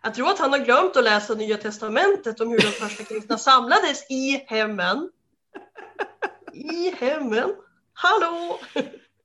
Jag 0.03 0.15
tror 0.15 0.31
att 0.31 0.39
han 0.39 0.53
har 0.53 0.59
glömt 0.59 0.97
att 0.97 1.05
läsa 1.05 1.35
Nya 1.35 1.57
Testamentet 1.57 2.41
om 2.41 2.49
hur 2.49 2.59
de 2.59 2.67
första 2.67 3.05
kristna 3.05 3.39
samlades 3.39 4.11
i 4.11 4.45
hemmen. 4.47 5.11
I 6.53 6.91
hemmen. 6.91 7.55
Hallå! 7.95 8.59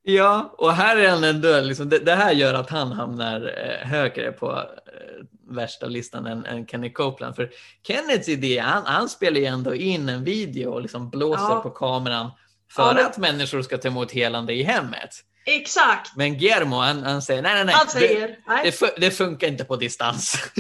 Ja, 0.04 0.54
och 0.58 0.74
här 0.74 0.98
är 0.98 1.10
han 1.10 1.24
ändå, 1.24 1.62
liksom, 1.62 1.90
det, 1.90 2.00
det, 2.00 2.16
här 2.16 2.32
gör 2.32 2.54
att 2.54 2.70
han 2.70 2.92
hamnar 2.92 3.54
eh, 3.58 3.88
högre 3.88 4.32
på 4.32 4.52
eh, 4.52 5.56
värsta 5.56 5.86
listan 5.86 6.26
än, 6.26 6.46
än 6.46 6.68
Kenny 6.68 6.94
Copeland. 6.94 7.36
För 7.36 7.50
Kennets 7.88 8.30
idé, 8.30 8.60
han, 8.60 8.86
han 8.86 9.10
spelar 9.10 9.40
ju 9.40 9.46
ändå 9.46 9.76
in 9.76 10.10
en 10.10 10.24
video 10.24 10.72
och 10.72 10.82
liksom 10.82 11.10
blåser 11.10 11.44
ja. 11.44 11.62
på 11.64 11.70
kameran 11.70 12.32
för 12.72 12.84
ja, 12.84 12.94
men... 12.94 13.06
att 13.06 13.18
människor 13.18 13.62
ska 13.62 13.78
ta 13.78 13.88
emot 13.88 14.12
helande 14.12 14.54
i 14.54 14.64
hemmet. 14.64 15.10
Exakt. 15.46 16.16
Men 16.16 16.38
Guillermo 16.38 16.76
han, 16.76 17.04
han 17.04 17.22
säger 17.22 17.42
nej, 17.42 17.54
nej, 17.54 17.66
nej. 17.66 17.76
Han 17.76 17.88
säger, 17.88 18.28
det, 18.28 18.36
nej. 18.48 18.76
Det, 18.80 18.94
det, 18.98 19.12
funkar 19.12 19.48
inte 19.48 19.64
på 19.64 19.76
distans. 19.76 20.52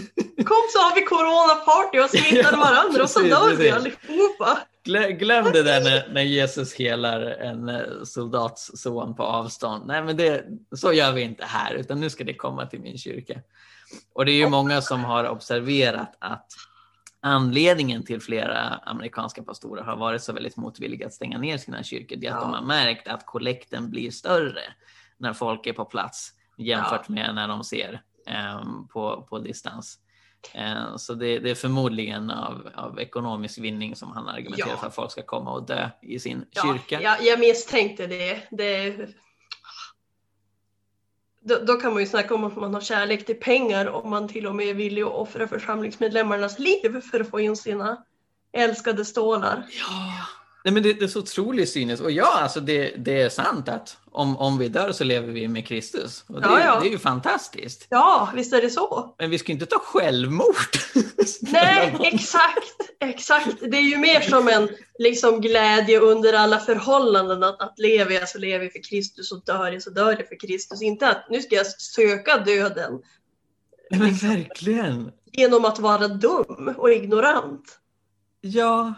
Kom 0.45 0.67
så 0.73 0.79
har 0.79 0.95
vi 0.95 1.01
coronaparty 1.01 1.99
och 1.99 2.09
smittar 2.09 2.57
varandra 2.57 3.03
och 3.03 3.09
så 3.09 3.19
dör 3.19 3.55
vi 3.55 3.69
allihopa. 3.69 4.59
Glöm 4.83 5.51
det 5.51 5.63
där 5.63 5.83
när, 5.83 6.13
när, 6.13 6.21
Jesus 6.21 6.73
helar 6.73 7.21
en 7.21 7.69
eh, 7.69 8.03
soldats 8.03 8.71
son 8.75 9.15
på 9.15 9.23
avstånd. 9.23 9.87
Nej, 9.87 10.03
men 10.03 10.17
det, 10.17 10.45
så 10.71 10.93
gör 10.93 11.11
vi 11.11 11.21
inte 11.21 11.45
här, 11.45 11.73
utan 11.73 11.99
nu 11.99 12.09
ska 12.09 12.23
det 12.23 12.33
komma 12.33 12.65
till 12.65 12.79
min 12.79 12.97
kyrka. 12.97 13.41
Och 14.13 14.25
det 14.25 14.31
är 14.31 14.37
ju 14.37 14.49
många 14.49 14.81
som 14.81 15.03
har 15.03 15.29
observerat 15.29 16.17
att 16.19 16.51
anledningen 17.21 18.03
till 18.03 18.21
flera 18.21 18.59
amerikanska 18.67 19.43
pastorer 19.43 19.83
har 19.83 19.95
varit 19.95 20.23
så 20.23 20.33
väldigt 20.33 20.57
motvilliga 20.57 21.07
att 21.07 21.13
stänga 21.13 21.37
ner 21.37 21.57
sina 21.57 21.83
kyrkor, 21.83 22.15
det 22.15 22.27
är 22.27 22.31
att 22.31 22.37
ja. 22.37 22.41
de 22.41 22.53
har 22.53 22.61
märkt 22.61 23.07
att 23.07 23.25
kollekten 23.25 23.89
blir 23.89 24.11
större 24.11 24.61
när 25.17 25.33
folk 25.33 25.67
är 25.67 25.73
på 25.73 25.85
plats 25.85 26.33
jämfört 26.57 27.05
ja. 27.07 27.13
med 27.13 27.35
när 27.35 27.47
de 27.47 27.63
ser 27.63 28.01
um, 28.61 28.87
på, 28.87 29.27
på 29.29 29.39
distans. 29.39 29.99
Uh, 30.55 30.97
så 30.97 31.13
det, 31.13 31.39
det, 31.39 31.49
är 31.49 31.55
förmodligen 31.55 32.31
av, 32.31 32.69
av 32.75 32.99
ekonomisk 32.99 33.57
vinning 33.57 33.95
som 33.95 34.11
han 34.11 34.27
argumenterar 34.27 34.69
ja. 34.69 34.77
för 34.77 34.87
att 34.87 34.95
folk 34.95 35.11
ska 35.11 35.21
komma 35.21 35.51
och 35.51 35.65
dö 35.65 35.89
i 36.01 36.19
sin 36.19 36.45
kyrka. 36.63 37.01
Ja, 37.01 37.17
jag 37.21 37.39
misstänkte 37.39 38.07
det. 38.07 38.43
det 38.51 38.95
då, 41.41 41.55
då, 41.55 41.73
kan 41.73 41.93
man 41.93 42.01
ju 42.01 42.07
snacka 42.07 42.35
om 42.35 42.43
att 42.43 42.55
man 42.55 42.73
har 42.73 42.81
kärlek 42.81 43.25
till 43.25 43.39
pengar 43.39 43.87
om 43.87 44.09
man 44.09 44.27
till 44.27 44.47
och 44.47 44.55
med 44.55 44.67
är 44.67 44.73
villig 44.73 45.01
att 45.01 45.11
offra 45.11 45.47
församlingsmedlemmarnas 45.47 46.59
liv 46.59 47.01
för 47.11 47.19
att 47.19 47.29
få 47.29 47.39
in 47.39 47.55
sina 47.55 48.03
älskade 48.51 49.05
stålar. 49.05 49.65
Ja, 49.69 50.25
Nej, 50.63 50.73
men 50.73 50.83
det, 50.83 50.93
det 50.93 51.05
är 51.05 51.07
så 51.07 51.19
otroligt 51.19 51.69
cyniskt. 51.69 52.01
Och 52.03 52.11
ja, 52.11 52.39
alltså 52.41 52.59
det, 52.59 52.93
det 52.97 53.21
är 53.21 53.29
sant 53.29 53.69
att 53.69 53.97
om, 54.11 54.37
om 54.37 54.57
vi 54.57 54.69
dör 54.69 54.91
så 54.91 55.03
lever 55.03 55.27
vi 55.27 55.47
med 55.47 55.67
Kristus. 55.67 56.23
Och 56.27 56.41
det, 56.41 56.47
Ja, 56.47 56.59
ja. 56.59 56.79
det 56.79 56.87
är 56.87 56.91
ju 56.91 56.99
fantastiskt. 56.99 57.87
Ja, 57.89 58.29
visst 58.35 58.53
är 58.53 58.61
det 58.61 58.69
så. 58.69 59.15
Men 59.19 59.29
vi 59.29 59.39
ska 59.39 59.51
inte 59.51 59.65
ta 59.65 59.79
självmord. 59.79 60.55
Nej, 61.41 61.97
exakt, 62.01 62.91
exakt. 62.99 63.57
Det 63.61 63.77
är 63.77 63.89
ju 63.89 63.97
mer 63.97 64.21
som 64.21 64.47
en 64.47 64.69
liksom, 64.99 65.41
glädje 65.41 65.99
under 65.99 66.33
alla 66.33 66.59
förhållanden. 66.59 67.43
Att, 67.43 67.61
att 67.61 67.79
lever 67.79 68.13
jag 68.13 68.29
så 68.29 68.37
lever 68.37 68.65
jag 68.65 68.73
för 68.73 68.83
Kristus 68.89 69.31
och 69.31 69.43
dör 69.45 69.71
jag 69.71 69.83
så 69.83 69.89
dör 69.89 70.11
jag 70.11 70.27
för 70.27 70.39
Kristus. 70.39 70.81
Inte 70.81 71.09
att 71.09 71.29
nu 71.29 71.41
ska 71.41 71.55
jag 71.55 71.67
söka 71.67 72.37
döden 72.37 73.01
men 73.89 74.13
verkligen. 74.13 75.11
genom 75.31 75.65
att 75.65 75.79
vara 75.79 76.07
dum 76.07 76.73
och 76.77 76.91
ignorant. 76.91 77.79
Ja. 78.41 78.93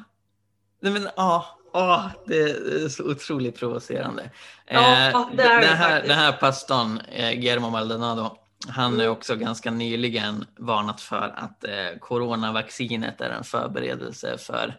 Nej, 0.82 0.94
men 0.94 1.08
ja. 1.16 1.58
Ja, 1.74 2.12
det 2.26 2.40
är 2.40 2.90
så 2.90 3.12
otroligt 3.12 3.60
provocerande. 3.60 4.30
Ja, 4.66 4.80
Eh, 5.10 5.30
det 5.36 5.44
är 5.44 5.62
den, 5.62 5.78
här, 5.78 6.02
den 6.02 6.18
här 6.18 6.32
pastorn, 6.32 7.00
eh, 7.12 7.32
Guillermo 7.32 7.70
Maldonado, 7.70 8.38
han 8.68 8.94
är 8.94 9.00
Mm. 9.04 9.12
också 9.12 9.36
ganska 9.36 9.72
nyligen 9.72 10.46
varnat 10.58 11.02
för 11.02 11.34
att 11.38 11.64
eh, 11.64 12.00
coronavaccinet 12.00 13.22
är 13.22 13.30
en 13.30 13.44
förberedelse 13.44 14.38
för 14.38 14.78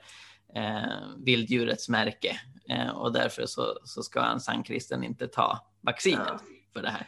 eh, 0.57 0.82
vilddjurets 1.24 1.88
märke. 1.88 2.40
Eh, 2.70 2.88
och 2.90 3.12
därför 3.12 3.46
så, 3.46 3.78
så 3.84 4.03
ska 4.03 4.20
en 4.24 4.40
sann 4.40 4.62
kristen 4.62 5.05
inte 5.05 5.28
ta 5.28 5.66
vaccinet 5.80 6.26
Ja. 6.28 6.38
för 6.72 6.82
det 6.82 6.90
här. 6.90 7.07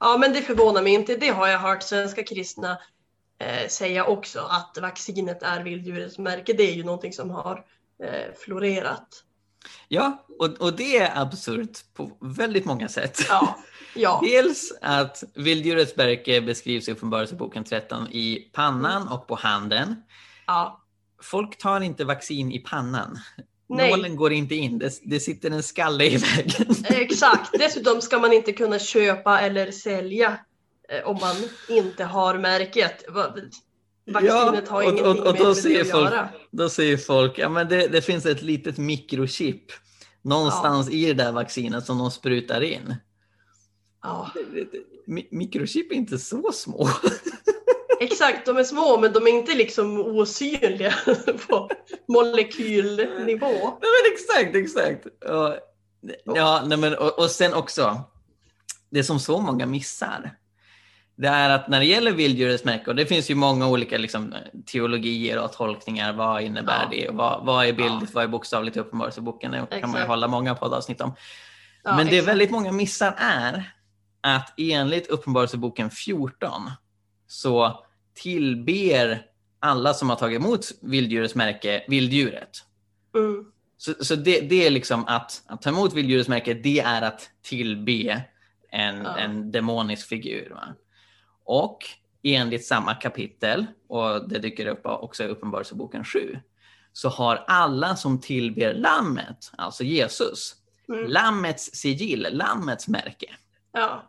Ja, 0.00 0.16
men 0.20 0.32
det 0.32 0.42
förvånar 0.42 0.82
mig 0.82 0.92
inte. 0.94 1.16
Det 1.16 1.28
har 1.28 1.48
jag 1.48 1.58
hört 1.58 1.82
svenska 1.82 2.22
kristna 2.22 2.78
eh, 3.38 3.68
säga 3.68 4.04
också, 4.04 4.40
att 4.40 4.78
vaccinet 4.82 5.42
är 5.42 5.62
vilddjurets 5.62 6.18
märke. 6.18 6.52
Det 6.52 6.70
är 6.70 6.74
ju 6.74 6.84
någonting 6.84 7.12
som 7.12 7.30
har 7.30 7.64
florerat. 8.44 9.08
Ja, 9.88 10.26
och, 10.38 10.60
och 10.60 10.76
det 10.76 10.96
är 10.96 11.18
absurt 11.22 11.78
på 11.94 12.10
väldigt 12.20 12.64
många 12.64 12.88
sätt. 12.88 13.20
Ja, 13.28 13.58
ja, 13.94 14.20
Dels 14.26 14.72
att 14.80 15.24
vilddjurets 15.34 15.96
märke 15.96 16.40
beskrivs 16.40 16.88
i 16.88 16.92
Uppenbarelseboken 16.92 17.64
13 17.64 18.08
i 18.10 18.50
pannan 18.52 19.08
och 19.08 19.26
på 19.26 19.34
handen. 19.34 19.96
ja. 20.46 20.80
Folk 21.22 21.58
tar 21.58 21.80
inte 21.80 22.04
vaccin 22.04 22.52
i 22.52 22.58
pannan. 22.58 23.18
Nej. 23.68 23.90
Nålen 23.90 24.16
går 24.16 24.32
inte 24.32 24.54
in, 24.54 24.78
det, 24.78 24.90
det 25.02 25.20
sitter 25.20 25.50
en 25.50 25.62
skalle 25.62 26.04
i 26.04 26.16
vägen. 26.16 26.74
Exakt. 26.84 27.50
Dessutom 27.52 28.00
ska 28.00 28.18
man 28.18 28.32
inte 28.32 28.52
kunna 28.52 28.78
köpa 28.78 29.40
eller 29.40 29.70
sälja 29.70 30.38
eh, 30.88 31.06
om 31.06 31.18
man 31.20 31.36
inte 31.68 32.04
har 32.04 32.38
märket. 32.38 33.04
Va- 34.06 34.20
Vaccinet 34.20 34.68
har 34.68 34.76
och- 34.76 34.84
ingenting 34.84 35.06
och- 35.22 35.26
och 35.26 35.36
då 35.36 35.44
med 35.44 35.56
det 35.62 35.80
att 35.80 35.90
folk- 35.90 36.10
göra. 36.12 36.28
Då 36.50 36.68
säger 36.68 36.96
folk, 36.96 37.38
ja 37.38 37.48
men 37.48 37.68
det, 37.68 37.88
det 37.88 38.02
finns 38.02 38.26
ett 38.26 38.42
litet 38.42 38.78
mikrochip 38.78 39.64
någonstans 40.22 40.90
i 40.90 41.06
det 41.06 41.24
där 41.24 41.32
vaccinet 41.32 41.86
som 41.86 41.98
de 41.98 42.10
sprutar 42.10 42.60
in. 42.60 42.94
Ja, 44.02 44.30
Mikrochip 45.30 45.92
är 45.92 45.96
inte 45.96 46.18
så 46.18 46.52
små. 46.52 46.88
exakt, 48.00 48.46
de 48.46 48.56
är 48.56 48.64
små 48.64 49.00
men 49.00 49.12
de 49.12 49.26
är 49.26 49.30
inte 49.30 49.54
liksom 49.54 50.00
osynliga 50.00 50.94
på 51.48 51.70
molekylnivå. 52.08 53.46
Nej, 53.46 53.90
men 53.90 54.12
exakt, 54.12 54.56
exakt. 54.56 55.06
Och, 55.06 55.56
ja, 56.36 56.62
nej, 56.66 56.78
men, 56.78 56.94
och, 56.94 57.18
och 57.18 57.30
sen 57.30 57.54
också, 57.54 58.00
det 58.90 59.04
som 59.04 59.20
så 59.20 59.40
många 59.40 59.66
missar, 59.66 60.36
det 61.16 61.28
är 61.28 61.50
att 61.50 61.68
när 61.68 61.80
det 61.80 61.86
gäller 61.86 62.12
vilddjurets 62.12 62.64
märke, 62.64 62.90
och 62.90 62.96
det 62.96 63.06
finns 63.06 63.30
ju 63.30 63.34
många 63.34 63.68
olika 63.68 63.98
liksom, 63.98 64.34
teologier 64.66 65.38
och 65.44 65.52
tolkningar, 65.52 66.12
vad 66.12 66.42
innebär 66.42 66.82
Ja. 66.82 66.88
det? 66.90 67.08
Vad, 67.12 67.46
vad 67.46 67.66
är 67.66 67.72
bildligt, 67.72 68.14
vad 68.14 68.24
är 68.24 68.28
bokstavligt 68.28 68.76
i 68.76 68.80
Uppenbarelseboken? 68.80 69.50
Det 69.70 69.80
kan 69.80 69.90
man 69.90 70.00
ju 70.00 70.06
hålla 70.06 70.28
många 70.28 70.54
poddavsnitt 70.54 71.00
om. 71.00 71.14
Ja, 71.84 71.96
Men 71.96 72.06
det 72.06 72.12
exakt. 72.12 72.28
väldigt 72.28 72.50
många 72.50 72.72
missar 72.72 73.14
är 73.18 73.72
att 74.20 74.54
enligt 74.56 75.06
Uppenbarelseboken 75.06 75.90
14 75.90 76.70
så 77.26 77.84
tillber 78.14 79.22
alla 79.60 79.94
som 79.94 80.08
har 80.10 80.16
tagit 80.16 80.40
emot 80.40 80.60
vilddjurets 80.82 81.34
märke 81.34 81.84
vilddjuret. 81.88 82.50
Mm. 83.16 83.44
Så, 83.76 83.94
så 84.04 84.14
det, 84.16 84.40
det 84.40 84.66
är 84.66 84.70
liksom 84.70 85.04
att, 85.06 85.42
att 85.46 85.62
ta 85.62 85.70
emot 85.70 85.94
vilddjurets 85.94 86.28
märke, 86.28 86.54
det 86.54 86.80
är 86.80 87.02
att 87.02 87.30
tillbe 87.42 88.22
en, 88.70 89.02
Ja. 89.02 89.16
en 89.18 89.50
demonisk 89.52 90.08
figur. 90.08 90.50
Va? 90.50 90.62
Och 91.44 91.78
enligt 92.22 92.66
samma 92.66 92.94
kapitel, 92.94 93.66
och 93.88 94.28
det 94.28 94.38
dyker 94.38 94.66
upp 94.66 94.86
också 94.86 95.24
i 95.24 95.28
Uppenbarelseboken 95.28 96.04
7, 96.04 96.38
så 96.92 97.08
har 97.08 97.44
alla 97.46 97.96
som 97.96 98.20
tillber 98.20 98.74
lammet, 98.74 99.52
alltså 99.56 99.84
Jesus, 99.84 100.56
Mm. 100.88 101.10
lammets 101.10 101.70
sigill, 101.74 102.28
lammets 102.30 102.88
märke. 102.88 103.26
Ja. 103.72 104.02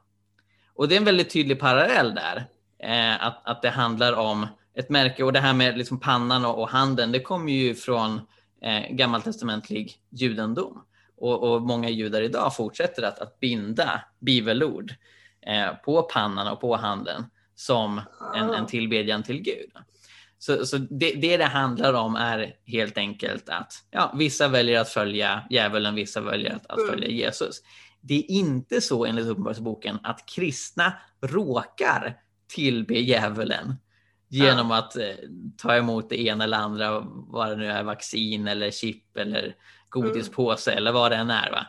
Och 0.73 0.87
det 0.87 0.95
är 0.95 0.97
en 0.97 1.05
väldigt 1.05 1.29
tydlig 1.29 1.59
parallell 1.59 2.15
där. 2.15 2.45
Eh, 2.79 3.25
att, 3.25 3.41
att 3.47 3.61
det 3.61 3.69
handlar 3.69 4.13
om 4.13 4.47
ett 4.73 4.89
märke 4.89 5.23
och 5.23 5.33
det 5.33 5.39
här 5.39 5.53
med 5.53 5.77
liksom 5.77 5.99
pannan 5.99 6.45
och, 6.45 6.61
och 6.61 6.69
handen, 6.69 7.11
det 7.11 7.19
kommer 7.19 7.51
ju 7.51 7.75
från 7.75 8.21
eh, 8.61 8.95
gammaltestamentlig 8.95 9.93
judendom. 10.09 10.81
Och, 11.17 11.43
och 11.43 11.61
många 11.61 11.89
judar 11.89 12.21
idag 12.21 12.55
fortsätter 12.55 13.03
att, 13.03 13.19
att 13.19 13.39
binda 13.39 14.01
bibelord 14.19 14.93
eh, 15.47 15.75
på 15.85 16.01
pannan 16.01 16.47
och 16.47 16.61
på 16.61 16.75
handen 16.75 17.25
som 17.55 18.01
en, 18.35 18.49
en 18.49 18.65
tillbedjan 18.65 19.23
till 19.23 19.41
Gud. 19.41 19.71
Så, 20.37 20.65
så 20.65 20.77
det, 20.77 21.11
det 21.11 21.37
det 21.37 21.45
handlar 21.45 21.93
om 21.93 22.15
är 22.15 22.53
helt 22.65 22.97
enkelt 22.97 23.49
att 23.49 23.73
ja, 23.91 24.13
vissa 24.17 24.47
väljer 24.47 24.81
att 24.81 24.89
följa 24.89 25.43
djävulen, 25.49 25.95
vissa 25.95 26.21
väljer 26.21 26.55
att, 26.55 26.65
att 26.65 26.77
Mm. 26.77 26.89
följa 26.89 27.09
Jesus. 27.09 27.61
Det 28.01 28.15
är 28.15 28.31
inte 28.31 28.81
så 28.81 29.05
enligt 29.05 29.25
Uppenbarelseboken 29.25 29.99
att 30.03 30.25
kristna 30.25 30.93
råkar 31.21 32.17
tillbe 32.47 32.93
djävulen 32.99 33.75
genom 34.29 34.71
att 34.71 34.95
eh, 34.97 35.03
ta 35.57 35.75
emot 35.75 36.09
det 36.09 36.21
ena 36.21 36.43
eller 36.43 36.57
andra, 36.57 36.99
vad 37.05 37.49
det 37.49 37.55
nu 37.55 37.71
är, 37.71 37.83
vaccin 37.83 38.47
eller 38.47 38.71
chip 38.71 39.17
eller 39.17 39.55
godispåse 39.89 40.71
eller 40.71 40.91
vad 40.91 41.11
det 41.11 41.15
än 41.15 41.29
är. 41.29 41.51
Va? 41.51 41.67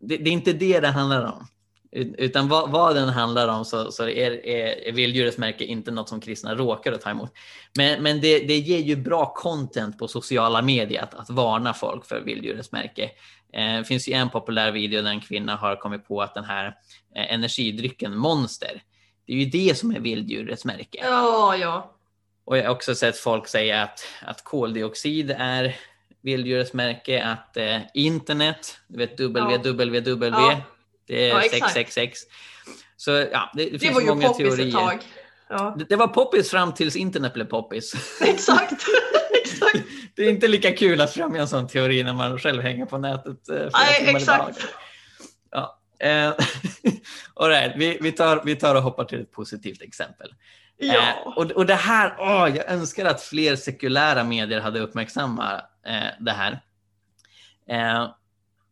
Det, 0.00 0.16
det 0.16 0.30
är 0.30 0.32
inte 0.32 0.52
det 0.52 0.80
det 0.80 0.88
handlar 0.88 1.24
om. 1.24 1.46
Ut- 1.92 2.14
Utan 2.18 2.48
vad, 2.48 2.70
vad 2.70 2.94
den 2.94 3.08
handlar 3.08 3.48
om 3.48 3.64
så, 3.64 3.92
så 3.92 4.08
är, 4.08 4.46
är, 4.46 4.92
vilddjurets 4.92 5.38
märke 5.38 5.64
inte 5.64 5.90
något 5.90 6.08
som 6.08 6.20
kristna 6.20 6.54
råkar 6.54 6.92
att 6.92 7.00
ta 7.00 7.10
emot. 7.10 7.32
Men, 7.76 8.02
men 8.02 8.20
det, 8.20 8.38
det 8.38 8.58
ger 8.58 8.78
ju 8.78 8.96
bra 8.96 9.34
content 9.34 9.98
på 9.98 10.08
sociala 10.08 10.62
medier 10.62 11.02
att, 11.02 11.14
att 11.14 11.30
varna 11.30 11.74
folk 11.74 12.06
för 12.06 12.20
vilddjurets 12.20 12.72
märke. 12.72 13.10
Eh, 13.52 13.78
det 13.78 13.84
finns 13.84 14.08
ju 14.08 14.12
en 14.12 14.30
populär 14.30 14.72
video 14.72 15.02
där 15.02 15.10
en 15.10 15.20
kvinna 15.20 15.56
har 15.56 15.76
kommit 15.76 16.08
på 16.08 16.22
att 16.22 16.34
den 16.34 16.44
här 16.44 16.66
eh, 17.16 17.34
energidrycken 17.34 18.16
Monster, 18.16 18.82
det 19.26 19.32
är 19.32 19.36
ju 19.36 19.44
det 19.44 19.78
som 19.78 19.90
är 19.90 20.00
vilddjurets 20.00 20.64
märke. 20.64 20.98
Ja, 21.02 21.56
ja. 21.56 21.96
Och 22.44 22.58
jag 22.58 22.64
har 22.64 22.70
också 22.70 22.94
sett 22.94 23.16
folk 23.16 23.48
säga 23.48 23.82
att, 23.82 24.00
att 24.22 24.44
koldioxid 24.44 25.34
är 25.38 25.76
vilddjurets 26.22 26.72
märke, 26.72 27.24
att 27.24 27.56
eh, 27.56 27.78
internet, 27.94 28.76
du 28.88 28.98
vet 28.98 29.20
www, 29.20 30.28
Ja. 30.28 30.60
Det 31.10 31.24
är 31.24 31.28
Ja, 31.28 31.40
exakt. 31.42 31.72
666. 31.72 32.20
Så 32.96 33.10
ja, 33.10 33.50
det, 33.54 33.64
det, 33.64 33.70
Det 33.70 33.78
finns 33.78 33.94
var 33.94 34.00
ju 34.00 34.06
många 34.06 34.28
poppis 34.28 34.46
ett 34.46 34.56
teorier. 34.56 34.72
tag. 34.72 34.98
Ja, 35.48 35.74
Det, 35.78 35.84
det 35.84 35.96
var 35.96 36.06
poppis 36.08 36.50
fram 36.50 36.74
tills 36.74 36.96
internet 36.96 37.34
blev 37.34 37.44
poppis. 37.44 37.94
exakt. 38.20 38.72
exakt. 39.44 39.78
Det 40.14 40.22
är 40.22 40.30
inte 40.30 40.48
lika 40.48 40.72
kul 40.72 41.00
att 41.00 41.12
främja 41.14 41.40
en 41.40 41.48
sån 41.48 41.68
teori 41.68 42.02
när 42.02 42.12
man 42.12 42.38
själv 42.38 42.62
hänger 42.62 42.86
på 42.86 42.98
nätet 42.98 43.48
eh, 43.48 43.68
Nej, 43.72 44.16
exakt. 44.16 44.58
Ja. 45.50 45.78
Eh, 45.98 46.28
all 47.34 47.48
right, 47.48 47.72
vi, 47.76 47.98
vi, 48.00 48.12
tar, 48.12 48.42
vi 48.44 48.56
tar 48.56 48.74
och 48.74 48.82
hoppar 48.82 49.04
till 49.04 49.20
ett 49.20 49.32
positivt 49.32 49.82
exempel. 49.82 50.28
Eh, 50.82 50.86
Ja. 50.86 51.32
och, 51.36 51.50
och 51.50 51.66
det 51.66 51.74
här, 51.74 52.16
åh, 52.18 52.56
jag 52.56 52.68
önskar 52.70 53.04
att 53.04 53.22
fler 53.22 53.56
sekulära 53.56 54.24
medier 54.24 54.60
hade 54.60 54.80
uppmärksammat 54.80 55.62
eh, 55.86 56.06
det 56.20 56.32
här. 56.32 56.60
Eh, 57.70 58.10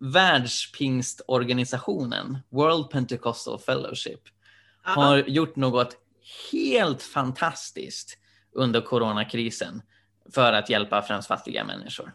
Världspingstorganisationen, 0.00 2.38
World 2.48 2.90
Pentecostal 2.90 3.58
Fellowship, 3.58 4.20
har 4.82 5.18
gjort 5.18 5.56
något 5.56 5.96
helt 6.52 7.02
fantastiskt 7.02 8.18
under 8.52 8.80
coronakrisen 8.80 9.82
för 10.34 10.52
att 10.52 10.70
hjälpa 10.70 11.02
främst 11.02 11.28
fattiga 11.28 11.64
människor. 11.64 12.14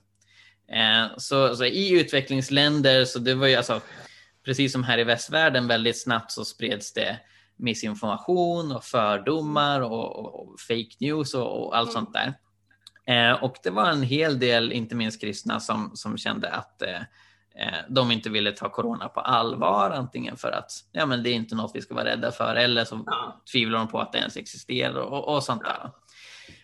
Eh, 0.68 1.06
så, 1.18 1.56
så 1.56 1.66
i 1.66 2.00
utvecklingsländer, 2.00 3.06
så 3.06 3.20
det 3.20 3.36
var 3.36 3.48
ju 3.48 3.56
alltså, 3.56 3.82
precis 4.46 4.72
som 4.72 4.84
här 4.84 4.98
i 4.98 5.04
västvärlden, 5.04 5.68
väldigt 5.68 6.02
snabbt 6.02 6.32
så 6.32 6.46
spreds 6.46 6.94
det 6.94 7.20
missinformation 7.56 8.72
och 8.72 8.84
fördomar 8.84 9.82
och, 9.82 10.16
och, 10.16 10.40
och 10.40 10.60
fake 10.60 10.96
news 11.00 11.34
och, 11.34 11.66
och 11.66 11.78
allt 11.78 11.90
Mm. 11.90 11.94
sånt 11.94 12.14
där. 12.14 12.34
Eh, 13.06 13.44
och 13.44 13.56
det 13.64 13.70
var 13.70 13.90
en 13.90 14.04
hel 14.04 14.40
del, 14.40 14.72
inte 14.72 14.96
minst 14.96 15.22
kristna, 15.22 15.60
som, 15.60 15.92
som 15.96 16.18
kände 16.18 16.52
att 16.52 16.82
eh, 16.82 17.02
de 17.88 18.12
inte 18.12 18.30
ville 18.30 18.51
ta 18.51 18.70
corona 18.70 19.10
på 19.10 19.20
allvar, 19.20 19.91
antingen 19.91 20.38
för 20.38 20.51
att 20.51 20.72
ja, 20.91 21.06
men 21.06 21.24
det 21.24 21.30
är 21.30 21.34
inte 21.34 21.56
något 21.56 21.72
vi 21.74 21.82
ska 21.82 21.95
vara 21.95 22.06
rädda 22.06 22.32
för, 22.32 22.56
eller 22.56 22.86
så 22.86 23.04
Ja. 23.06 23.41
tvivlar 23.51 23.80
de 23.80 23.88
på 23.88 23.99
att 23.99 24.12
det 24.12 24.18
ens 24.18 24.38
existerar 24.38 24.95
och, 24.95 25.36
och 25.36 25.43
sånt 25.43 25.64
där. 25.64 25.91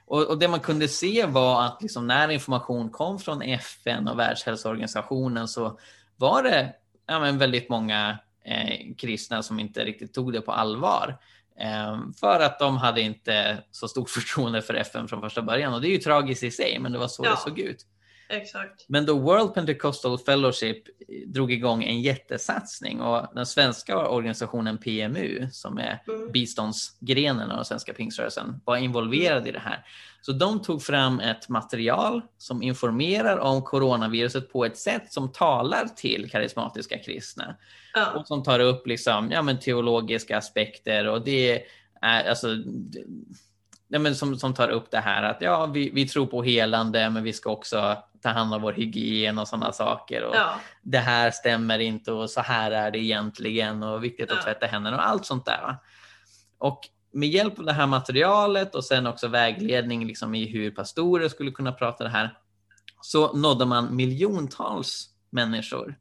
Och, 0.05 0.23
och, 0.23 0.39
det 0.39 0.47
man 0.47 0.59
kunde 0.59 0.87
se 0.87 1.25
var 1.25 1.65
att 1.65 1.81
liksom 1.81 2.07
när 2.07 2.29
information 2.29 2.89
kom 2.89 3.19
från 3.19 3.41
FN 3.41 4.07
och 4.07 4.19
Världshälsoorganisationen 4.19 5.47
så 5.47 5.79
var 6.17 6.43
det 6.43 6.73
ja, 7.07 7.19
men 7.19 7.37
väldigt 7.37 7.69
många 7.69 8.17
eh, 8.45 8.95
kristna 8.97 9.43
som 9.43 9.59
inte 9.59 9.85
riktigt 9.85 10.13
tog 10.13 10.33
det 10.33 10.41
på 10.41 10.51
allvar. 10.51 11.17
Eh, 11.59 11.99
för 12.19 12.39
att 12.39 12.59
de 12.59 12.77
hade 12.77 13.01
inte 13.01 13.57
så 13.71 13.87
stort 13.87 14.09
förtroende 14.09 14.61
för 14.61 14.73
FN 14.73 15.07
från 15.07 15.21
första 15.21 15.41
början. 15.41 15.73
Och 15.73 15.81
det 15.81 15.87
är 15.87 15.91
ju 15.91 15.97
tragiskt 15.97 16.43
i 16.43 16.51
sig, 16.51 16.79
men 16.79 16.91
det 16.91 16.97
var 16.97 17.07
så 17.07 17.25
ja. 17.25 17.31
det 17.31 17.37
såg 17.37 17.59
ut. 17.59 17.85
Exakt. 18.29 18.85
Men 18.87 19.05
då 19.05 19.19
World 19.19 19.53
Pentecostal 19.53 20.19
Fellowship 20.19 20.83
drog 21.25 21.51
igång 21.51 21.83
en 21.83 22.01
jättesatsning 22.01 23.01
och 23.01 23.27
den 23.35 23.45
svenska 23.45 24.07
organisationen 24.07 24.77
PMU, 24.77 25.47
som 25.51 25.77
är 25.77 26.03
mm. 26.07 26.31
biståndsgrenen 26.31 27.51
av 27.51 27.55
den 27.55 27.65
svenska 27.65 27.93
pingströrelsen, 27.93 28.61
var 28.65 28.77
involverad 28.77 29.47
i 29.47 29.51
det 29.51 29.59
här. 29.59 29.85
Så 30.21 30.31
de 30.31 30.61
tog 30.61 30.81
fram 30.81 31.19
ett 31.19 31.49
material 31.49 32.21
som 32.37 32.63
informerar 32.63 33.37
om 33.37 33.61
coronaviruset 33.61 34.51
på 34.51 34.65
ett 34.65 34.77
sätt 34.77 35.13
som 35.13 35.31
talar 35.31 35.85
till 35.95 36.29
karismatiska 36.29 36.97
kristna. 36.97 37.55
Ja. 37.93 38.11
Och 38.11 38.27
som 38.27 38.43
tar 38.43 38.59
upp 38.59 38.87
liksom, 38.87 39.31
ja, 39.31 39.41
men 39.41 39.59
teologiska 39.59 40.37
aspekter 40.37 41.07
och 41.07 41.23
det 41.23 41.63
är 42.01 42.29
alltså 42.29 42.47
ja, 43.89 43.99
men 43.99 44.15
som, 44.15 44.37
som 44.37 44.53
tar 44.53 44.69
upp 44.69 44.91
det 44.91 44.99
här 44.99 45.23
att 45.23 45.41
ja, 45.41 45.65
vi, 45.65 45.89
vi 45.89 46.07
tror 46.07 46.25
på 46.25 46.43
helande, 46.43 47.09
men 47.09 47.23
vi 47.23 47.33
ska 47.33 47.49
också 47.49 47.97
ta 48.21 48.29
hand 48.29 48.53
om 48.53 48.61
vår 48.61 48.73
hygien 48.73 49.39
och 49.39 49.47
sådana 49.47 49.71
saker. 49.71 50.23
Och 50.23 50.35
ja. 50.35 50.59
Det 50.81 50.97
här 50.97 51.31
stämmer 51.31 51.79
inte 51.79 52.11
och 52.11 52.29
så 52.29 52.41
här 52.41 52.71
är 52.71 52.91
det 52.91 52.99
egentligen 52.99 53.83
och 53.83 54.03
viktigt 54.03 54.31
att 54.31 54.43
tvätta 54.43 54.65
händerna 54.65 54.97
och 54.97 55.07
allt 55.07 55.25
sånt 55.25 55.45
där. 55.45 55.77
Och 56.57 56.79
med 57.11 57.29
hjälp 57.29 57.59
av 57.59 57.65
det 57.65 57.73
här 57.73 57.87
materialet 57.87 58.75
och 58.75 58.83
sen 58.85 59.07
också 59.07 59.27
vägledning 59.27 60.05
liksom 60.05 60.35
i 60.35 60.45
hur 60.45 60.71
pastorer 60.71 61.29
skulle 61.29 61.51
kunna 61.51 61.71
prata 61.71 62.03
det 62.03 62.09
här 62.09 62.37
så 63.01 63.33
nådde 63.33 63.65
man 63.65 63.95
miljontals 63.95 65.09
människor 65.29 65.95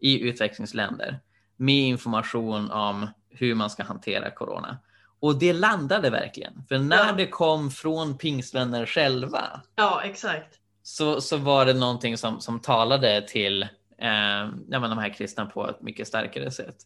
i 0.00 0.20
utvecklingsländer 0.20 1.20
med 1.56 1.84
information 1.84 2.70
om 2.70 3.08
hur 3.30 3.54
man 3.54 3.70
ska 3.70 3.82
hantera 3.82 4.30
corona. 4.30 4.78
Och 5.20 5.38
det 5.38 5.52
landade 5.52 6.10
verkligen. 6.10 6.64
För 6.68 6.78
när 6.78 7.06
ja. 7.06 7.12
det 7.12 7.26
kom 7.26 7.70
från 7.70 8.18
pingstvänner 8.18 8.86
själva. 8.86 9.60
Ja, 9.76 10.02
exakt. 10.04 10.58
Så, 10.82 11.20
så 11.20 11.36
var 11.36 11.66
det 11.66 11.74
någonting 11.74 12.18
som, 12.18 12.40
som 12.40 12.60
talade 12.60 13.28
till 13.28 13.62
eh, 13.98 14.48
ja, 14.68 14.78
de 14.78 14.98
här 14.98 15.14
kristna 15.14 15.46
på 15.46 15.68
ett 15.68 15.82
mycket 15.82 16.08
starkare 16.08 16.50
sätt. 16.50 16.76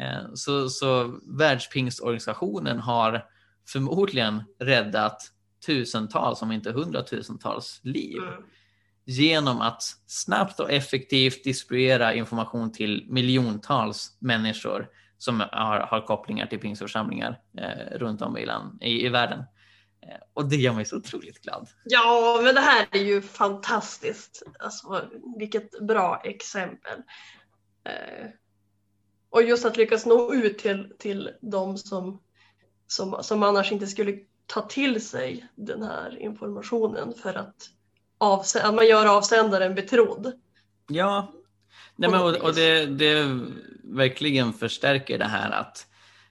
Eh, 0.00 0.34
så, 0.34 0.68
så 0.68 1.20
Världspingstorganisationen 1.38 2.78
har 2.78 3.24
förmodligen 3.68 4.42
räddat 4.58 5.22
tusentals, 5.66 6.42
om 6.42 6.52
inte 6.52 6.72
hundratusentals 6.72 7.80
liv. 7.82 8.18
Mm. 8.18 8.44
Genom 9.04 9.60
att 9.60 9.82
snabbt 10.06 10.60
och 10.60 10.70
effektivt 10.70 11.44
distribuera 11.44 12.14
information 12.14 12.72
till 12.72 13.06
miljontals 13.08 14.16
människor 14.18 14.88
som 15.20 15.40
har, 15.52 15.80
har 15.80 16.06
kopplingar 16.06 16.46
till 16.46 16.60
pingstförsamlingar 16.60 17.40
eh, 17.58 17.98
runt 17.98 18.22
om 18.22 18.38
i, 18.38 18.46
land, 18.46 18.82
i, 18.82 19.06
i 19.06 19.08
världen. 19.08 19.38
Eh, 20.02 20.18
och 20.34 20.48
det 20.48 20.56
gör 20.56 20.72
mig 20.72 20.84
så 20.84 20.96
otroligt 20.96 21.42
glad. 21.42 21.68
Ja, 21.84 22.40
men 22.44 22.54
det 22.54 22.60
här 22.60 22.86
är 22.90 22.98
ju 22.98 23.22
fantastiskt. 23.22 24.42
Alltså, 24.58 25.10
vilket 25.38 25.80
bra 25.80 26.20
exempel. 26.24 26.98
Eh, 27.84 28.26
och 29.30 29.42
just 29.42 29.64
att 29.64 29.76
lyckas 29.76 30.06
nå 30.06 30.34
ut 30.34 30.58
till, 30.58 30.92
till 30.98 31.30
de 31.40 31.78
som, 31.78 32.22
som, 32.86 33.22
som 33.22 33.42
annars 33.42 33.72
inte 33.72 33.86
skulle 33.86 34.18
ta 34.46 34.60
till 34.60 35.08
sig 35.08 35.48
den 35.54 35.82
här 35.82 36.18
informationen 36.18 37.14
för 37.22 37.34
att, 37.34 37.56
avsä- 38.18 38.62
att 38.62 38.74
man 38.74 38.86
gör 38.86 39.16
avsändaren 39.16 39.74
betrodd. 39.74 40.32
Ja, 40.88 41.32
Nej, 42.00 42.10
men, 42.10 42.20
och, 42.20 42.36
och 42.36 42.54
det, 42.54 42.86
det 42.86 43.40
verkligen 43.84 44.52
förstärker 44.52 45.18
det 45.18 45.24
här 45.24 45.50
att 45.50 45.86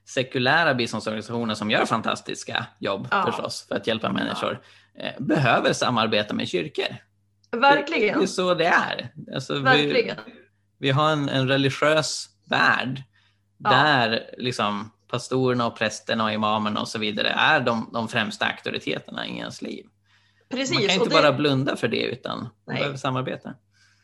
sekulära 0.05 0.73
biståndsorganisationer 0.73 1.55
som 1.55 1.71
gör 1.71 1.85
fantastiska 1.85 2.65
jobb 2.79 3.07
ja. 3.11 3.25
förstås 3.25 3.65
för 3.67 3.75
att 3.75 3.87
hjälpa 3.87 4.11
människor 4.11 4.61
ja. 4.93 5.03
eh, 5.03 5.13
behöver 5.19 5.73
samarbeta 5.73 6.33
med 6.33 6.47
kyrkor. 6.47 6.95
Verkligen. 7.51 8.13
Det, 8.13 8.19
det 8.19 8.25
är 8.25 8.27
så 8.27 8.53
det 8.53 8.65
är. 8.65 9.13
Alltså, 9.33 9.59
Verkligen. 9.59 10.17
Vi, 10.25 10.33
vi 10.77 10.91
har 10.91 11.11
en, 11.11 11.29
en 11.29 11.47
religiös 11.47 12.29
värld 12.49 13.03
ja. 13.57 13.69
där 13.69 14.29
liksom 14.37 14.91
pastorerna 15.07 15.67
och 15.67 15.77
prästerna 15.77 16.23
och 16.23 16.31
imamerna 16.31 16.81
och 16.81 16.87
så 16.87 16.99
vidare 16.99 17.29
är 17.29 17.59
de, 17.59 17.89
de 17.93 18.07
främsta 18.07 18.45
auktoriteterna 18.45 19.27
i 19.27 19.37
ens 19.37 19.61
liv. 19.61 19.85
Precis, 20.49 20.73
man 20.73 20.87
kan 20.87 20.95
inte 20.95 21.09
det... 21.09 21.21
bara 21.21 21.33
blunda 21.33 21.75
för 21.75 21.87
det 21.87 22.03
utan 22.03 22.39
man 22.39 22.49
Nej. 22.67 22.77
behöver 22.77 22.97
samarbeta. 22.97 23.53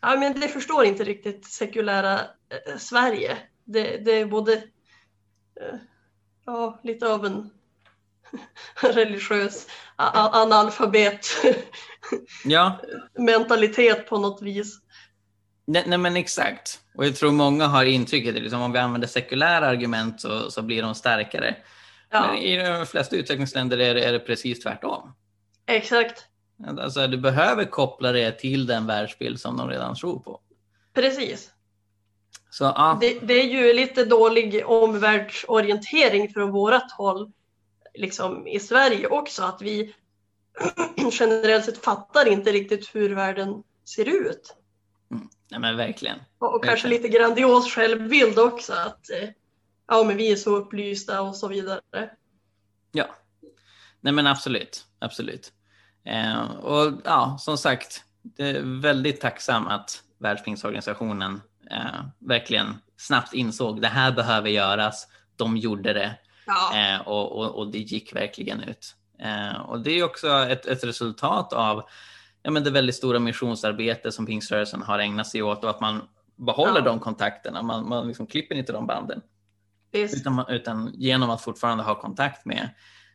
Ja, 0.06 0.16
men 0.16 0.40
det 0.40 0.48
förstår 0.48 0.86
inte 0.86 1.04
riktigt 1.04 1.46
sekulära 1.46 2.20
eh, 2.20 2.78
Sverige. 2.78 3.38
Det, 3.64 3.98
det, 3.98 4.12
är 4.12 4.26
både 4.26 4.54
eh, 4.54 5.76
ja, 6.46 6.80
lite 6.84 7.14
av 7.14 7.26
en 7.26 7.50
religiös 8.94 9.68
analfabet 9.96 11.28
ja. 12.46 12.82
mentalitet 13.18 14.10
på 14.10 14.18
något 14.18 14.42
vis. 14.42 14.80
Nej, 15.68 15.84
nej, 15.88 15.98
men 15.98 16.16
exakt. 16.16 16.80
Och 16.96 17.06
jag 17.06 17.16
tror 17.16 17.32
många 17.32 17.68
har 17.68 17.86
intrycket 17.86 18.36
att 18.36 18.42
liksom, 18.42 18.62
om 18.62 18.72
vi 18.72 18.80
använder 18.80 19.08
sekulära 19.08 19.68
argument 19.68 20.22
så, 20.22 20.52
så 20.52 20.62
blir 20.62 20.82
de 20.82 20.96
starkare. 20.96 21.56
Ja. 22.10 22.28
Men 22.28 22.38
i 22.38 22.58
de 22.58 22.86
flesta 22.86 23.16
utvecklingsländer 23.16 23.78
är 23.78 23.94
det, 23.96 24.04
är 24.04 24.12
det 24.12 24.20
precis 24.20 24.60
tvärtom. 24.60 25.14
Exakt. 25.66 26.26
Alltså, 26.64 27.08
du 27.08 27.18
behöver 27.18 27.66
koppla 27.66 28.12
det 28.12 28.32
till 28.32 28.66
den 28.66 28.88
världsbild 28.88 29.40
som 29.40 29.58
de 29.58 29.70
redan 29.70 29.96
tror 29.96 30.20
på. 30.20 30.40
Precis. 30.94 31.52
Så, 32.50 32.64
ja. 32.64 32.98
det, 33.02 33.20
det, 33.20 33.34
är 33.34 33.48
ju 33.48 33.74
lite 33.74 34.06
dålig 34.06 34.64
omvärldsorientering 34.66 36.34
från 36.34 36.52
vårat 36.52 36.92
håll 36.92 37.32
liksom 37.94 38.48
i 38.48 38.60
Sverige 38.60 39.08
också. 39.08 39.44
Att 39.44 39.62
vi 39.62 39.96
generellt 41.12 41.66
sett 41.66 41.84
fattar 41.84 42.28
inte 42.28 42.52
riktigt 42.52 42.96
hur 42.96 43.16
världen 43.16 43.64
ser 43.86 44.06
ut. 44.06 44.56
Mm. 45.12 45.30
Nej, 45.52 45.60
men 45.60 45.78
verkligen. 45.78 46.18
Och, 46.38 46.48
och 46.48 46.54
verkligen. 46.54 46.72
kanske 46.72 46.88
lite 46.88 47.08
grandios 47.08 47.74
självbild 47.74 48.40
också. 48.40 48.74
Att 48.74 49.10
eh, 49.10 49.30
ja, 49.88 50.04
men 50.04 50.18
vi 50.18 50.32
är 50.32 50.36
så 50.36 50.56
upplysta 50.56 51.22
och 51.22 51.36
så 51.36 51.48
vidare. 51.48 51.82
Ja, 52.92 53.16
nej 54.02 54.14
men 54.14 54.28
absolut. 54.28 54.86
absolut. 55.00 55.54
Eh, 56.06 56.52
och 56.52 57.02
ja, 57.04 57.38
som 57.40 57.58
sagt, 57.58 58.04
det 58.22 58.50
är 58.50 58.82
väldigt 58.82 59.22
tacksam 59.22 59.68
att 59.68 60.02
Världspingsorganisationen 60.18 61.42
eh, 61.72 62.06
verkligen 62.20 62.78
snabbt 62.98 63.34
insåg 63.34 63.82
det 63.82 63.88
här 63.88 64.12
behöver 64.12 64.50
göras. 64.50 65.08
De 65.36 65.58
gjorde 65.58 65.94
det 65.94 66.18
ja. 66.46 66.78
eh, 66.78 67.08
och, 67.08 67.32
och, 67.32 67.56
och, 67.56 67.72
det 67.72 67.80
gick 67.80 68.16
verkligen 68.16 68.64
ut. 68.64 68.96
Eh, 69.20 69.62
och 69.62 69.80
det 69.80 69.92
är 69.92 70.04
också 70.04 70.28
ett, 70.28 70.66
ett 70.66 70.84
resultat 70.84 71.54
av 71.54 71.84
ja, 72.42 72.52
men 72.52 72.64
det 72.64 72.72
väldigt 72.72 72.96
stora 72.96 73.20
missionsarbete 73.20 74.12
som 74.12 74.26
pingströrelsen 74.26 74.82
har 74.82 75.00
ägnat 75.00 75.28
sig 75.28 75.42
åt 75.42 75.64
och 75.64 75.70
att 75.70 75.82
man 75.82 76.02
behåller 76.36 76.80
ja. 76.80 76.86
de 76.86 77.00
kontakterna. 77.00 77.62
Man, 77.62 77.90
man 77.90 78.08
liksom 78.08 78.28
klipper 78.28 78.56
inte 78.56 78.74
de 78.74 78.88
banden. 78.88 79.22
Utan, 79.92 80.46
utan, 80.50 80.92
genom 80.96 81.30
att 81.30 81.42
fortfarande 81.42 81.84
ha 81.84 81.96
kontakt 82.02 82.46
med 82.46 82.70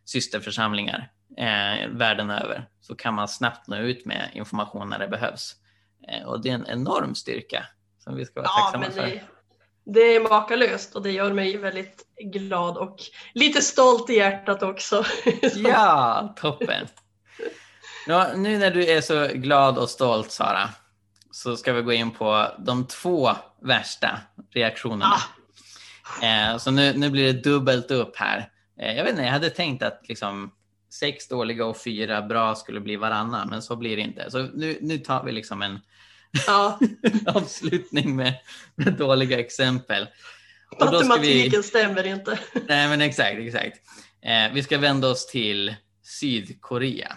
systerförsamlingar 0.04 1.10
eh, 1.36 1.88
världen 1.88 2.30
över 2.30 2.68
så 2.80 2.94
kan 2.94 3.14
man 3.14 3.28
snabbt 3.28 3.68
nå 3.68 3.76
ut 3.76 4.06
med 4.06 4.30
information 4.34 4.88
när 4.88 4.98
det 4.98 5.08
behövs. 5.08 5.56
Eh, 6.08 6.26
och 6.26 6.42
det 6.42 6.50
är 6.50 6.54
en 6.54 6.66
enorm 6.68 7.14
styrka 7.14 7.66
som 7.98 8.16
vi 8.16 8.24
ska 8.24 8.40
vara 8.40 8.50
ja, 8.56 8.70
tacksamma 8.72 8.90
för. 8.90 9.10
Det, 9.10 9.22
det 9.84 10.16
är 10.16 10.20
makalöst 10.20 10.94
och 10.94 11.02
det 11.02 11.10
gör 11.10 11.32
mig 11.32 11.56
väldigt 11.56 12.06
glad 12.32 12.76
och 12.76 12.96
lite 13.34 13.62
stolt 13.62 14.10
i 14.10 14.14
hjärtat 14.14 14.62
också. 14.62 15.04
ja, 15.54 16.34
toppen. 16.36 16.86
Ja, 18.06 18.30
nu 18.36 18.58
när 18.58 18.70
du 18.70 18.86
är 18.86 19.00
så 19.00 19.26
glad 19.34 19.78
och 19.78 19.90
stolt 19.90 20.30
Sara, 20.30 20.68
så 21.30 21.56
ska 21.56 21.72
vi 21.72 21.82
gå 21.82 21.92
in 21.92 22.10
på 22.10 22.46
de 22.58 22.86
två 22.86 23.30
värsta 23.62 24.20
reaktionerna. 24.50 25.16
Ah. 26.20 26.26
Eh, 26.26 26.56
så 26.56 26.70
nu, 26.70 26.92
nu 26.92 27.10
blir 27.10 27.32
det 27.32 27.42
dubbelt 27.42 27.90
upp 27.90 28.16
här. 28.16 28.50
Eh, 28.80 28.96
jag 28.96 29.04
vet 29.04 29.10
inte, 29.10 29.22
jag 29.22 29.32
hade 29.32 29.50
tänkt 29.50 29.82
att 29.82 30.00
liksom 30.08 30.50
sex 30.90 31.28
dåliga 31.28 31.66
och 31.66 31.82
fyra 31.82 32.22
bra 32.22 32.54
skulle 32.54 32.80
bli 32.80 32.96
varannan, 32.96 33.48
men 33.48 33.62
så 33.62 33.76
blir 33.76 33.96
det 33.96 34.02
inte. 34.02 34.30
Så 34.30 34.42
nu, 34.42 34.78
nu 34.80 34.98
tar 34.98 35.24
vi 35.24 35.32
liksom 35.32 35.62
en 35.62 35.80
ja. 36.46 36.78
avslutning 37.26 38.16
med, 38.16 38.34
med, 38.74 38.94
dåliga 38.94 39.40
exempel. 39.40 40.06
Matematiken 40.80 41.60
vi... 41.60 41.62
stämmer 41.62 42.06
inte. 42.06 42.38
Nej, 42.68 42.88
men 42.88 43.00
exakt, 43.00 43.38
exakt. 43.38 43.78
Eh, 44.22 44.52
vi 44.52 44.62
ska 44.62 44.78
vända 44.78 45.08
oss 45.08 45.26
till 45.26 45.74
Sydkorea. 46.02 47.12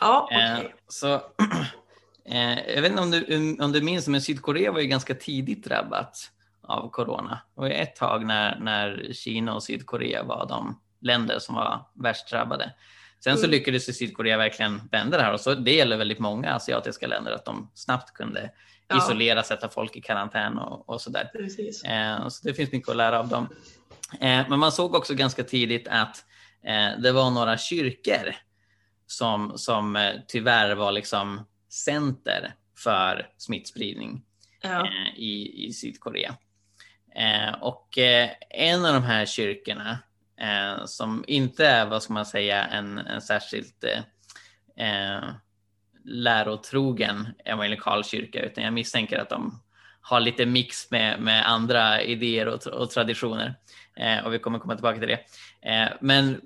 Ja, 0.00 0.24
okay. 0.24 0.64
eh, 0.64 0.70
så, 0.88 1.14
eh, 2.28 2.74
jag 2.74 2.82
vet 2.82 2.90
inte 2.90 3.02
om 3.02 3.10
du, 3.10 3.56
om 3.60 3.72
du 3.72 3.82
minns, 3.82 4.08
men 4.08 4.22
Sydkorea 4.22 4.72
var 4.72 4.80
ju 4.80 4.86
ganska 4.86 5.14
tidigt 5.14 5.64
drabbat 5.64 6.30
av 6.62 6.90
corona. 6.90 7.40
Och 7.54 7.70
ett 7.70 7.96
tag 7.96 8.26
när, 8.26 8.58
när 8.58 9.12
Kina 9.12 9.54
och 9.54 9.62
Sydkorea 9.62 10.22
var 10.22 10.46
de 10.48 10.80
länder 11.02 11.38
som 11.38 11.54
var 11.54 11.86
värst 11.94 12.30
drabbade. 12.30 12.72
Sen 13.24 13.36
så 13.36 13.42
Mm. 13.44 13.50
lyckades 13.50 13.98
Sydkorea 13.98 14.36
verkligen 14.36 14.80
vända 14.90 15.16
det 15.16 15.22
här 15.22 15.32
och 15.32 15.40
så 15.40 15.54
det 15.54 15.74
gäller 15.74 15.96
väldigt 15.96 16.18
många 16.18 16.52
asiatiska 16.54 17.06
länder 17.06 17.32
att 17.32 17.44
de 17.44 17.70
snabbt 17.74 18.14
kunde 18.14 18.50
Ja. 18.88 18.98
isolera, 18.98 19.42
sätta 19.42 19.68
folk 19.68 19.96
i 19.96 20.00
karantän 20.00 20.58
och, 20.58 20.88
och 20.88 21.00
sådär. 21.00 21.30
Eh, 21.84 22.28
så 22.28 22.48
det 22.48 22.54
finns 22.54 22.72
mycket 22.72 22.88
att 22.88 22.96
lära 22.96 23.18
av 23.18 23.28
dem. 23.28 23.48
Eh, 24.20 24.48
men 24.48 24.58
man 24.58 24.72
såg 24.72 24.94
också 24.94 25.14
ganska 25.14 25.44
tidigt 25.44 25.88
att 25.88 26.24
eh, 26.64 27.00
det 27.02 27.12
var 27.12 27.30
några 27.30 27.58
kyrkor 27.58 28.34
som, 29.06 29.52
som 29.58 29.96
eh, 29.96 30.12
tyvärr 30.28 30.74
var 30.74 30.92
liksom 30.92 31.46
center 31.68 32.54
för 32.78 33.28
smittspridning 33.36 34.22
Ja. 34.62 34.88
i, 35.16 35.66
i 35.66 35.72
Sydkorea. 35.72 36.34
Och 37.60 37.98
en 38.50 38.84
av 38.84 38.94
de 38.94 39.02
här 39.02 39.26
kyrkorna 39.26 39.98
eh, 40.42 40.84
som 40.84 41.24
inte 41.26 41.66
är, 41.66 41.86
vad 41.86 42.02
ska 42.02 42.12
man 42.12 42.26
säga, 42.26 42.64
en, 42.64 42.98
en 42.98 43.20
särskilt 43.20 43.84
eh, 43.84 44.00
eh, 44.86 45.24
lärotrogen 46.04 47.28
evangelikal 47.44 48.04
kyrka, 48.04 48.42
utan 48.42 48.64
jag 48.64 48.72
misstänker 48.72 49.18
att 49.18 49.28
de 49.28 49.62
har 50.00 50.20
lite 50.20 50.46
mix 50.46 50.90
med, 50.90 51.20
med 51.20 51.48
andra 51.48 52.02
idéer 52.02 52.48
och, 52.48 52.66
och 52.66 52.90
traditioner. 52.90 53.54
Eh, 53.96 54.24
och 54.24 54.34
vi 54.34 54.38
kommer 54.38 54.58
komma 54.58 54.74
tillbaka 54.74 54.98
till 54.98 55.08
det. 55.08 55.20
Eh, 55.70 55.88
men 56.00 56.40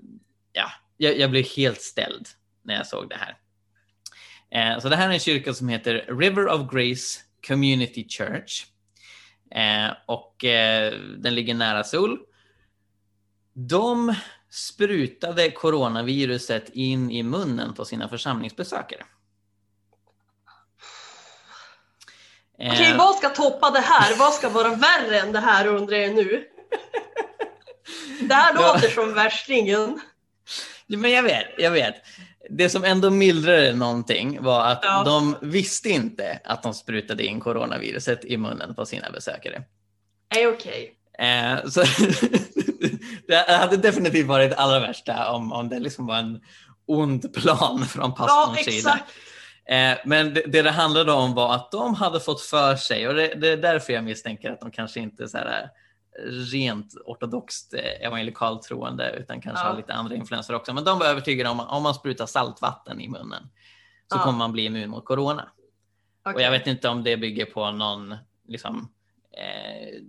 ja, 0.52 0.70
jag, 0.96 1.18
jag 1.18 1.30
blev 1.30 1.44
helt 1.56 1.80
ställd 1.80 2.26
när 2.62 2.74
jag 2.74 2.86
såg 2.86 3.08
det 3.08 3.16
här. 3.16 3.36
Eh, 4.50 4.80
så 4.80 4.88
det 4.88 4.96
här 4.96 5.08
är 5.08 5.12
en 5.12 5.20
kyrka 5.20 5.54
som 5.54 5.68
heter 5.68 6.04
River 6.08 6.48
of 6.48 6.72
Grace 6.72 7.20
Community 7.48 8.08
Church. 8.08 8.64
Eh, 9.50 9.92
och 10.06 10.44
eh, 10.44 10.94
den 11.18 11.34
ligger 11.34 11.54
nära 11.54 11.84
Seoul. 11.84 12.18
De 13.58 14.14
sprutade 14.50 15.50
coronaviruset 15.50 16.68
in 16.72 17.10
i 17.10 17.22
munnen 17.22 17.74
på 17.74 17.84
sina 17.84 18.08
församlingsbesökare. 18.08 19.02
Eh, 22.58 22.72
Okej, 22.72 22.94
vad 22.98 23.14
ska 23.16 23.28
toppa 23.28 23.70
det 23.70 23.80
här? 23.80 24.16
Vad 24.18 24.32
ska 24.32 24.48
vara 24.48 24.68
värre 24.74 25.20
än 25.20 25.32
det 25.32 25.40
här 25.40 25.66
undrar 25.66 25.96
jag 25.96 26.14
nu? 26.14 26.44
Det 28.20 28.34
här 28.34 28.54
låter 28.74 28.88
som 28.88 29.14
värstingen. 29.14 30.00
Men 30.86 31.10
jag 31.10 31.22
vet, 31.22 31.46
jag 31.58 31.70
vet. 31.70 31.94
Det 32.50 32.68
som 32.68 32.84
ändå 32.84 33.10
mildrade 33.10 33.72
någonting 33.72 34.42
var 34.42 34.66
att 34.66 34.80
Ja. 34.82 35.02
de 35.04 35.36
visste 35.42 35.88
inte 35.88 36.40
att 36.44 36.62
de 36.62 36.74
sprutade 36.74 37.24
in 37.24 37.40
coronaviruset 37.40 38.24
i 38.24 38.36
munnen 38.36 38.74
på 38.74 38.86
sina 38.86 39.10
besökare. 39.10 39.62
Nej, 40.34 40.46
okej. 40.46 40.95
Eh, 41.18 41.64
så 41.68 41.80
det 43.28 43.44
hade 43.48 43.76
definitivt 43.76 44.26
varit 44.26 44.50
det 44.50 44.56
allra 44.56 44.80
värsta 44.80 45.32
om, 45.32 45.52
om 45.52 45.68
det 45.68 45.78
liksom 45.78 46.06
var 46.06 46.16
en 46.16 46.40
ond 46.86 47.34
plan 47.34 47.84
från 47.84 48.10
Ja, 48.10 48.26
pastorns 48.26 48.64
sida. 48.64 48.76
exakt. 48.92 49.12
Eh, 49.68 49.98
men 50.04 50.34
det, 50.34 50.42
det 50.46 50.62
det 50.62 50.70
handlade 50.70 51.12
om 51.12 51.34
var 51.34 51.54
att 51.54 51.70
de 51.70 51.94
hade 51.94 52.20
fått 52.20 52.40
för 52.40 52.76
sig, 52.76 53.08
och 53.08 53.14
det, 53.14 53.34
det 53.34 53.48
är 53.48 53.56
därför 53.56 53.92
jag 53.92 54.04
misstänker 54.04 54.50
att 54.50 54.60
de 54.60 54.70
kanske 54.70 55.00
inte 55.00 55.28
så 55.28 55.38
här 55.38 55.62
eh, 55.62 55.68
rent 56.52 56.94
ortodoxt 57.04 57.74
eh, 57.74 58.06
evangelikalt 58.06 58.62
troende 58.62 59.10
utan 59.20 59.40
kanske 59.40 59.64
Ja. 59.64 59.68
har 59.70 59.76
lite 59.76 59.92
andra 59.94 60.14
influenser 60.14 60.54
också. 60.54 60.72
Men 60.72 60.84
de 60.84 60.98
var 60.98 61.06
övertygade 61.06 61.50
om 61.50 61.60
att 61.60 61.68
om 61.70 61.82
man 61.82 61.94
sprutar 61.94 62.26
saltvatten 62.26 63.00
i 63.00 63.08
munnen 63.08 63.42
så 64.12 64.18
Ja. 64.18 64.22
kommer 64.22 64.38
man 64.38 64.52
bli 64.52 64.64
immun 64.64 64.90
mot 64.90 65.04
corona. 65.04 65.48
Och 66.24 66.30
Okej. 66.30 66.44
jag 66.44 66.50
vet 66.50 66.66
inte 66.66 66.88
om 66.88 67.02
det 67.04 67.16
bygger 67.16 67.44
på 67.46 67.70
någon 67.70 68.14
liksom, 68.48 68.88
eh, 69.32 70.00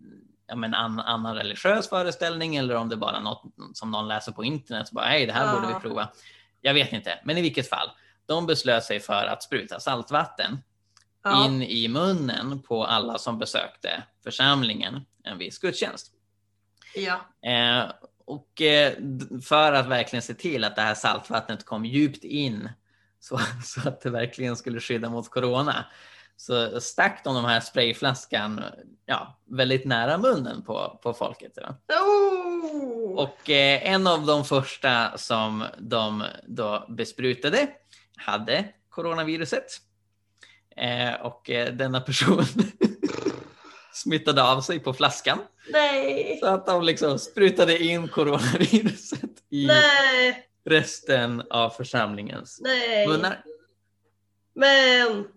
ja, 0.47 0.55
men 0.55 0.73
an, 0.73 0.99
annan 0.99 1.35
religiös 1.35 1.89
föreställning 1.89 2.55
eller 2.55 2.75
om 2.75 2.89
det 2.89 2.97
bara 2.97 3.17
är 3.17 3.21
något 3.21 3.43
som 3.73 3.91
någon 3.91 4.07
läser 4.07 4.31
på 4.31 4.43
internet. 4.43 4.87
Så 4.87 4.95
bara, 4.95 5.05
Hej, 5.05 5.25
det 5.25 5.33
här 5.33 5.53
borde 5.55 5.67
vi 5.67 5.73
Ja. 5.73 5.79
prova. 5.79 6.09
Jag 6.61 6.73
vet 6.73 6.93
inte, 6.93 7.19
men 7.23 7.37
i 7.37 7.41
vilket 7.41 7.69
fall. 7.69 7.89
De 8.25 8.45
beslöt 8.45 8.83
sig 8.83 8.99
för 8.99 9.25
att 9.25 9.43
spruta 9.43 9.79
saltvatten 9.79 10.57
Ja. 11.23 11.45
in 11.45 11.63
i 11.63 11.87
munnen 11.87 12.61
på 12.61 12.85
alla 12.85 13.17
som 13.17 13.39
besökte 13.39 14.03
församlingen 14.23 15.05
en 15.23 15.37
viss 15.37 15.59
gudstjänst. 15.59 16.11
Ja. 16.95 17.49
Eh, 17.49 17.91
och 18.25 18.61
eh, 18.61 18.93
för 19.43 19.73
att 19.73 19.87
verkligen 19.87 20.23
se 20.23 20.33
till 20.33 20.63
att 20.63 20.75
det 20.75 20.81
här 20.81 20.93
saltvattnet 20.95 21.65
kom 21.65 21.85
djupt 21.85 22.23
in 22.23 22.69
så, 23.19 23.39
så 23.63 23.89
att 23.89 24.01
det 24.01 24.09
verkligen 24.09 24.55
skulle 24.55 24.79
skydda 24.79 25.09
mot 25.09 25.29
corona 25.29 25.85
så 26.37 26.81
stack 26.81 27.23
de 27.23 27.35
de 27.35 27.45
här 27.45 27.59
sprayflaskan 27.59 28.63
ja, 29.05 29.39
väldigt 29.45 29.85
nära 29.85 30.17
munnen 30.17 30.63
på, 30.63 30.99
på 31.03 31.13
folket. 31.13 31.57
Oh! 31.57 33.17
Och 33.17 33.49
eh, 33.49 33.91
en 33.93 34.07
av 34.07 34.25
de 34.25 34.45
första 34.45 35.17
som 35.17 35.63
de 35.77 36.23
då 36.47 36.85
besprutade 36.89 37.67
hade 38.17 38.65
coronaviruset. 38.89 39.65
Eh, 40.75 41.21
och 41.21 41.49
eh, 41.49 41.73
denna 41.73 42.01
person 42.01 42.43
smittade 43.93 44.43
av 44.43 44.61
sig 44.61 44.79
på 44.79 44.93
flaskan. 44.93 45.39
Nej! 45.69 46.37
Så 46.39 46.47
att 46.47 46.65
de 46.65 46.83
liksom 46.83 47.19
sprutade 47.19 47.83
in 47.83 48.07
coronaviruset 48.07 49.31
i 49.49 49.67
Nej! 49.67 50.47
resten 50.65 51.43
av 51.49 51.69
församlingens 51.69 52.59
Nej! 52.61 53.07
munnar. 53.07 53.43
Men! 54.53 55.27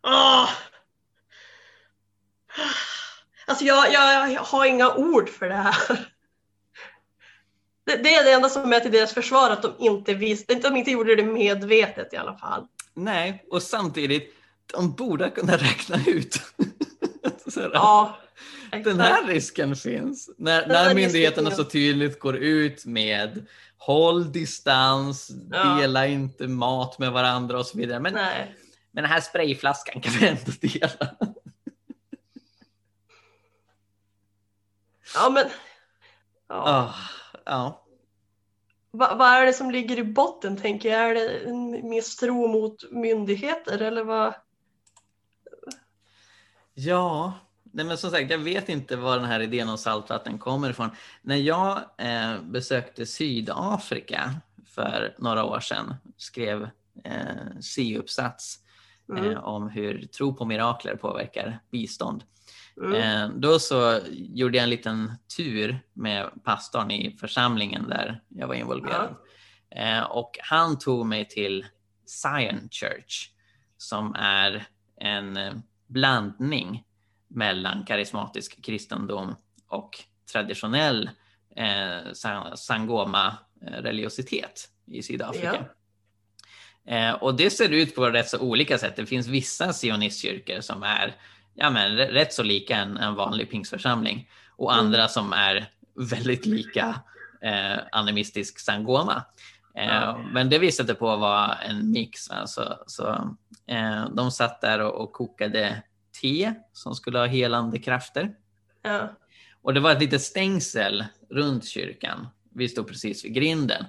Ah! 0.00 0.48
Alltså 3.46 3.64
jag, 3.64 3.92
jag, 3.92 4.32
jag 4.32 4.40
har 4.40 4.64
inga 4.66 4.94
ord 4.94 5.28
för 5.28 5.48
det 5.48 5.54
här. 5.54 5.74
Det, 7.86 7.96
det 7.96 8.14
är 8.14 8.24
det 8.24 8.32
enda 8.32 8.48
som 8.48 8.72
är 8.72 8.80
till 8.80 8.92
deras 8.92 9.14
försvar 9.14 9.50
att 9.50 9.62
de 9.62 9.74
inte 9.78 10.14
visste, 10.14 10.54
de 10.54 10.76
inte 10.76 10.90
gjorde 10.90 11.16
det 11.16 11.22
medvetet 11.22 12.12
i 12.12 12.16
alla 12.16 12.36
fall. 12.36 12.66
Nej, 12.94 13.44
och 13.50 13.62
samtidigt, 13.62 14.34
de 14.72 14.92
borde 14.92 15.30
kunna 15.30 15.56
räkna 15.56 15.96
ut. 16.06 16.40
Här, 17.56 17.70
Ja, 17.72 18.18
Den 18.70 19.00
här 19.00 19.26
risken 19.26 19.76
finns. 19.76 20.30
När, 20.38 20.66
när 20.66 20.94
myndigheterna 20.94 21.50
så 21.50 21.64
tydligt 21.64 22.20
går 22.20 22.36
ut 22.36 22.84
med 22.86 23.46
håll 23.78 24.32
distans, 24.32 25.30
Ja. 25.50 25.64
dela 25.80 26.06
inte 26.06 26.48
mat 26.48 26.98
med 26.98 27.12
varandra 27.12 27.58
och 27.58 27.66
så 27.66 27.78
vidare. 27.78 28.00
Men, 28.00 28.14
Nej. 28.14 28.54
Men 28.90 29.02
den 29.02 29.12
här 29.12 29.20
sprayflaskan 29.20 30.00
kan 30.00 30.12
vi 30.12 30.28
ändå 30.28 30.52
dela. 30.60 31.16
Ja 35.14 35.30
men. 35.30 35.46
Ja. 36.48 36.54
Ah, 36.54 36.94
ja. 37.44 37.86
Va, 38.90 39.14
vad 39.14 39.28
är 39.28 39.46
det 39.46 39.52
som 39.52 39.70
ligger 39.70 39.98
i 39.98 40.04
botten 40.04 40.56
tänker 40.56 40.92
jag? 40.92 41.10
Är 41.10 41.14
det 41.14 41.38
en 41.38 41.88
misstro 41.88 42.46
mot 42.46 42.92
myndigheter 42.92 43.82
eller 43.82 44.04
vad? 44.04 44.34
Ja, 46.74 47.34
nej 47.62 47.84
men 47.84 47.98
som 47.98 48.10
sagt, 48.10 48.30
jag 48.30 48.38
vet 48.38 48.68
inte 48.68 48.96
var 48.96 49.16
den 49.16 49.24
här 49.24 49.40
idén 49.40 49.68
om 49.68 49.78
saltvatten 49.78 50.38
kommer 50.38 50.70
ifrån. 50.70 50.90
När 51.22 51.36
jag 51.36 51.80
eh, 51.98 52.40
besökte 52.42 53.06
Sydafrika 53.06 54.34
för 54.66 55.14
några 55.18 55.44
år 55.44 55.60
sedan, 55.60 55.94
skrev 56.16 56.68
eh, 57.04 57.60
C-uppsats 57.60 58.58
Mm. 59.10 59.30
eh, 59.30 59.44
om 59.44 59.68
hur 59.68 60.06
tro 60.06 60.34
på 60.34 60.44
mirakler 60.44 60.96
påverkar 60.96 61.58
bistånd. 61.70 62.24
Mm. 62.76 62.94
Eh, 62.94 63.28
då 63.38 63.58
så 63.58 64.00
gjorde 64.10 64.56
jag 64.56 64.64
en 64.64 64.70
liten 64.70 65.12
tur 65.36 65.80
med 65.92 66.30
pastorn 66.44 66.90
i 66.90 67.16
församlingen 67.20 67.88
där 67.88 68.20
jag 68.28 68.46
var 68.48 68.54
involverad. 68.54 69.14
Eh, 69.70 70.02
och 70.02 70.38
han 70.42 70.78
tog 70.78 71.06
mig 71.06 71.28
till 71.28 71.66
Zion 72.06 72.68
Church 72.70 73.30
som 73.76 74.14
är 74.14 74.66
en 75.00 75.38
blandning 75.86 76.84
mellan 77.28 77.84
karismatisk 77.84 78.64
kristendom 78.64 79.34
och 79.68 79.90
traditionell 80.32 81.10
eh, 81.56 82.12
sa- 82.12 82.56
sangoma-religiositet 82.56 84.68
i 84.86 85.02
Sydafrika. 85.02 85.64
Eh, 86.90 87.12
och 87.12 87.34
det 87.34 87.50
ser 87.50 87.68
ut 87.68 87.94
på 87.94 88.10
rätt 88.10 88.28
så 88.28 88.38
olika 88.38 88.78
sätt. 88.78 88.96
Det 88.96 89.06
finns 89.06 89.26
vissa 89.26 89.72
sionistkyrkor 89.72 90.60
som 90.60 90.82
är 90.82 91.16
ja, 91.54 91.70
men, 91.70 91.96
rätt 91.96 92.32
så 92.32 92.42
lika 92.42 92.76
en, 92.76 92.96
en 92.96 93.14
vanlig 93.14 93.50
pingsförsamling 93.50 94.28
och 94.56 94.72
Mm. 94.72 94.86
andra 94.86 95.08
som 95.08 95.32
är 95.32 95.70
väldigt 96.10 96.46
lika 96.46 97.00
eh, 97.42 97.78
animistisk 97.92 98.58
sangoma. 98.58 99.24
Eh. 99.76 100.18
Men 100.32 100.50
det 100.50 100.58
visade 100.58 100.94
på 100.94 101.10
att 101.10 101.20
vara 101.20 101.54
en 101.54 101.90
mix. 101.90 102.30
Va? 102.30 102.46
Så, 102.46 102.74
så, 102.86 103.36
eh, 103.66 104.04
de 104.16 104.30
satt 104.30 104.60
där 104.60 104.80
och, 104.80 105.02
och 105.02 105.12
kokade 105.12 105.82
te 106.20 106.54
som 106.72 106.94
skulle 106.94 107.18
ha 107.18 107.26
helande 107.26 107.78
krafter. 107.78 108.32
Ja. 108.82 109.08
Och 109.62 109.74
det 109.74 109.80
var 109.80 109.92
ett 109.92 110.00
litet 110.00 110.22
stängsel 110.22 111.04
runt 111.30 111.68
kyrkan. 111.68 112.28
Vi 112.54 112.68
stod 112.68 112.88
precis 112.88 113.24
vid 113.24 113.34
grinden. 113.34 113.84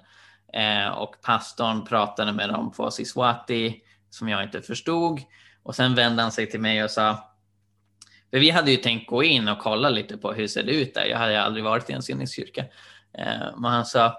Eh, 0.53 0.89
och 0.89 1.21
pastorn 1.21 1.85
pratade 1.85 2.33
med 2.33 2.49
dem 2.49 2.71
på 2.71 2.91
Siswati 2.91 3.81
som 4.09 4.29
jag 4.29 4.43
inte 4.43 4.61
förstod. 4.61 5.19
Och 5.63 5.75
sen 5.75 5.95
vände 5.95 6.21
han 6.21 6.31
sig 6.31 6.49
till 6.49 6.59
mig 6.61 6.83
och 6.83 6.91
sa 6.91 7.31
för 8.31 8.39
vi 8.39 8.49
hade 8.49 8.71
ju 8.71 8.77
tänkt 8.77 9.09
gå 9.09 9.23
in 9.23 9.47
och 9.47 9.59
kolla 9.59 9.89
lite 9.89 10.17
på 10.17 10.33
hur 10.33 10.47
ser 10.47 10.63
det 10.63 10.71
ut 10.71 10.93
där. 10.93 11.05
Jag 11.05 11.17
hade 11.17 11.41
aldrig 11.41 11.63
varit 11.63 11.89
i 11.89 11.93
en 11.93 12.01
sionistkyrka. 12.01 12.65
Eh, 13.17 13.57
men 13.57 13.71
han 13.71 13.85
sa 13.85 14.17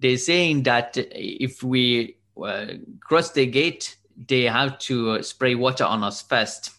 they 0.00 0.18
saying 0.18 0.64
that 0.64 0.96
if 1.14 1.62
we 1.62 2.14
uh, 2.36 2.66
cross 3.00 3.32
the 3.32 3.46
gate, 3.46 3.96
they 4.28 4.46
have 4.46 4.78
to 4.78 5.22
spray 5.22 5.54
water 5.54 5.84
on 5.84 6.04
us 6.04 6.22
first. 6.22 6.72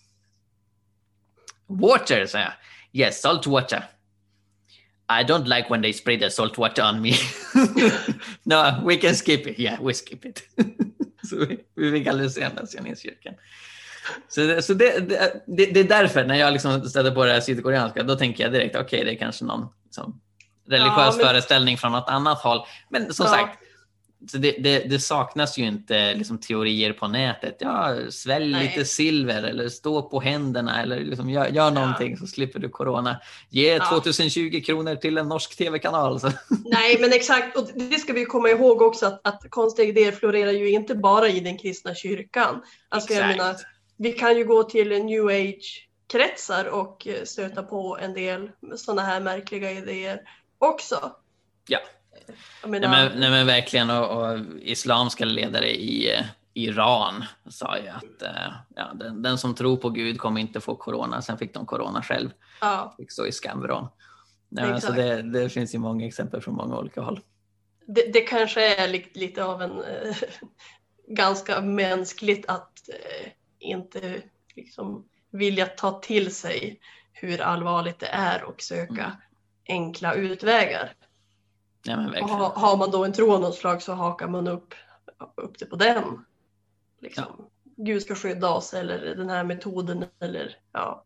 Water, 1.67 2.25
sir. 2.25 2.53
Yes, 2.91 3.21
salt 3.21 3.47
water. 3.47 3.83
I 5.09 5.23
don't 5.23 5.47
like 5.47 5.69
when 5.69 5.81
they 5.81 5.93
spray 5.93 6.17
the 6.17 6.29
salt 6.29 6.57
water 6.57 6.83
on 6.83 7.01
me. 7.01 7.13
no, 8.43 8.81
we 8.83 8.97
can 8.97 9.15
skip 9.15 9.47
it. 9.47 9.59
Yeah, 9.59 9.81
we 9.81 9.93
skip 9.93 10.25
it. 10.25 10.43
så 11.29 11.35
vi, 11.35 11.59
vi 11.75 11.91
fick 11.91 12.07
aldrig 12.07 12.31
se 12.31 12.49
nationalistkyrkan. 12.49 13.33
Så, 14.27 14.41
det, 14.41 14.61
så 14.61 14.73
det, 14.73 14.99
det, 14.99 15.65
det, 15.65 15.79
är 15.79 15.83
därför 15.83 16.25
när 16.25 16.35
jag 16.35 16.53
liksom 16.53 16.89
stöter 16.89 17.11
på 17.11 17.25
det 17.25 17.31
här 17.31 17.41
sydkoreanska, 17.41 18.03
då 18.03 18.15
tänker 18.15 18.43
jag 18.43 18.53
direkt, 18.53 18.75
okej, 18.75 18.85
okay, 18.85 19.03
det 19.03 19.11
är 19.11 19.19
kanske 19.19 19.45
någon 19.45 19.67
liksom, 19.85 20.21
religiös 20.67 20.95
ja, 20.97 21.13
men... 21.17 21.25
föreställning 21.25 21.77
från 21.77 21.91
något 21.91 22.09
annat 22.09 22.39
håll. 22.39 22.65
Men 22.89 23.13
som 23.13 23.25
ja. 23.25 23.31
sagt, 23.31 23.59
så 24.27 24.37
det, 24.37 24.51
det, 24.51 24.79
det, 24.79 24.99
saknas 24.99 25.57
ju 25.57 25.65
inte 25.65 26.13
liksom, 26.13 26.37
teorier 26.37 26.93
på 26.93 27.07
nätet. 27.07 27.57
Ja, 27.59 27.95
svälj 28.09 28.51
Nej. 28.51 28.63
lite 28.67 28.85
silver 28.85 29.43
eller 29.43 29.69
stå 29.69 30.01
på 30.01 30.19
händerna 30.19 30.81
eller 30.81 30.99
liksom, 30.99 31.29
gör, 31.29 31.47
gör 31.47 31.71
någonting 31.71 32.11
ja. 32.11 32.17
så 32.17 32.27
slipper 32.27 32.59
du 32.59 32.69
corona. 32.69 33.19
Ge 33.49 33.75
ja. 33.75 33.89
2020 33.89 34.61
kronor 34.65 34.95
till 34.95 35.17
en 35.17 35.27
norsk 35.27 35.57
tv-kanal. 35.57 36.19
Nej, 36.65 36.97
men 36.99 37.13
exakt. 37.13 37.57
Och 37.57 37.67
det 37.75 37.99
ska 37.99 38.13
vi 38.13 38.25
komma 38.25 38.49
ihåg 38.49 38.81
också 38.81 39.05
att, 39.05 39.27
att 39.27 39.49
konstiga 39.49 39.87
idéer 39.87 40.11
florerar 40.11 40.51
ju 40.51 40.69
inte 40.69 40.95
bara 40.95 41.29
i 41.29 41.39
den 41.39 41.57
kristna 41.57 41.95
kyrkan. 41.95 42.63
Alltså, 42.89 43.13
exakt. 43.13 43.29
jag 43.29 43.37
menar, 43.37 43.55
vi 43.97 44.11
kan 44.11 44.37
ju 44.37 44.43
gå 44.43 44.63
till 44.63 44.89
new 44.89 45.27
age-kretsar 45.27 46.65
och 46.65 47.07
eh, 47.07 47.23
stöta 47.23 47.63
på 47.63 47.97
en 48.01 48.13
del 48.13 48.51
sådana 48.75 49.01
här 49.01 49.19
märkliga 49.19 49.71
idéer 49.71 50.21
också. 50.57 51.11
Ja. 51.67 51.79
Nej, 52.65 52.79
men, 52.79 53.19
nej, 53.19 53.29
men 53.29 53.47
verkligen, 53.47 53.89
och, 53.89 54.31
och 54.31 54.39
islamska 54.61 55.25
ledare 55.25 55.75
i 55.75 56.13
eh, 56.13 56.25
Iran 56.53 57.25
sa 57.49 57.77
ju 57.77 57.87
att 57.87 58.21
eh, 58.21 58.53
ja, 58.75 58.91
den, 58.93 59.21
den, 59.21 59.37
som 59.37 59.55
tror 59.55 59.77
på 59.77 59.89
Gud 59.89 60.19
kommer 60.19 60.41
inte 60.41 60.61
få 60.61 60.75
corona. 60.75 61.21
Sen 61.21 61.37
fick 61.37 61.53
de 61.53 61.65
corona 61.65 62.01
själv. 62.01 62.29
Ja. 62.61 62.93
Fick 62.97 63.11
stå 63.11 63.27
i 63.27 63.31
skamvrån. 63.31 63.87
Så 64.81 64.91
det, 64.91 65.21
det, 65.21 65.49
finns 65.49 65.75
ju 65.75 65.79
många 65.79 66.07
exempel 66.07 66.41
från 66.41 66.55
många 66.55 66.77
olika 66.77 67.01
håll. 67.01 67.19
Det, 67.85 68.13
det 68.13 68.21
kanske 68.21 68.75
är 68.75 68.87
lite, 68.87 69.19
lite 69.19 69.43
av 69.43 69.61
en 69.61 69.71
äh, 69.71 70.15
ganska 71.07 71.61
mänskligt 71.61 72.49
att 72.49 72.89
äh, 72.89 73.31
inte 73.59 74.21
liksom 74.55 75.05
vilja 75.31 75.65
ta 75.65 75.99
till 75.99 76.35
sig 76.35 76.79
hur 77.11 77.41
allvarligt 77.41 77.99
det 77.99 78.07
är 78.07 78.43
och 78.43 78.61
söka 78.61 79.03
mm. 79.03 79.11
enkla 79.67 80.13
utvägar. 80.13 80.93
Ja, 81.89 82.23
och 82.23 82.29
har, 82.61 82.77
man 82.77 82.91
då 82.91 83.05
en 83.05 83.13
tro 83.13 83.33
av 83.33 83.41
något 83.41 83.55
slag 83.55 83.81
så 83.81 83.93
hakar 83.93 84.27
man 84.27 84.47
upp, 84.47 84.73
upp 85.35 85.59
det 85.59 85.65
på 85.65 85.75
den. 85.75 86.03
Liksom. 87.01 87.25
Ja. 87.37 87.49
Gud 87.77 88.01
ska 88.01 88.15
skydda 88.15 88.49
oss 88.49 88.73
eller 88.73 89.15
den 89.15 89.29
här 89.29 89.43
metoden 89.43 90.05
eller 90.19 90.57
ja. 90.71 91.05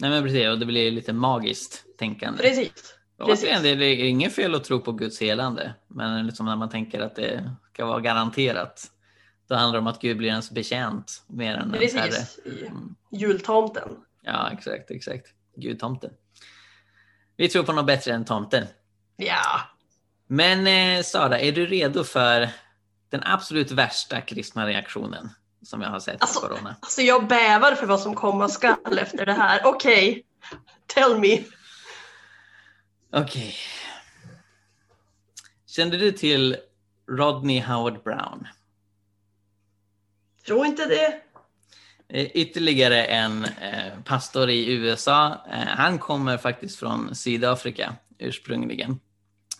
Nej 0.00 0.10
men 0.10 0.22
precis, 0.22 0.48
och 0.48 0.58
det 0.58 0.66
blir 0.66 0.90
lite 0.90 1.12
magiskt 1.12 1.84
tänkande. 1.98 2.42
Precis. 2.42 2.94
Precis. 3.26 3.62
Det 3.62 3.68
är 3.68 4.04
inget 4.04 4.34
fel 4.34 4.54
att 4.54 4.64
tro 4.64 4.80
på 4.80 4.92
Guds 4.92 5.20
helande, 5.20 5.74
men 5.88 6.26
liksom 6.26 6.46
när 6.46 6.56
man 6.56 6.68
tänker 6.68 7.00
att 7.00 7.16
det 7.16 7.54
ska 7.72 7.86
vara 7.86 8.00
garanterat, 8.00 8.90
då 9.48 9.54
handlar 9.54 9.72
det 9.72 9.78
om 9.78 9.86
att 9.86 10.00
Gud 10.00 10.16
blir 10.16 10.28
ens 10.28 10.50
betjänt 10.50 11.22
mer 11.26 11.54
än 11.54 11.72
Precis, 11.72 11.94
en 11.94 12.00
herre. 12.00 12.66
Mm. 12.66 12.94
jultomten. 13.10 13.88
Ja, 14.22 14.50
exakt, 14.50 14.90
exakt. 14.90 15.26
Gudtomten. 15.56 16.10
Vi 17.36 17.48
tror 17.48 17.62
på 17.62 17.72
något 17.72 17.86
bättre 17.86 18.12
än 18.12 18.24
tomten. 18.24 18.66
Ja. 19.20 19.60
Men 20.26 20.66
eh, 20.66 21.02
Sara, 21.02 21.40
är 21.40 21.52
du 21.52 21.66
redo 21.66 22.04
för 22.04 22.48
den 23.08 23.22
absolut 23.24 23.70
värsta 23.70 24.20
kristna 24.20 24.66
reaktionen 24.66 25.30
som 25.62 25.82
jag 25.82 25.90
har 25.90 26.00
sett 26.00 26.22
alltså, 26.22 26.40
på 26.40 26.46
corona? 26.46 26.76
Alltså 26.80 27.02
jag 27.02 27.26
bävar 27.26 27.74
för 27.74 27.86
vad 27.86 28.00
som 28.00 28.14
komma 28.14 28.48
skall 28.48 28.98
efter 28.98 29.26
det 29.26 29.32
här. 29.32 29.60
Okej, 29.64 30.10
okay. 30.10 30.22
tell 30.86 31.18
me. 31.18 31.34
Okej. 33.12 33.22
Okay. 33.22 33.52
Kände 35.66 35.96
du 35.96 36.12
till 36.12 36.56
Rodney 37.08 37.60
Howard 37.60 38.02
Brown? 38.02 38.48
Tror 40.46 40.66
inte 40.66 40.86
det. 40.86 41.20
Eh, 42.08 42.26
ytterligare 42.26 43.04
en 43.04 43.44
eh, 43.44 44.00
pastor 44.04 44.50
i 44.50 44.72
USA. 44.72 45.46
Eh, 45.52 45.58
han 45.58 45.98
kommer 45.98 46.38
faktiskt 46.38 46.78
från 46.78 47.14
Sydafrika 47.14 47.94
ursprungligen 48.18 49.00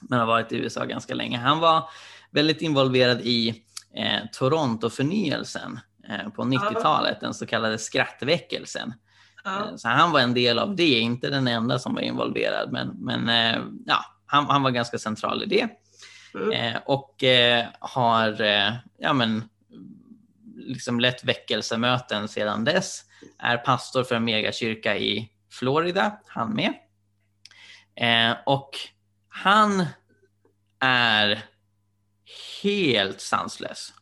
men 0.01 0.19
har 0.19 0.27
varit 0.27 0.53
i 0.53 0.57
USA 0.57 0.85
ganska 0.85 1.15
länge. 1.15 1.39
Han 1.39 1.59
var 1.59 1.89
väldigt 2.31 2.63
involverad 2.63 3.21
i 3.21 3.65
eh, 3.95 4.21
Toronto-förnyelsen 4.33 5.81
eh, 6.09 6.29
på 6.29 6.43
90-talet, 6.43 7.21
den 7.21 7.35
så 7.35 7.47
kallade 7.47 7.79
skrattväckelsen. 7.79 8.95
Ja. 9.45 9.69
Eh, 9.69 9.77
så 9.77 9.89
han 9.89 10.13
var 10.13 10.21
en 10.21 10.35
del 10.35 10.59
av 10.59 10.77
det, 10.77 10.99
inte 11.01 11.31
den 11.31 11.49
enda 11.49 11.79
som 11.79 11.95
var 11.95 12.03
involverad, 12.03 12.73
men, 12.73 12.89
men 12.89 13.29
eh, 13.29 13.63
ja, 13.87 14.05
han, 14.27 14.47
han, 14.47 14.63
var 14.63 14.71
ganska 14.71 14.99
central 14.99 15.43
i 15.43 15.47
det. 15.47 15.69
Mm. 16.35 16.51
Eh, 16.51 16.81
och 16.87 17.25
har 17.81 18.43
ja, 18.99 19.13
men, 19.13 19.45
liksom 20.57 21.01
lett 21.01 21.25
väckelsemöten 21.25 22.29
sedan 22.29 22.65
dess. 22.65 23.05
Är 23.39 23.57
pastor 23.57 24.05
för 24.05 24.15
en 24.15 24.25
megakyrka 24.25 24.97
i 24.97 25.31
Florida, 25.53 26.19
han 26.27 26.55
med. 26.55 26.75
och 28.47 28.71
han 29.31 29.87
är 30.81 31.45
helt 32.63 33.21
sanslös. 33.21 33.93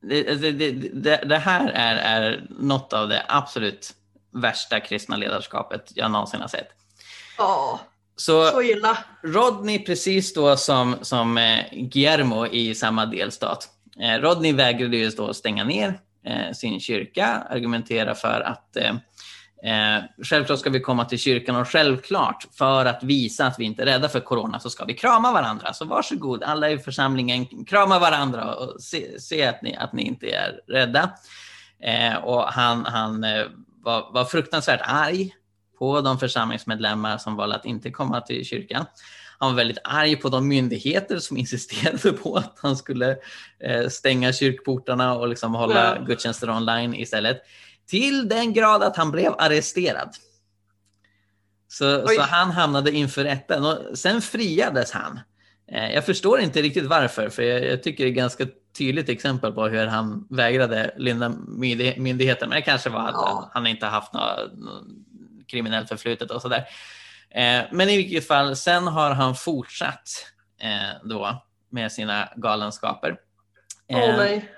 Det, 0.00 0.22
det, 0.22 0.52
det, 0.92 1.16
det, 1.24 1.38
här 1.38 1.70
är, 1.74 1.96
är 1.96 2.46
något 2.50 2.92
av 2.92 3.08
det 3.08 3.24
absolut 3.28 3.94
värsta 4.30 4.80
kristna 4.80 5.16
ledarskapet 5.16 5.92
jag 5.94 6.10
någonsin 6.10 6.40
har 6.40 6.48
sett. 6.48 6.68
Ja, 7.38 7.80
så, 8.16 8.46
så 8.46 8.62
illa. 8.62 8.98
Rodney, 9.22 9.78
precis 9.78 10.34
då 10.34 10.56
som, 10.56 10.96
som 11.02 11.38
eh, 11.38 11.64
Guillermo 11.72 12.46
i 12.46 12.74
samma 12.74 13.06
delstat, 13.06 13.68
eh, 14.00 14.20
Rodney 14.20 14.52
vägrade 14.52 14.96
ju 14.96 15.10
då 15.10 15.34
stänga 15.34 15.64
ner 15.64 16.00
eh, 16.24 16.52
sin 16.52 16.80
kyrka, 16.80 17.26
argumentera 17.26 18.14
för 18.14 18.40
att 18.40 18.76
eh, 19.62 20.04
självklart 20.24 20.58
ska 20.58 20.70
vi 20.70 20.80
komma 20.80 21.04
till 21.04 21.18
kyrkan 21.18 21.56
och 21.56 21.68
självklart 21.68 22.46
för 22.58 22.84
att 22.84 23.02
visa 23.02 23.46
att 23.46 23.58
vi 23.58 23.64
inte 23.64 23.82
är 23.82 23.86
rädda 23.86 24.08
för 24.08 24.20
corona 24.20 24.60
så 24.60 24.70
ska 24.70 24.84
vi 24.84 24.94
krama 24.94 25.32
varandra. 25.32 25.72
Så 25.72 25.84
varsågod 25.84 26.42
alla 26.42 26.70
i 26.70 26.78
församlingen, 26.78 27.64
krama 27.64 27.98
varandra 27.98 28.54
och 28.54 28.82
se, 28.82 29.20
se 29.20 29.46
att, 29.46 29.62
ni, 29.62 29.76
att 29.76 29.92
ni 29.92 30.02
inte 30.02 30.26
är 30.26 30.60
rädda. 30.68 31.10
Eh, 31.82 32.16
och 32.16 32.42
han, 32.42 32.84
han 32.84 33.24
eh, 33.24 33.44
var, 33.82 34.12
var 34.12 34.24
fruktansvärt 34.24 34.80
arg 34.84 35.34
på 35.78 36.00
de 36.00 36.18
församlingsmedlemmar 36.18 37.18
som 37.18 37.36
valde 37.36 37.56
att 37.56 37.64
inte 37.64 37.90
komma 37.90 38.20
till 38.20 38.44
kyrkan. 38.44 38.86
Han 39.38 39.50
var 39.50 39.56
väldigt 39.56 39.78
arg 39.84 40.16
på 40.16 40.28
de 40.28 40.48
myndigheter 40.48 41.18
som 41.18 41.36
insisterade 41.36 42.12
på 42.12 42.36
att 42.36 42.58
han 42.62 42.76
skulle 42.76 43.16
eh, 43.60 43.88
stänga 43.88 44.32
kyrkportarna 44.32 45.14
och 45.14 45.28
liksom 45.28 45.54
hålla 45.54 45.96
ja. 45.96 46.04
gudstjänster 46.04 46.50
online 46.50 46.94
istället. 46.94 47.42
Till 47.88 48.28
den 48.28 48.52
grad 48.52 48.82
att 48.82 48.96
han 48.96 49.10
blev 49.10 49.34
arresterad. 49.38 50.14
Så, 51.68 52.08
så 52.08 52.22
han 52.22 52.50
hamnade 52.50 52.92
inför 52.92 53.24
rätten 53.24 53.64
och 53.64 53.98
sen 53.98 54.22
friades 54.22 54.92
han. 54.92 55.20
Eh, 55.72 55.94
jag 55.94 56.06
förstår 56.06 56.40
inte 56.40 56.62
riktigt 56.62 56.86
varför, 56.86 57.28
för 57.28 57.42
jag, 57.42 57.64
jag, 57.64 57.82
tycker 57.82 58.04
det 58.04 58.10
är 58.10 58.14
ganska 58.14 58.46
tydligt 58.78 59.08
exempel 59.08 59.52
på 59.52 59.66
hur 59.66 59.86
han 59.86 60.26
vägrade 60.30 60.94
lynda 60.96 61.28
myndigheten. 61.96 62.48
Men 62.48 62.56
det 62.56 62.62
kanske 62.62 62.90
var 62.90 63.08
att 63.08 63.14
ja. 63.14 63.50
han 63.54 63.66
inte 63.66 63.86
haft 63.86 64.12
något, 64.12 64.58
något 64.58 64.84
kriminellt 65.46 65.88
förflutet 65.88 66.30
och 66.30 66.42
sådär. 66.42 66.64
Eh, 67.30 67.62
men 67.72 67.88
i 67.88 67.96
vilket 67.96 68.26
fall, 68.26 68.56
sen 68.56 68.86
har 68.86 69.10
han 69.10 69.34
fortsatt 69.34 70.08
eh, 70.60 71.08
då 71.08 71.42
med 71.70 71.92
sina 71.92 72.28
galenskaper. 72.36 73.16
oh, 73.88 74.16
nej. 74.16 74.52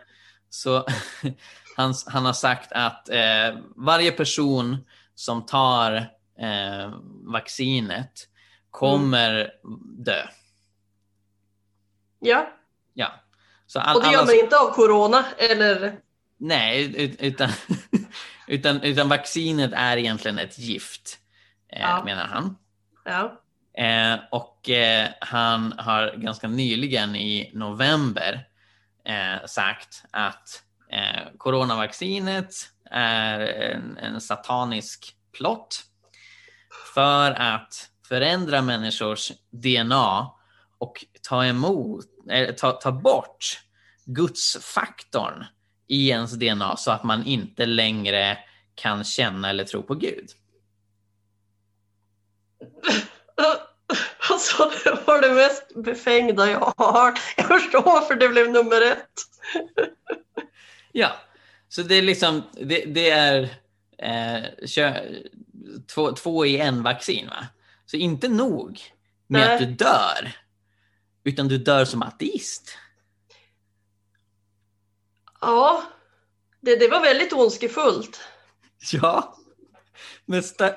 Så 0.51 0.87
han, 1.81 1.95
han 2.07 2.24
har 2.24 2.33
sagt 2.33 2.72
att 2.72 3.09
eh, 3.09 3.59
varje 3.76 4.12
person 4.12 4.76
som 5.14 5.47
tar 5.47 5.93
eh, 6.39 6.93
vaccinet 7.24 8.28
kommer 8.70 9.31
mm. 9.41 9.81
dö. 10.05 10.22
Ja. 12.18 12.53
Ja. 12.95 13.12
Så 13.66 13.81
all, 13.81 13.97
och 13.97 14.03
det 14.03 14.12
gör 14.12 14.26
man 14.26 14.35
inte 14.35 14.59
av 14.59 14.74
corona 14.74 15.24
eller? 15.39 15.99
Nej, 16.37 17.16
utan, 17.20 17.51
utan, 18.47 18.83
utan 18.83 19.09
vaccinet 19.09 19.72
är 19.74 19.97
egentligen 19.97 20.39
ett 20.39 20.59
gift, 20.59 21.18
eh, 21.72 21.81
ja. 21.81 22.05
menar 22.05 22.26
han. 22.26 22.57
Ja. 23.05 23.41
Eh, 23.85 24.18
och 24.31 24.70
eh, 24.70 25.09
han 25.20 25.74
har 25.78 26.14
ganska 26.16 26.49
nyligen 26.49 27.16
i 27.16 27.51
november 27.55 28.49
eh, 29.05 29.47
sagt 29.47 30.05
att 30.11 30.62
Eh, 30.93 31.36
coronavaccinet 31.38 32.55
är 32.91 33.41
en, 33.41 33.97
en 33.97 34.20
satanisk 34.20 35.16
plott 35.32 35.84
för 36.95 37.30
att 37.30 37.91
förändra 38.09 38.62
människors 38.62 39.32
DNA 39.51 40.30
och 40.78 41.05
ta 41.22 41.45
emot, 41.45 42.07
eller 42.30 42.53
ta, 42.53 42.72
ta 42.72 42.93
bort 42.93 43.61
gudsfaktorn 44.05 45.45
i 45.86 46.09
ens 46.09 46.32
DNA 46.32 46.76
så 46.76 46.91
att 46.91 47.05
man 47.05 47.26
inte 47.26 47.66
längre 47.66 48.38
kan 48.74 49.05
känna 49.05 49.51
eller 49.51 49.64
tro 49.64 49.82
på 49.82 49.95
Gud. 49.95 50.30
Alltså 54.30 54.70
det 54.84 55.07
var 55.07 55.20
det 55.20 55.34
mest 55.34 55.74
befängda 55.74 56.51
jag 56.51 56.72
har 56.76 56.93
hört. 56.93 57.20
Jag 57.36 57.47
förstår 57.47 57.82
varför 57.82 58.14
det 58.14 58.28
blev 58.28 58.51
nummer 58.51 58.82
ett. 58.82 59.11
Ja, 60.93 61.12
så 61.68 61.82
det 61.82 61.95
är 61.95 62.03
liksom, 62.03 62.43
det, 62.53 62.84
det 62.84 63.11
är 63.11 63.43
eh, 63.99 64.45
två, 65.95 66.12
två 66.12 66.47
i 66.47 66.59
en 66.59 66.82
vaccin. 66.82 67.26
Va? 67.26 67.47
Så 67.86 67.97
inte 67.97 68.28
nog 68.28 68.80
med 69.26 69.41
Nej. 69.41 69.55
att 69.55 69.61
du 69.61 69.66
dör, 69.66 70.32
utan 71.24 71.49
du 71.49 71.59
dör 71.59 71.84
som 71.84 72.03
ateist. 72.03 72.76
Ja, 75.41 75.82
det, 76.61 76.76
det 76.76 76.88
var 76.88 77.01
väldigt 77.01 77.32
ondskefullt. 77.32 78.20
Ja, 78.93 79.36
men 80.24 80.43
sta, 80.43 80.74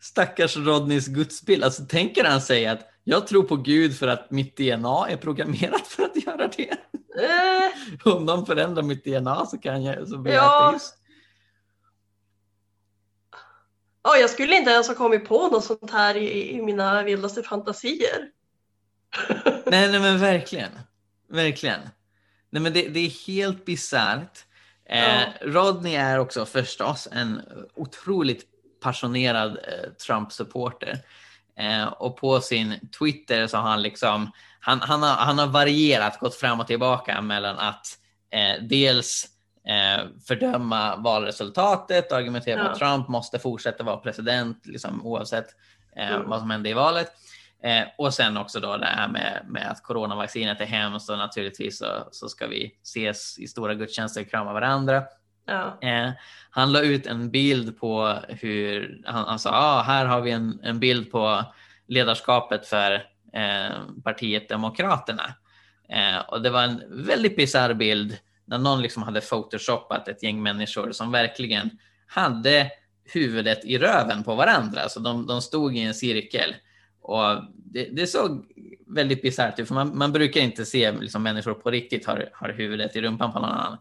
stackars 0.00 0.56
Rodneys 0.56 1.06
gudsbild. 1.06 1.64
Alltså 1.64 1.84
tänker 1.84 2.24
han 2.24 2.40
säga 2.40 2.72
att 2.72 2.88
jag 3.04 3.26
tror 3.26 3.42
på 3.42 3.56
Gud 3.56 3.98
för 3.98 4.08
att 4.08 4.30
mitt 4.30 4.56
DNA 4.56 5.06
är 5.08 5.16
programmerat 5.16 5.86
för 5.86 6.02
att 6.02 6.24
göra 6.26 6.48
det. 6.48 6.76
Eh, 7.18 8.12
Om 8.14 8.26
de 8.26 8.46
förändrar 8.46 8.82
mitt 8.82 9.04
DNA 9.04 9.46
så 9.46 9.58
kan 9.58 9.82
jag 9.84 10.08
så 10.08 10.18
blir 10.18 10.32
jag 10.34 10.44
Ja. 10.44 10.68
ateist. 10.68 10.98
ja, 14.02 14.16
jag 14.16 14.30
skulle 14.30 14.56
inte 14.56 14.70
ens 14.70 14.88
ha 14.88 14.94
kommit 14.94 15.28
på 15.28 15.48
något 15.48 15.64
sånt 15.64 15.90
här 15.90 16.16
i, 16.16 16.50
i 16.50 16.62
mina 16.62 17.02
vildaste 17.02 17.42
fantasier. 17.42 18.30
Nej, 19.66 19.90
nej 19.90 20.00
men 20.00 20.18
verkligen. 20.18 20.70
Verkligen. 21.28 21.80
Nej, 22.50 22.62
men 22.62 22.72
det, 22.72 22.88
det 22.88 23.00
är 23.00 23.26
helt 23.26 23.64
bisarrt. 23.64 24.44
Eh, 24.88 25.04
Ja. 25.22 25.24
Rodney 25.42 25.94
är 25.94 26.18
också 26.18 26.46
förstås 26.46 27.08
en 27.12 27.40
otroligt 27.74 28.44
passionerad 28.80 29.50
eh, 29.50 29.90
Trump-supporter. 30.06 30.98
Eh, 31.58 31.84
och 31.84 32.16
på 32.16 32.40
sin 32.40 32.88
Twitter 32.98 33.46
så 33.46 33.56
har 33.56 33.70
han 33.70 33.82
liksom, 33.82 34.30
han, 34.64 34.80
han, 34.80 35.02
har, 35.02 35.14
han 35.16 35.38
har 35.38 35.46
varierat, 35.46 36.18
gått 36.18 36.34
fram 36.34 36.60
och 36.60 36.66
tillbaka 36.66 37.20
mellan 37.20 37.58
att 37.58 37.86
eh, 38.30 38.62
dels 38.62 39.26
eh, 39.68 40.04
fördöma 40.28 40.96
valresultatet 40.96 42.12
och 42.12 42.18
argumentera 42.18 42.60
Ja. 42.60 42.68
att 42.70 42.78
Trump 42.78 43.08
måste 43.08 43.38
fortsätta 43.38 43.84
vara 43.84 43.96
president 43.96 44.66
liksom, 44.66 45.06
oavsett 45.06 45.46
eh, 45.96 46.10
Mm. 46.14 46.28
vad 46.28 46.40
som 46.40 46.50
händer 46.50 46.70
i 46.70 46.74
valet. 46.74 47.12
Eh, 47.62 47.82
och 47.98 48.14
sen 48.14 48.36
också 48.36 48.60
då 48.60 48.76
det 48.76 48.86
här 48.86 49.08
med, 49.08 49.40
med 49.48 49.70
att 49.70 49.82
coronavaccinet 49.82 50.60
är 50.60 50.64
hemskt 50.66 51.10
och 51.10 51.18
naturligtvis 51.18 51.78
så, 51.78 52.08
så 52.10 52.28
ska 52.28 52.46
vi 52.46 52.72
ses 52.82 53.38
i 53.38 53.46
stora 53.48 53.74
gudstjänster 53.74 54.20
och 54.20 54.30
krama 54.30 54.52
varandra. 54.52 55.02
Ja, 55.46 55.78
Eh, 55.88 56.10
han 56.50 56.72
la 56.72 56.80
ut 56.80 57.06
en 57.06 57.30
bild 57.30 57.80
på 57.80 58.18
hur, 58.28 59.02
han, 59.06 59.24
han 59.24 59.38
sa, 59.38 59.50
ah, 59.52 59.82
här 59.82 60.06
har 60.06 60.20
vi 60.20 60.30
en, 60.30 60.60
en 60.62 60.80
bild 60.80 61.10
på 61.12 61.44
ledarskapet 61.88 62.66
för 62.66 63.02
partiet 64.04 64.48
Demokraterna. 64.48 65.34
Eh, 65.88 66.18
och 66.28 66.42
det 66.42 66.50
var 66.50 66.62
en 66.62 66.82
väldigt 66.90 67.36
bisarr 67.36 67.74
bild 67.74 68.18
när 68.44 68.58
någon 68.58 68.82
liksom 68.82 69.02
hade 69.02 69.20
photoshopat 69.20 70.08
ett 70.08 70.22
gäng 70.22 70.42
människor 70.42 70.92
som 70.92 71.12
verkligen 71.12 71.70
hade 72.06 72.70
huvudet 73.04 73.64
i 73.64 73.78
röven 73.78 74.24
på 74.24 74.34
varandra. 74.34 74.88
Så 74.88 75.00
de, 75.00 75.26
de 75.26 75.42
stod 75.42 75.76
i 75.76 75.80
en 75.80 75.94
cirkel. 75.94 76.54
Och 77.00 77.44
det, 77.56 77.84
det 77.92 78.06
såg 78.06 78.44
väldigt 78.86 79.22
bisarrt 79.22 79.58
ut, 79.58 79.68
för 79.68 79.74
man, 79.74 79.98
man 79.98 80.12
brukar 80.12 80.40
inte 80.40 80.64
se 80.64 80.92
liksom, 80.92 81.22
människor 81.22 81.54
på 81.54 81.70
riktigt 81.70 82.06
har, 82.06 82.28
har 82.32 82.48
huvudet 82.48 82.96
i 82.96 83.00
rumpan 83.00 83.32
på 83.32 83.38
någon 83.38 83.50
annan. 83.50 83.78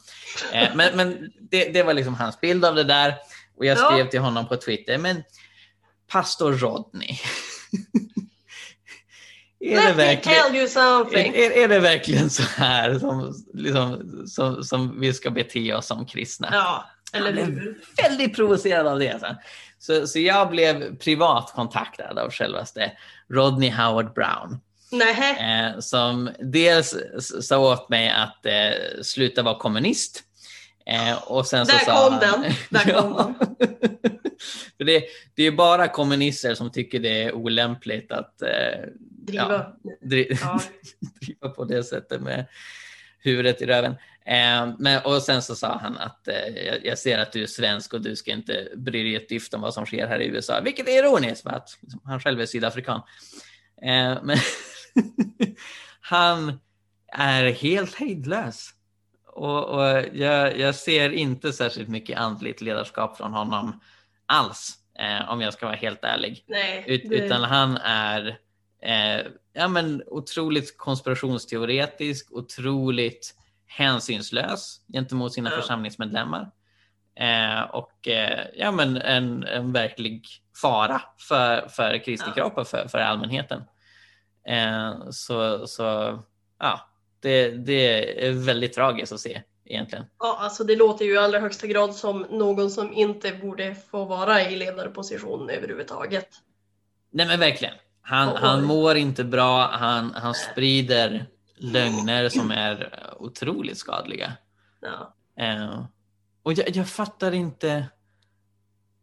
Eh, 0.53 0.69
men 0.75 0.97
men 0.97 1.31
det, 1.39 1.73
det 1.73 1.83
var 1.83 1.93
liksom 1.93 2.15
hans 2.15 2.41
bild 2.41 2.65
av 2.65 2.75
det 2.75 2.83
där. 2.83 3.15
Och 3.57 3.65
jag 3.65 3.77
Ja. 3.77 3.91
skrev 3.91 4.09
till 4.09 4.19
honom 4.19 4.47
på 4.47 4.55
Twitter, 4.55 4.97
men 4.97 5.23
pastor 6.07 6.53
Rodney. 6.53 7.17
är, 9.63 9.75
det 9.75 9.87
Let 9.87 9.95
verkligen, 9.95 10.43
tell 10.43 10.55
you 10.55 10.67
something. 10.67 11.35
är, 11.35 11.51
är 11.51 11.67
det 11.67 11.79
verkligen 11.79 12.29
så 12.29 12.43
här 12.43 12.99
som, 12.99 13.33
liksom, 13.53 14.23
som, 14.27 14.63
som 14.63 14.99
vi 14.99 15.13
ska 15.13 15.31
bete 15.31 15.73
oss 15.73 15.87
som 15.87 16.05
kristna? 16.05 16.49
Ja, 16.51 16.85
eller 17.13 17.25
Jag 17.25 17.33
blev 17.33 17.45
hur? 17.45 17.77
väldigt 18.03 18.35
provocerad 18.35 18.87
av 18.87 18.99
det. 18.99 19.09
Alltså. 19.11 19.35
Så, 19.79 20.07
så 20.07 20.19
jag 20.19 20.49
blev 20.49 20.97
privat 20.97 21.51
kontaktad 21.55 22.19
av 22.19 22.31
självaste 22.31 22.91
Rodney 23.29 23.69
Howard 23.71 24.13
Brown. 24.13 24.59
Eh, 25.39 25.79
som 25.79 26.29
dels 26.39 26.95
sa 27.41 27.57
åt 27.57 27.89
mig 27.89 28.09
att 28.09 28.45
eh, 28.45 29.01
sluta 29.01 29.41
vara 29.41 29.59
kommunist. 29.59 30.23
Eh, 30.85 31.23
och 31.31 31.47
sen 31.47 31.65
så 31.65 31.71
Där 31.71 31.79
sa 31.79 32.03
kom 32.09 32.13
han, 32.13 32.41
den. 32.41 32.51
Där 32.69 33.01
kom 33.01 33.13
den. 33.13 33.35
För 34.77 34.83
det, 34.83 35.03
det 35.35 35.43
är 35.43 35.51
bara 35.51 35.87
kommunister 35.87 36.55
som 36.55 36.71
tycker 36.71 36.99
det 36.99 37.23
är 37.23 37.33
olämpligt 37.35 38.11
att 38.11 38.41
eh, 38.41 38.49
driva. 38.99 39.73
dri- 40.01 40.37
Ja. 40.41 40.61
driva 41.21 41.49
på 41.49 41.65
det 41.65 41.83
sättet 41.83 42.21
med 42.21 42.45
huvudet 43.19 43.61
i 43.61 43.65
röven. 43.65 43.91
Eh, 44.25 44.73
men, 44.79 45.01
och 45.05 45.21
sen 45.21 45.41
så 45.41 45.55
sa 45.55 45.77
han 45.77 45.97
att 45.97 46.27
eh, 46.27 46.47
jag, 46.65 46.85
jag 46.85 46.97
ser 46.99 47.19
att 47.19 47.31
du 47.31 47.43
är 47.43 47.47
svensk 47.47 47.93
och 47.93 48.01
du 48.01 48.15
ska 48.15 48.31
inte 48.31 48.67
bry 48.75 49.03
dig 49.03 49.15
ett 49.15 49.29
dyft 49.29 49.53
om 49.53 49.61
vad 49.61 49.73
som 49.73 49.85
sker 49.85 50.07
här 50.07 50.19
i 50.21 50.25
USA, 50.27 50.61
vilket 50.63 50.87
är 50.87 50.99
ironiskt 51.03 51.43
för 51.43 51.49
att 51.49 51.77
liksom, 51.81 52.01
han 52.05 52.19
själv 52.19 52.41
är 52.41 52.45
sydafrikan. 52.45 53.01
Eh, 53.81 54.17
men 54.23 54.37
han 56.01 56.59
är 57.13 57.43
helt 57.51 57.95
hejdlös. 57.95 58.69
Och, 59.35 59.65
och 59.69 60.03
jag, 60.13 60.57
jag 60.59 60.75
ser 60.75 61.09
inte 61.09 61.53
särskilt 61.53 61.89
mycket 61.89 62.19
andligt 62.19 62.61
ledarskap 62.61 63.17
från 63.17 63.33
honom 63.33 63.79
alls, 64.25 64.77
eh, 64.99 65.29
om 65.31 65.41
jag 65.41 65.53
ska 65.53 65.65
vara 65.65 65.75
helt 65.75 66.03
ärlig. 66.03 66.43
Nej, 66.47 66.83
Ut, 66.87 67.09
det- 67.09 67.15
Utan 67.15 67.43
han 67.43 67.77
är 67.77 68.37
eh, 68.81 69.25
ja, 69.53 69.67
men 69.67 70.03
otroligt 70.07 70.77
konspirationsteoretisk, 70.77 72.31
otroligt 72.31 73.35
hänsynslös 73.67 74.79
gentemot 74.93 75.33
sina 75.33 75.49
Ja. 75.51 75.55
församlingsmedlemmar. 75.61 76.51
Eh, 77.15 77.61
och 77.61 78.07
eh, 78.07 78.45
ja, 78.55 78.71
men 78.71 78.97
en, 78.97 79.43
en 79.43 79.71
verklig 79.71 80.27
fara 80.61 81.01
för, 81.27 81.67
för 81.67 81.97
Kristi 82.05 82.25
Ja. 82.27 82.33
kropp 82.33 82.57
och 82.57 82.67
för, 82.67 82.87
för 82.87 82.97
allmänheten. 82.97 83.63
Eh, 84.47 84.93
så 85.11 85.67
så 85.67 86.19
ja, 86.59 86.79
det, 87.23 87.49
det 87.49 88.25
är 88.27 88.31
väldigt 88.31 88.73
tragiskt 88.73 89.13
att 89.13 89.19
se 89.19 89.41
egentligen. 89.65 90.05
Ja, 90.19 90.37
alltså 90.39 90.63
det 90.63 90.75
låter 90.75 91.05
ju 91.05 91.13
i 91.13 91.17
allra 91.17 91.39
högsta 91.39 91.67
grad 91.67 91.95
som 91.95 92.25
någon 92.29 92.71
som 92.71 92.93
inte 92.93 93.31
borde 93.31 93.75
få 93.75 94.05
vara 94.05 94.41
i 94.41 94.55
ledarposition 94.55 95.49
överhuvudtaget. 95.49 96.27
Nej 97.11 97.27
men 97.27 97.39
verkligen. 97.39 97.73
Han, 98.01 98.29
Oj. 98.29 98.37
han 98.41 98.63
mår 98.63 98.95
inte 98.95 99.23
bra, 99.23 99.67
han, 99.67 100.13
han 100.15 100.33
sprider 100.33 101.25
lögner 101.57 102.29
som 102.29 102.51
är 102.51 102.93
otroligt 103.19 103.77
skadliga. 103.77 104.33
Ja. 104.81 105.15
Eh, 105.43 105.85
och 106.43 106.53
jag, 106.53 106.75
jag 106.75 106.89
fattar 106.89 107.31
inte 107.31 107.85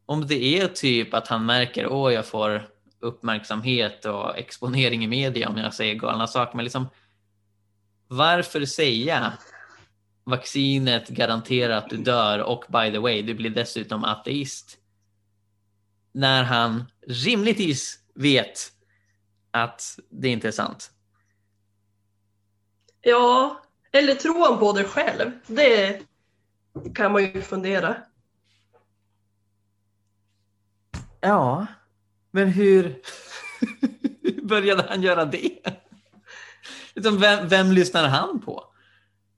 om 0.07 0.27
det 0.27 0.59
är 0.59 0.69
typ 0.69 1.15
att 1.15 1.29
han 1.29 1.47
märker 1.47 1.87
åh 1.87 2.13
jag 2.13 2.27
får 2.27 2.69
uppmärksamhet 3.01 4.05
och 4.05 4.39
exponering 4.39 5.05
i 5.05 5.07
media 5.07 5.49
om 5.49 5.57
jag 5.57 5.75
säger 5.75 5.95
galna 5.95 6.27
saker. 6.27 6.57
Men 6.57 6.65
liksom, 6.65 6.89
varför 8.11 8.65
säga 8.65 9.33
vaccinet 10.25 11.09
garanterar 11.09 11.77
att 11.77 11.91
du 11.91 11.97
dör 11.97 12.39
och 12.39 12.65
by 12.69 12.93
the 12.93 12.99
way, 12.99 13.23
du 13.23 13.35
blir 13.35 13.51
dessutom 13.51 14.05
ateist. 14.05 14.79
När 16.13 16.43
han 16.43 16.85
rimligtvis 17.07 17.99
vet 18.15 18.73
att 19.51 19.99
det 20.11 20.29
inte 20.29 20.49
är 20.49 20.53
sant. 20.53 20.91
ja, 23.03 23.63
eller 23.93 24.15
tror 24.15 24.49
han 24.49 24.59
på 24.59 24.73
det 24.73 24.85
själv? 24.85 25.31
Det 25.47 26.03
kan 26.95 27.13
man 27.13 27.23
ju 27.23 27.43
fundera. 27.43 27.97
Ja, 31.21 31.67
men 32.31 32.49
hur, 32.49 33.03
hur 34.23 34.43
började 34.47 34.87
han 34.89 35.03
göra 35.03 35.25
det? 35.25 35.80
Liksom, 36.95 37.19
vem, 37.21 37.49
vem 37.49 37.73
lyssnar 37.73 38.09
han 38.09 38.41
på? 38.41 38.65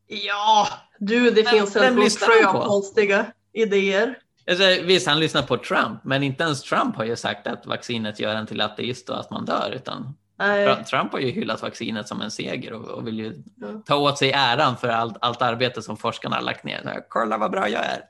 Ja, 0.06 0.68
du, 0.98 1.30
det 1.30 1.42
Vem- 1.42 1.52
finns 1.52 1.76
en 1.76 1.96
lyssnar 1.96 2.28
sjö 2.28 2.44
han 2.46 2.56
av 2.56 2.66
konstiga 2.66 3.26
idéer. 3.52 4.18
Alltså, 4.50 4.64
visst, 4.82 5.06
han 5.06 5.20
lyssnar 5.20 5.42
på 5.42 5.56
Trump, 5.56 6.04
men 6.04 6.22
inte 6.22 6.44
ens 6.44 6.62
Trump 6.62 6.96
har 6.96 7.04
ju 7.04 7.16
sagt 7.16 7.46
att 7.46 7.66
vaccinet 7.66 8.20
gör 8.20 8.34
en 8.34 8.46
till 8.46 8.60
ateist 8.60 9.08
och 9.08 9.20
att 9.20 9.30
man 9.30 9.44
dör, 9.44 9.72
utan 9.74 10.16
Nej, 10.38 10.84
Trump 10.84 11.12
har 11.12 11.18
ju 11.18 11.30
hyllat 11.30 11.62
vaccinet 11.62 12.08
som 12.08 12.20
en 12.20 12.30
seger 12.30 12.72
och, 12.72 12.84
och 12.88 13.06
vill 13.06 13.18
ju 13.18 13.42
Ja. 13.56 13.66
ta 13.86 13.96
åt 13.96 14.18
sig 14.18 14.32
äran 14.32 14.76
för 14.76 14.88
allt, 14.88 15.16
allt 15.20 15.42
arbete 15.42 15.82
som 15.82 15.96
forskarna 15.96 16.36
har 16.36 16.42
lagt 16.42 16.64
ner. 16.64 16.80
Så 16.82 17.00
Kolla 17.08 17.38
vad 17.38 17.50
bra 17.50 17.68
jag 17.68 17.84
är. 17.84 18.00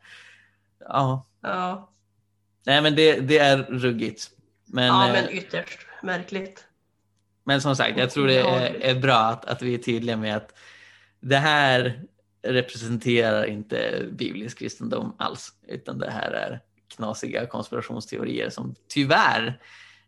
Ja, 0.89 1.27
ja, 1.43 1.91
nej 2.67 2.83
men 2.83 2.97
det, 2.97 3.21
det 3.21 3.39
är 3.39 3.57
ruggigt. 3.59 4.31
Men, 4.67 4.87
ja, 4.87 5.07
eh, 5.07 5.13
men 5.13 5.31
ytterst 5.31 5.79
märkligt. 6.03 6.65
Men 7.45 7.61
som 7.61 7.77
sagt, 7.77 7.99
jag 7.99 8.11
tror 8.11 8.27
det 8.27 8.39
är, 8.39 8.75
är 8.81 8.95
bra 8.95 9.19
att, 9.19 9.45
att 9.45 9.63
vi 9.63 9.75
är 9.75 9.79
tydliga 9.79 10.17
med 10.17 10.37
att 10.37 10.59
det 11.21 11.37
här 11.37 12.03
representerar 12.43 13.45
inte 13.45 14.07
biblisk 14.13 14.59
kristendom 14.59 15.17
alls, 15.19 15.53
utan 15.69 15.99
det 15.99 16.11
här 16.11 16.31
är 16.31 16.61
knasiga 16.97 17.47
konspirationsteorier 17.47 18.51
som 18.51 18.75
tyvärr 18.89 19.61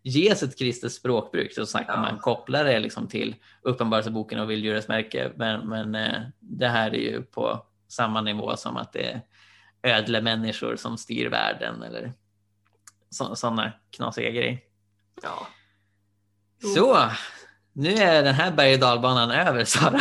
ges 0.02 0.42
ett 0.42 0.58
kristet 0.58 0.92
språkbruk. 0.92 1.52
Så 1.54 1.66
sagt, 1.66 1.88
ja. 1.88 2.00
man 2.00 2.18
kopplar 2.18 2.64
det 2.64 2.78
liksom 2.78 3.08
till 3.08 3.34
Uppenbarelseboken 3.62 4.40
och 4.40 4.50
vilddjurets 4.50 4.88
märke, 4.88 5.32
men, 5.36 5.68
men 5.68 5.94
eh, 5.94 6.22
det 6.40 6.68
här 6.68 6.94
är 6.94 7.00
ju 7.00 7.22
på 7.22 7.66
samma 7.88 8.20
nivå 8.20 8.56
som 8.56 8.76
att 8.76 8.92
det 8.92 9.02
är 9.02 9.20
ödle 9.82 10.20
människor 10.20 10.76
som 10.76 10.98
styr 10.98 11.26
världen 11.26 11.82
eller 11.82 12.12
sådana 13.10 13.72
knasiga 13.90 14.30
grejer. 14.30 14.58
Ja. 15.22 15.46
Så, 16.64 17.10
nu 17.72 17.94
är 17.94 18.22
den 18.22 18.34
här 18.34 18.52
berg 18.52 18.74
och 18.74 18.80
dalbanan 18.80 19.30
över 19.30 19.64
Sara. 19.64 20.00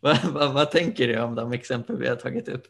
vad, 0.00 0.24
vad, 0.24 0.52
vad, 0.52 0.70
tänker 0.70 1.08
du 1.08 1.20
om 1.20 1.34
de 1.34 1.52
exempel 1.52 1.96
vi 1.96 2.08
har 2.08 2.16
tagit 2.16 2.48
upp? 2.48 2.66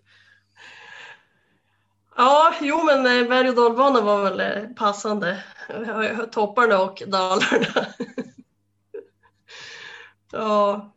Ja, 2.16 2.54
jo 2.60 2.84
men 2.84 3.06
eh, 3.06 3.28
berg 3.28 3.48
och 3.48 3.54
dalbanan 3.54 4.04
var 4.04 4.22
väl 4.22 4.40
eh, 4.40 4.68
passande. 4.68 5.44
Topparna 6.32 6.80
och 6.80 7.02
dalarna. 7.06 7.86
ja, 10.32 10.92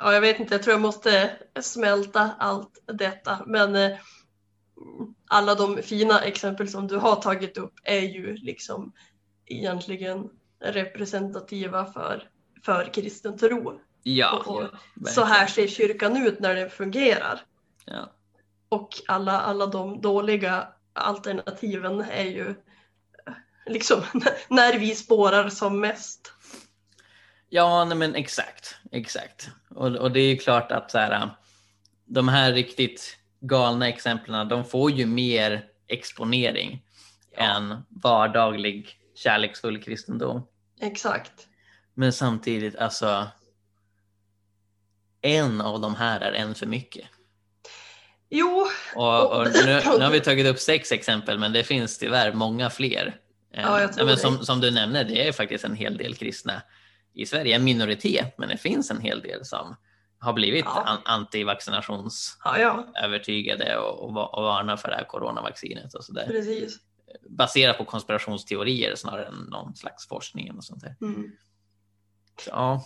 ja, 0.00 0.12
jag 0.12 0.20
vet 0.20 0.40
inte, 0.40 0.54
jag 0.54 0.62
tror 0.62 0.72
jag 0.72 0.80
måste 0.80 1.30
smälta 1.60 2.30
allt 2.38 2.82
detta. 2.86 3.38
Men 3.46 3.76
eh, 3.76 3.96
alla 5.28 5.54
de 5.54 5.82
fina 5.82 6.20
exempel 6.20 6.68
som 6.68 6.86
du 6.86 6.96
har 6.96 7.16
tagit 7.16 7.58
upp 7.58 7.74
är 7.84 8.00
ju 8.00 8.36
liksom 8.36 8.92
egentligen 9.48 10.30
representativa 10.60 11.86
för, 11.86 12.28
för 12.64 12.94
kristen 12.94 13.38
tro. 13.38 13.80
Ja, 14.02 14.42
och, 14.46 14.56
och 14.56 15.08
så 15.08 15.24
här 15.24 15.46
ser 15.46 15.68
kyrkan 15.68 16.26
ut 16.26 16.40
när 16.40 16.54
den 16.54 16.70
fungerar. 16.70 17.40
Ja. 17.84 18.12
Och 18.68 18.88
alla, 19.06 19.40
alla 19.40 19.66
de 19.66 20.00
dåliga 20.00 20.68
alternativen 20.92 22.00
är 22.00 22.24
ju 22.24 22.54
liksom 23.66 24.02
när 24.48 24.78
vi 24.78 24.94
spårar 24.94 25.48
som 25.48 25.80
mest. 25.80 26.32
Ja, 27.48 27.84
nej 27.84 27.96
men 27.96 28.14
exakt, 28.14 28.76
exakt. 28.92 29.50
Och, 29.70 29.96
och 29.96 30.12
det 30.12 30.20
är 30.20 30.28
ju 30.28 30.36
klart 30.36 30.72
att 30.72 30.90
så 30.90 30.98
här, 30.98 31.30
de 32.04 32.28
här 32.28 32.52
riktigt 32.52 33.16
galna 33.40 33.88
exemplen, 33.88 34.48
de 34.48 34.64
får 34.64 34.90
ju 34.90 35.06
mer 35.06 35.64
exponering 35.86 36.82
ja. 37.36 37.42
än 37.42 37.76
vardaglig 37.88 38.98
kärleksfull 39.18 39.82
kristendom. 39.82 40.42
Exakt. 40.80 41.48
Men 41.94 42.12
samtidigt, 42.12 42.76
alltså, 42.76 43.26
en 45.22 45.60
av 45.60 45.80
de 45.80 45.94
här 45.94 46.20
är 46.20 46.32
en 46.32 46.54
för 46.54 46.66
mycket. 46.66 47.04
Jo. 48.30 48.66
Och, 48.94 49.32
och 49.32 49.44
nu, 49.44 49.64
nu, 49.98 50.04
har 50.04 50.10
vi 50.10 50.20
tagit 50.20 50.46
upp 50.46 50.58
sex 50.58 50.92
exempel, 50.92 51.38
men 51.38 51.52
det 51.52 51.64
finns 51.64 51.98
tyvärr 51.98 52.32
många 52.32 52.70
fler. 52.70 53.16
Ja, 53.52 53.80
jag 53.80 53.92
tror 53.92 54.06
men 54.06 54.16
som, 54.16 54.44
som 54.44 54.60
du 54.60 54.70
nämnde, 54.70 55.04
det 55.04 55.28
är 55.28 55.32
faktiskt 55.32 55.64
en 55.64 55.74
hel 55.74 55.96
del 55.96 56.14
kristna 56.14 56.62
i 57.14 57.26
Sverige, 57.26 57.56
en 57.56 57.64
minoritet, 57.64 58.34
men 58.38 58.48
det 58.48 58.56
finns 58.56 58.90
en 58.90 59.00
hel 59.00 59.20
del 59.20 59.44
som 59.44 59.76
har 60.18 60.32
blivit 60.32 60.64
ja. 60.64 60.98
antivaccinationsövertygade 61.04 63.68
ja, 63.68 63.72
ja. 63.72 63.80
och, 63.80 64.04
och, 64.04 64.34
och 64.34 64.42
varnar 64.42 64.76
för 64.76 64.88
det 64.88 64.96
här 64.96 65.04
coronavaccinet 65.04 65.94
och 65.94 66.04
sådär. 66.04 66.26
Precis. 66.26 66.78
Baserat 67.28 67.78
på 67.78 67.84
konspirationsteorier 67.84 68.94
snarare 68.94 69.26
än 69.26 69.34
någon 69.34 69.76
slags 69.76 70.08
forskning 70.08 70.52
och 70.56 70.64
sånt 70.64 70.80
där. 70.80 70.96
Mm. 71.00 71.32
Så, 72.40 72.50
ja. 72.50 72.84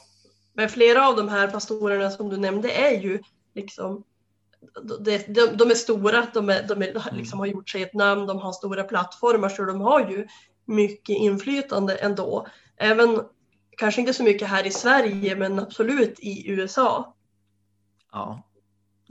Men 0.53 0.69
flera 0.69 1.09
av 1.09 1.17
de 1.17 1.29
här 1.29 1.49
pastorerna 1.49 2.11
som 2.11 2.29
du 2.29 2.37
nämnde 2.37 2.73
är 2.73 3.01
ju 3.01 3.23
liksom 3.55 4.05
de, 5.01 5.19
de, 5.29 5.47
de 5.57 5.71
är 5.71 5.75
stora, 5.75 6.27
de, 6.35 6.49
är, 6.49 6.69
de 6.69 6.83
är, 6.83 6.91
mm. 6.91 7.17
liksom 7.17 7.39
har 7.39 7.47
gjort 7.47 7.71
sig 7.71 7.83
ett 7.83 7.95
namn, 7.95 8.27
de 8.27 8.39
har 8.39 8.53
stora 8.53 8.85
plattformar 8.85 9.49
så 9.49 9.65
de 9.65 9.81
har 9.81 10.11
ju 10.11 10.27
mycket 10.65 11.17
inflytande 11.17 11.95
ändå. 11.95 12.47
Även 12.77 13.21
kanske 13.77 14.01
inte 14.01 14.15
så 14.15 14.23
mycket 14.23 14.49
här 14.49 14.67
i 14.67 14.71
Sverige 14.71 15.37
men 15.37 15.59
absolut 15.59 16.21
i 16.21 16.51
USA. 16.51 17.15
Ja, 18.13 18.43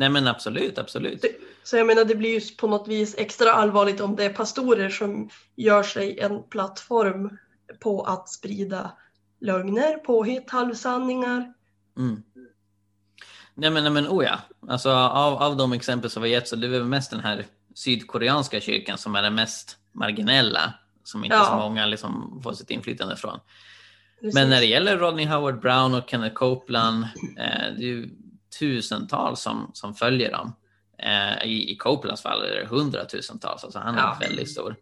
nej 0.01 0.09
men 0.09 0.27
absolut, 0.27 0.77
absolut. 0.77 1.25
Så 1.63 1.77
jag 1.77 1.87
menar 1.87 2.05
det 2.05 2.15
blir 2.15 2.39
ju 2.39 2.55
på 2.55 2.67
något 2.67 2.87
vis 2.87 3.15
extra 3.17 3.53
allvarligt 3.53 4.01
om 4.01 4.15
det 4.15 4.25
är 4.25 4.33
pastorer 4.33 4.89
som 4.89 5.29
gör 5.55 5.83
sig 5.83 6.19
en 6.19 6.43
plattform 6.43 7.37
på 7.79 8.01
att 8.01 8.29
sprida 8.29 8.91
lögner, 9.39 9.97
påhitt, 9.97 10.49
halvsanningar. 10.49 11.53
Mm. 11.97 12.23
Nej 13.55 13.69
men, 13.69 13.83
nej 13.83 13.93
men 13.93 14.07
oh 14.07 14.23
ja, 14.23 14.39
alltså 14.67 14.89
av, 14.91 15.33
av 15.33 15.57
de 15.57 15.73
exempel 15.73 16.09
som 16.09 16.23
vi 16.23 16.29
gett 16.29 16.47
så 16.47 16.55
det 16.55 16.67
är 16.67 16.71
väl 16.71 16.83
mest 16.83 17.11
den 17.11 17.19
här 17.19 17.45
sydkoreanska 17.75 18.61
kyrkan 18.61 18.97
som 18.97 19.15
är 19.15 19.21
den 19.21 19.35
mest 19.35 19.77
marginella, 19.91 20.73
som 21.03 21.23
inte 21.25 21.35
ja. 21.35 21.45
så 21.45 21.55
många 21.55 21.85
liksom 21.85 22.41
får 22.43 22.53
sitt 22.53 22.69
inflytande 22.69 23.15
från. 23.15 23.39
Precis. 24.21 24.35
Men 24.35 24.49
när 24.49 24.59
det 24.59 24.65
gäller 24.65 24.97
Rodney 24.97 25.25
Howard 25.25 25.59
Brown 25.59 25.93
och 25.93 26.09
Kenneth 26.09 26.33
Copeland, 26.33 27.03
eh, 27.37 27.75
det 27.77 27.83
är 27.83 27.87
ju 27.87 28.09
tusentals 28.59 29.41
som, 29.41 29.71
som 29.73 29.93
följer 29.93 30.31
dem. 30.31 30.55
Eh, 30.97 31.45
i, 31.45 31.71
I 31.71 31.75
Copelands 31.75 32.21
fall 32.21 32.43
är 32.43 32.55
det 32.55 32.65
hundratusentals, 32.65 33.63
alltså 33.63 33.79
han 33.79 33.95
är 33.95 34.01
ja. 34.01 34.17
väldigt 34.19 34.51
stor. 34.51 34.75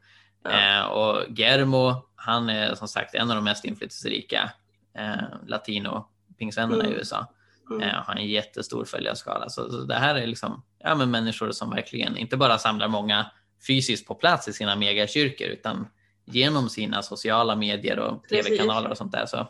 Eh, 0.49 0.85
och 0.85 1.25
Germo, 1.37 2.09
han 2.15 2.49
är 2.49 2.75
som 2.75 2.87
sagt 2.87 3.15
en 3.15 3.29
av 3.29 3.35
de 3.35 3.43
mest 3.43 3.65
inflytelserika 3.65 4.51
eh, 4.97 5.47
latino-pingsvännerna 5.47 6.83
mm. 6.83 6.91
i 6.91 6.95
USA. 6.95 7.27
Mm. 7.69 7.81
Eh, 7.81 7.95
har 7.95 8.15
en 8.15 8.27
jättestor 8.27 8.85
följarskala. 8.85 9.49
Så, 9.49 9.71
så, 9.71 9.77
det 9.77 9.95
här 9.95 10.15
är 10.15 10.27
liksom, 10.27 10.63
ja, 10.79 10.95
men 10.95 11.11
människor 11.11 11.51
som 11.51 11.69
verkligen 11.69 12.17
inte 12.17 12.37
bara 12.37 12.57
samlar 12.57 12.87
många 12.87 13.31
fysiskt 13.67 14.07
på 14.07 14.15
plats 14.15 14.47
i 14.47 14.53
sina 14.53 14.75
megakyrkor 14.75 15.47
utan 15.47 15.87
genom 16.25 16.69
sina 16.69 17.01
sociala 17.01 17.55
medier 17.55 17.99
och 17.99 18.23
tv-kanaler 18.27 18.89
och 18.89 18.97
sånt 18.97 19.11
där 19.11 19.25
så 19.25 19.47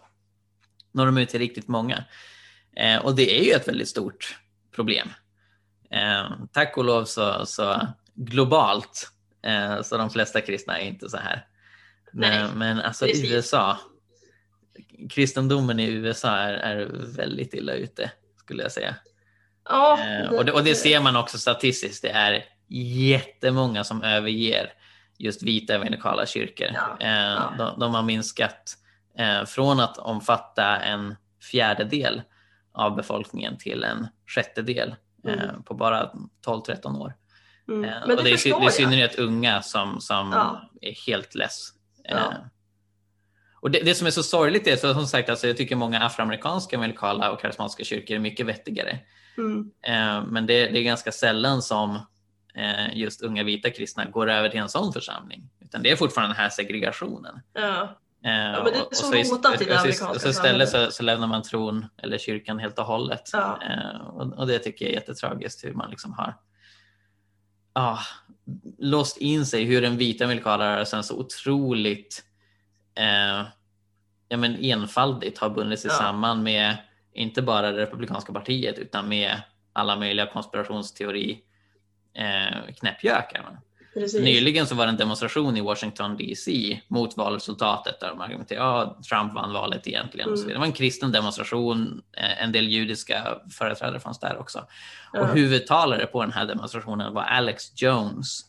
når 0.91 1.05
de 1.05 1.17
ut 1.17 1.29
till 1.29 1.39
riktigt 1.39 1.67
många. 1.67 2.03
Eh, 2.75 2.97
och 2.97 3.15
det 3.15 3.39
är 3.39 3.43
ju 3.43 3.51
ett 3.51 3.67
väldigt 3.67 3.89
stort 3.89 4.39
problem. 4.75 5.09
Eh, 5.91 6.31
tack 6.51 6.77
och 6.77 6.83
lov 6.83 7.05
så, 7.05 7.45
så 7.45 7.87
globalt 8.15 9.11
eh, 9.41 9.81
så 9.81 9.97
de 9.97 10.09
flesta 10.09 10.41
kristna 10.41 10.79
är 10.79 10.85
inte 10.85 11.09
så 11.09 11.17
här. 11.17 11.45
Men, 12.11 12.57
men 12.57 12.81
alltså 12.81 13.05
Precis. 13.05 13.31
USA, 13.31 13.77
kristendomen 15.09 15.79
i 15.79 15.89
USA 15.89 16.35
är, 16.35 16.53
är 16.53 16.85
väldigt 17.15 17.53
illa 17.53 17.73
ute 17.73 18.11
skulle 18.37 18.63
jag 18.63 18.71
säga. 18.71 18.95
Ja, 19.69 19.99
eh, 19.99 20.29
och, 20.29 20.45
det, 20.45 20.51
och 20.51 20.63
det 20.63 20.75
ser 20.75 20.99
man 20.99 21.15
också 21.15 21.37
statistiskt. 21.37 22.01
Det 22.01 22.09
är 22.09 22.45
jättemånga 23.07 23.83
som 23.83 24.03
överger 24.03 24.73
just 25.17 25.43
vita 25.43 25.75
evangelikala 25.75 26.25
kyrkor. 26.25 26.67
Ja, 26.73 26.97
eh, 26.99 27.09
ja. 27.09 27.53
De, 27.57 27.79
de, 27.79 27.93
har 27.93 28.03
minskat 28.03 28.77
eh, 29.17 29.45
från 29.45 29.79
att 29.79 29.97
omfatta 29.97 30.77
en 30.77 31.15
fjärdedel 31.51 32.21
av 32.79 32.95
befolkningen 32.95 33.57
till 33.57 33.83
en 33.83 34.07
sjättedel 34.27 34.95
mm. 35.25 35.39
eh, 35.39 35.61
på 35.65 35.73
bara 35.73 36.11
12-13 36.45 37.01
år. 37.01 37.13
Mm. 37.67 37.83
Eh, 37.83 38.07
det 38.07 38.15
och 38.15 38.23
det 38.23 38.29
är, 38.31 38.59
det 38.59 38.65
är 38.65 38.69
i 38.69 38.71
synnerhet 38.71 39.15
unga 39.15 39.61
som, 39.61 40.01
som 40.01 40.31
ja. 40.31 40.69
är 40.81 41.07
helt 41.07 41.35
less. 41.35 41.69
Eh, 42.05 42.33
och 43.61 43.71
det, 43.71 43.79
det, 43.79 43.95
som 43.95 44.07
är 44.07 44.11
så 44.11 44.23
sorgligt 44.23 44.67
är, 44.67 44.75
så 44.75 44.93
som 44.93 45.07
sagt, 45.07 45.29
alltså, 45.29 45.47
jag 45.47 45.57
tycker 45.57 45.75
många 45.75 45.99
afroamerikanska 45.99 46.75
evangelikala 46.75 47.31
och 47.31 47.41
karismatiska 47.41 47.83
kyrkor 47.83 48.15
är 48.15 48.19
mycket 48.19 48.45
vettigare. 48.45 48.99
Mm. 49.37 49.71
Eh, 49.81 50.25
men 50.27 50.45
det, 50.45 50.65
det, 50.65 50.79
är 50.79 50.83
ganska 50.83 51.11
sällan 51.11 51.61
som 51.61 51.99
Eh, 52.59 52.97
just 52.97 53.21
unga 53.21 53.43
vita 53.43 53.69
kristna 53.69 54.05
går 54.05 54.29
över 54.29 54.49
till 54.49 54.59
en 54.59 54.69
sån 54.69 54.93
församling. 54.93 55.49
Utan 55.59 55.83
det 55.83 55.91
är 55.91 55.95
fortfarande 55.95 56.35
den 56.35 56.41
här 56.41 56.49
segregationen. 56.49 57.39
Ja. 57.53 57.99
Eh, 58.25 58.31
ja, 58.31 58.63
men 58.63 58.73
det 58.73 58.79
är 58.79 59.23
så, 59.23 59.35
rotat 59.35 59.61
i 59.61 59.65
det 59.65 59.79
amerikanska 59.79 60.19
så 60.19 60.29
istället 60.29 60.69
så, 60.69 60.91
så, 60.91 61.03
lämnar 61.03 61.27
man 61.27 61.43
tron 61.43 61.85
eller 61.97 62.17
kyrkan 62.17 62.59
helt 62.59 62.79
och 62.79 62.85
hållet. 62.85 63.29
Ja. 63.33 63.59
Eh, 63.63 64.07
och, 64.07 64.33
och, 64.33 64.47
det 64.47 64.59
tycker 64.59 64.85
jag 64.85 64.91
är 64.91 64.95
jättetragiskt 64.95 65.63
hur 65.63 65.73
man 65.73 65.89
liksom 65.89 66.13
har 66.13 66.35
ah, 67.73 67.99
låst 68.77 69.17
in 69.17 69.45
sig, 69.45 69.63
hur 69.63 69.81
den 69.81 69.97
vita 69.97 70.25
rörelsen 70.25 71.03
så 71.03 71.19
otroligt 71.19 72.23
eh, 72.95 73.47
ja, 74.27 74.37
men 74.37 74.55
enfaldigt 74.55 75.37
har 75.37 75.49
bundit 75.49 75.79
sig 75.79 75.91
ja. 75.91 75.97
samman 75.97 76.43
med 76.43 76.77
inte 77.13 77.41
bara 77.41 77.71
det 77.71 77.81
republikanska 77.81 78.33
partiet 78.33 78.77
utan 78.77 79.09
med 79.09 79.41
alla 79.73 79.95
möjliga 79.95 80.25
konspirationsteori 80.25 81.43
eh, 82.13 82.73
knäppjökar. 82.79 83.59
Nyligen 83.95 84.67
så 84.67 84.75
var 84.75 84.85
det 84.85 84.89
en 84.89 84.97
demonstration 84.97 85.57
i 85.57 85.61
Washington 85.61 86.17
DC 86.17 86.79
mot 86.87 87.17
valresultatet 87.17 87.99
där 87.99 88.09
de 88.09 88.21
argumenterade 88.21 88.81
att 88.81 88.97
ja, 89.09 89.17
Trump 89.17 89.33
vann 89.33 89.53
valet 89.53 89.87
egentligen. 89.87 90.33
Mm. 90.33 90.47
Det 90.47 90.57
var 90.57 90.65
en 90.65 90.73
kristen 90.73 91.11
demonstration, 91.11 92.01
eh, 92.17 92.43
en 92.43 92.51
del 92.51 92.69
judiska 92.69 93.37
företrädare 93.51 93.99
fanns 93.99 94.19
där 94.19 94.37
också. 94.37 94.65
Ja. 95.13 95.19
Och 95.19 95.27
huvudtalare 95.27 96.05
på 96.05 96.21
den 96.21 96.31
här 96.31 96.45
demonstrationen 96.45 97.13
var 97.13 97.23
Alex 97.23 97.81
Jones 97.81 98.41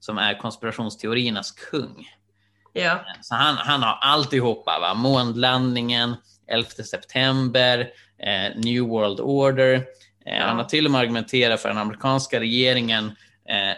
som 0.00 0.18
är 0.18 0.38
konspirationsteoriernas 0.38 1.50
kung. 1.50 2.08
Ja. 2.72 3.00
Så 3.22 3.34
han, 3.34 3.56
han 3.56 3.82
har 3.82 3.98
alltihopa, 4.00 4.78
va? 4.80 4.94
månlandningen, 4.94 6.14
11 6.46 6.68
september, 6.68 7.90
eh, 8.18 8.56
New 8.56 8.82
World 8.82 9.20
Order. 9.20 9.74
Eh, 9.74 9.82
Ja. 10.36 10.46
Han 10.46 10.56
har 10.56 10.64
till 10.64 10.84
och 10.86 10.92
med 10.92 11.00
argumenterat 11.00 11.60
för 11.60 11.68
den 11.68 11.78
amerikanska 11.78 12.40
regeringen 12.40 13.06
eh, 13.06 13.12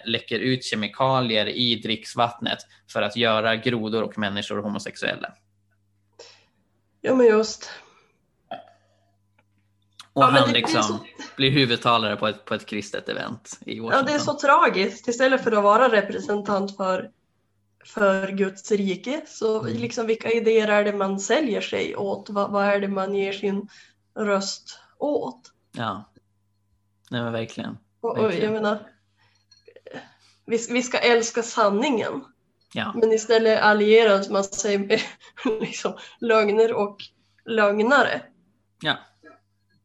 läcker 0.04 0.38
ut 0.38 0.64
kemikalier 0.64 1.46
i 1.46 1.74
dricksvattnet 1.74 2.58
för 2.92 3.02
att 3.02 3.16
göra 3.16 3.56
grodor 3.56 4.02
och 4.02 4.18
människor 4.18 4.62
homosexuella. 4.62 5.32
ja, 7.00 7.14
men 7.14 7.26
just. 7.26 7.70
Och 10.12 10.22
Ja, 10.22 10.26
han 10.26 10.50
liksom 10.52 10.82
så- 10.82 10.98
blir 11.36 11.50
huvudtalare 11.50 12.16
på 12.16 12.28
ett, 12.28 12.44
på 12.44 12.54
ett 12.54 12.66
kristet 12.66 13.08
event 13.08 13.58
i 13.66 13.76
Ja, 13.76 13.82
Washington. 13.82 14.06
det 14.06 14.12
är 14.12 14.18
så 14.18 14.34
tragiskt. 14.34 15.08
Istället 15.08 15.44
för 15.44 15.52
att 15.52 15.62
vara 15.62 15.88
representant 15.92 16.76
för, 16.76 17.10
för 17.84 18.28
Guds 18.28 18.70
rike, 18.72 19.20
så 19.26 19.60
Mm. 19.60 19.76
liksom 19.76 20.06
vilka 20.06 20.30
idéer 20.30 20.68
är 20.68 20.84
det 20.84 20.92
man 20.92 21.20
säljer 21.20 21.60
sig 21.60 21.96
åt? 21.96 22.30
Vad, 22.30 22.50
vad 22.50 22.64
är 22.64 22.80
det 22.80 22.88
man 22.88 23.14
ger 23.14 23.32
sin 23.32 23.68
röst 24.18 24.78
åt? 24.98 25.52
Ja, 25.72 26.10
nej 27.10 27.22
men 27.22 27.32
verkligen. 27.32 27.78
Och, 28.00 28.10
och 28.18 28.24
Verkligen. 28.24 28.44
jag 28.54 28.62
menar, 28.62 28.78
vi, 30.50 30.66
vi 30.70 30.82
ska 30.82 30.98
älska 30.98 31.42
sanningen, 31.42 32.24
Ja, 32.72 32.92
men 32.94 33.12
istället 33.12 33.62
allierar 33.62 34.32
man 34.32 34.44
sig 34.44 34.78
med 34.78 35.00
liksom, 35.60 35.98
lögner 36.20 36.72
och 36.72 36.96
lögnare 37.44 38.22
ja. 38.82 38.96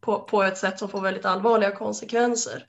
på, 0.02 0.20
på 0.20 0.44
ett 0.44 0.58
sätt 0.58 0.80
som 0.80 0.90
får 0.90 1.02
väldigt 1.02 1.26
allvarliga 1.26 1.72
konsekvenser. 1.72 2.66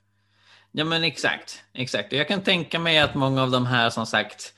Ja 0.71 0.85
men 0.85 1.03
exakt, 1.03 1.63
exakt. 1.73 2.11
Jag 2.11 2.27
kan 2.27 2.43
tänka 2.43 2.79
mig 2.79 2.99
att 2.99 3.15
många 3.15 3.43
av 3.43 3.51
de 3.51 3.65
här 3.65 3.89
som 3.89 4.05
sagt 4.05 4.53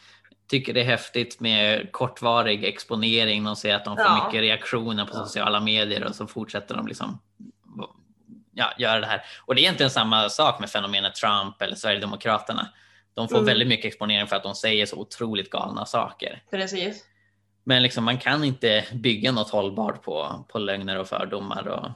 tycker 0.48 0.74
det 0.74 0.82
är 0.82 0.86
häftigt 0.86 1.40
med 1.40 1.92
kortvarig 1.92 2.64
exponering. 2.64 3.44
De 3.44 3.56
ser 3.56 3.76
att 3.76 3.86
de 3.86 3.96
får 3.96 4.06
Ja. 4.06 4.26
mycket 4.26 4.42
reaktioner 4.42 5.06
på 5.06 5.14
sociala 5.14 5.60
medier 5.60 6.04
och 6.04 6.16
så 6.16 6.28
fortsätter 6.28 6.76
de 6.76 6.88
liksom 6.88 7.20
ja, 8.54 8.74
göra 8.78 9.00
det 9.00 9.06
här. 9.06 9.24
Och 9.46 9.56
det 9.56 9.62
är 9.62 9.64
egentligen 9.64 9.90
samma 9.90 10.30
sak 10.30 10.60
med 10.60 10.70
fenomenet 10.70 11.16
Trump 11.16 11.62
eller 11.62 11.76
Sverigedemokraterna. 11.76 12.68
De 13.20 13.28
får 13.28 13.36
Mm. 13.36 13.46
väldigt 13.46 13.68
mycket 13.68 13.86
exponering 13.86 14.28
för 14.28 14.36
att 14.36 14.44
de 14.44 14.56
säger 14.56 14.86
så 14.86 14.96
otroligt 14.96 15.50
galna 15.50 15.86
saker. 15.86 16.44
Precis. 16.52 17.04
Men 17.64 17.84
liksom, 17.84 18.04
man 18.04 18.18
kan 18.18 18.44
inte 18.44 18.86
bygga 18.94 19.32
något 19.32 19.50
hållbart 19.50 20.04
på, 20.04 20.46
på 20.50 20.60
lögner 20.60 20.98
och 21.00 21.08
fördomar 21.08 21.68
och, 21.68 21.90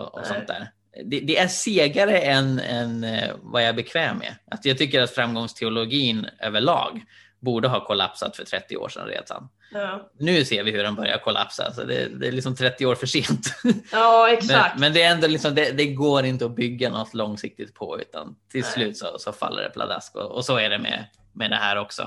och, 0.00 0.18
och 0.18 0.26
sånt 0.26 0.46
där. 0.46 0.70
Det, 1.04 1.20
det 1.20 1.38
är 1.38 1.48
segare 1.48 2.18
än, 2.18 2.58
än 2.58 3.04
eh, 3.04 3.30
vad 3.42 3.62
jag 3.62 3.68
är 3.68 3.72
bekväm 3.72 4.18
med. 4.18 4.34
Att 4.50 4.64
jag 4.64 4.78
tycker 4.78 5.02
att 5.02 5.10
framgångsteologin 5.10 6.26
överlag 6.40 7.04
borde 7.44 7.68
ha 7.68 7.86
kollapsat 7.86 8.36
för 8.36 8.44
30 8.44 8.76
år 8.76 8.88
sedan 8.88 9.06
redan. 9.06 9.48
Ja, 9.72 10.10
Nu 10.18 10.44
ser 10.44 10.64
vi 10.64 10.70
hur 10.70 10.82
den 10.82 10.94
börjar 10.94 11.18
kollapsa, 11.18 11.72
så 11.72 11.84
det, 11.84 12.08
det 12.08 12.28
är 12.28 12.32
liksom 12.32 12.56
30 12.56 12.86
år 12.86 12.94
för 12.94 13.06
sent. 13.06 13.46
ja 13.92 14.26
men, 14.28 14.38
exakt. 14.38 14.78
men 14.78 14.92
det, 14.92 15.02
är 15.02 15.10
ändå 15.14 15.26
liksom, 15.26 15.54
det, 15.54 15.72
det 15.72 15.86
går 15.86 16.24
inte 16.24 16.44
att 16.44 16.56
bygga 16.56 16.90
något 16.90 17.14
långsiktigt 17.14 17.74
på, 17.74 18.00
utan 18.00 18.36
till 18.50 18.60
Nej. 18.60 18.70
slut 18.70 18.96
så, 18.96 19.06
så 19.18 19.32
faller 19.32 19.62
det 19.62 19.70
pladask. 19.70 20.16
Och, 20.16 20.30
och 20.36 20.44
så 20.44 20.56
är 20.58 20.70
det 20.70 20.78
med, 20.78 21.04
med 21.32 21.50
det 21.50 21.56
här 21.56 21.76
också. 21.78 22.02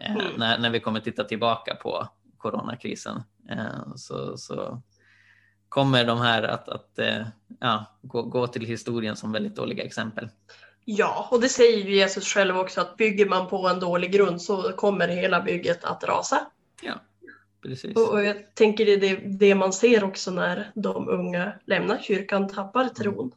Eh, 0.00 0.14
Mm. 0.14 0.26
när, 0.36 0.58
när 0.58 0.70
vi 0.70 0.80
kommer 0.80 1.00
titta 1.00 1.24
tillbaka 1.24 1.74
på 1.74 2.08
coronakrisen 2.38 3.22
eh, 3.50 3.94
så, 3.96 4.36
så 4.36 4.82
kommer 5.68 6.04
de 6.04 6.20
här 6.20 6.42
att, 6.42 6.68
att 6.68 6.98
eh, 6.98 7.26
ja, 7.60 7.84
gå, 8.02 8.22
gå 8.22 8.46
till 8.46 8.66
historien 8.66 9.16
som 9.16 9.32
väldigt 9.32 9.56
dåliga 9.56 9.84
exempel. 9.84 10.28
Ja, 10.92 11.28
och 11.30 11.40
det 11.40 11.48
säger 11.48 11.84
ju 11.84 11.94
Jesus 11.94 12.34
själv 12.34 12.58
också 12.58 12.80
att 12.80 12.96
bygger 12.96 13.26
man 13.26 13.48
på 13.48 13.68
en 13.68 13.80
dålig 13.80 14.12
grund 14.12 14.42
så 14.42 14.72
kommer 14.72 15.08
hela 15.08 15.40
bygget 15.40 15.84
att 15.84 16.04
rasa. 16.04 16.50
Ja, 16.82 16.94
precis. 17.62 17.96
Och, 17.96 18.08
och 18.08 18.24
jag 18.24 18.54
tänker 18.54 18.86
det 18.86 19.08
är 19.08 19.38
det, 19.38 19.54
man 19.54 19.72
ser 19.72 20.04
också 20.04 20.30
när 20.30 20.72
de 20.74 21.08
unga 21.08 21.52
lämnar 21.64 21.98
kyrkan, 21.98 22.48
tappar 22.48 22.88
tron. 22.88 23.32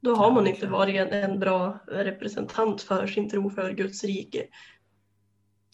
Då 0.00 0.14
har 0.14 0.30
man 0.30 0.46
inte 0.46 0.66
varit 0.66 0.96
en, 0.96 1.12
en 1.12 1.40
bra 1.40 1.78
representant 1.86 2.82
för 2.82 3.06
sin 3.06 3.30
tro 3.30 3.50
för 3.50 3.72
Guds 3.72 4.04
rike. 4.04 4.46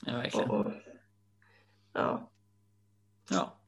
Ja, 0.06 0.12
verkligen. 0.12 0.50
och, 0.50 0.72
ja. 1.92 2.30
Ja. 3.30 3.58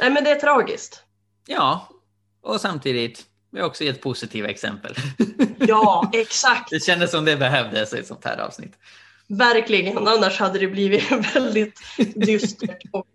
Nej 0.00 0.10
men 0.10 0.24
det 0.24 0.30
är 0.30 0.40
tragiskt. 0.40 1.04
ja, 1.46 1.88
och 2.40 2.60
samtidigt, 2.60 3.29
vi 3.50 3.60
har 3.60 3.66
också 3.66 3.84
gett 3.84 4.00
positiva 4.00 4.48
exempel. 4.48 4.94
Ja, 5.58 6.10
exakt. 6.14 6.70
Det 6.70 6.80
kändes 6.80 7.10
som 7.10 7.24
det 7.24 7.36
behövdes 7.36 7.94
i 7.94 7.98
ett 7.98 8.06
sånt 8.06 8.24
här 8.24 8.38
avsnitt. 8.38 8.72
Verkligen. 9.28 9.98
Annars 9.98 10.38
hade 10.38 10.58
det 10.58 10.68
blivit 10.68 11.12
väldigt 11.34 11.80
dystert 12.14 12.82
och 12.92 13.06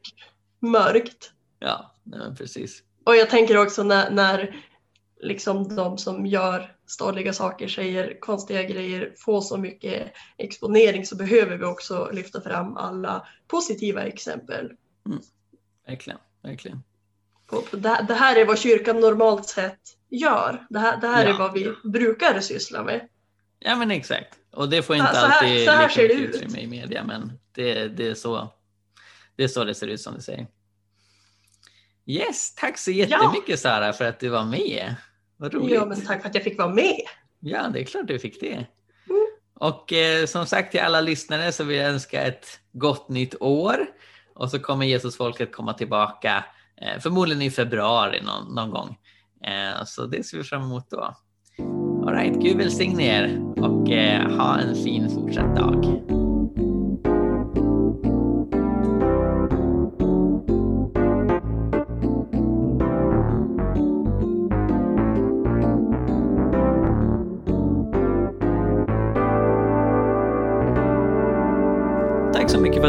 mörkt. 0.60 1.32
Ja, 1.60 1.96
nej, 2.04 2.36
precis. 2.38 2.84
Och 3.06 3.16
jag 3.16 3.30
tänker 3.30 3.58
också 3.58 3.84
när, 3.84 4.10
när 4.10 4.56
liksom 5.22 5.76
de 5.76 5.98
som 5.98 6.26
gör 6.26 6.76
stolliga 6.88 7.34
saker, 7.34 7.68
säger 7.68 8.20
konstiga 8.20 8.64
grejer, 8.64 9.14
får 9.18 9.42
så 9.42 9.58
mycket 9.58 10.14
exponering 10.38 11.06
så 11.06 11.16
behöver 11.16 11.58
vi 11.58 11.66
också 11.66 12.10
lyfta 12.14 12.42
fram 12.42 12.78
alla 12.78 13.28
positiva 13.48 14.04
exempel. 14.04 14.72
Verkligen, 15.88 16.20
verkligen. 16.44 16.84
Det, 17.72 18.06
det 18.08 18.14
här 18.14 18.36
är 18.36 18.46
vad 18.46 18.60
kyrkan 18.60 19.00
normalt 19.00 19.48
sett 19.48 19.80
gör. 20.18 20.66
Det 20.70 20.80
här, 20.80 20.98
det 21.02 21.08
här 21.08 21.26
Ja. 21.26 21.34
är 21.34 21.38
vad 21.38 21.54
vi 21.54 21.74
brukar 21.84 22.40
syssla 22.40 22.84
med. 22.84 23.08
Ja, 23.60 23.76
men 23.76 23.92
exakt. 23.92 24.34
Och 24.52 24.70
det 24.70 24.82
får 24.82 24.96
inte 24.96 25.14
så 25.14 25.26
här- 25.26 25.40
alltid 25.42 25.66
så 25.66 25.72
här 25.72 25.82
lika 25.82 25.94
ser 25.94 26.08
det 26.08 26.14
ut. 26.14 26.58
i 26.58 26.68
media, 26.68 27.04
men 27.04 27.32
det, 27.52 27.88
det, 27.88 28.08
är 28.08 28.14
så, 28.14 28.54
det 29.36 29.44
är 29.44 29.48
så 29.48 29.64
det 29.64 29.76
ser 29.76 29.88
ut 29.88 30.02
som 30.02 30.16
du 30.16 30.22
säger. 30.22 30.48
Yes, 32.06 32.56
tack 32.56 32.78
så 32.78 32.92
jättemycket 32.92 33.60
Sara 33.60 33.94
för 33.94 34.06
att 34.06 34.20
du 34.20 34.30
var 34.30 34.46
med. 34.46 34.96
Vad 35.38 35.54
roligt. 35.54 35.76
Ja, 35.76 35.86
men 35.86 36.06
tack 36.06 36.22
för 36.22 36.30
att 36.30 36.36
jag 36.36 36.44
fick 36.44 36.58
vara 36.58 36.74
med. 36.74 37.02
Ja, 37.40 37.68
det 37.74 37.80
är 37.80 37.84
klart 37.84 38.08
du 38.08 38.20
fick 38.20 38.40
det. 38.40 38.54
Mm. 39.10 39.28
Och 39.54 39.94
eh, 39.94 40.26
som 40.26 40.46
sagt 40.46 40.72
till 40.72 40.80
alla 40.80 41.02
lyssnare 41.02 41.52
så 41.52 41.64
vill 41.64 41.78
jag 41.78 41.90
önska 41.90 42.22
ett 42.22 42.60
gott 42.72 43.10
nytt 43.10 43.36
år. 43.42 43.86
Och 44.34 44.52
så 44.52 44.60
kommer 44.60 44.86
Jesusfolket 44.86 45.52
komma 45.52 45.74
tillbaka 45.74 46.46
eh, 46.82 47.00
förmodligen 47.00 47.42
i 47.42 47.52
februari 47.52 48.22
någon, 48.22 48.56
någon 48.56 48.70
gång. 48.70 48.98
Eh, 49.48 49.86
så 49.86 50.06
det 50.06 50.26
ser 50.26 50.38
vi 50.38 50.44
fram 50.44 50.62
emot 50.62 50.90
då. 50.90 51.16
All 52.08 52.14
right, 52.14 52.42
Gud 52.42 52.58
välsigne 52.58 53.04
er 53.04 53.42
och 53.58 53.92
eh, 53.92 54.38
ha 54.38 54.60
en 54.60 54.76
fin 54.76 55.10
fortsatt 55.10 55.56
dag. 55.56 56.15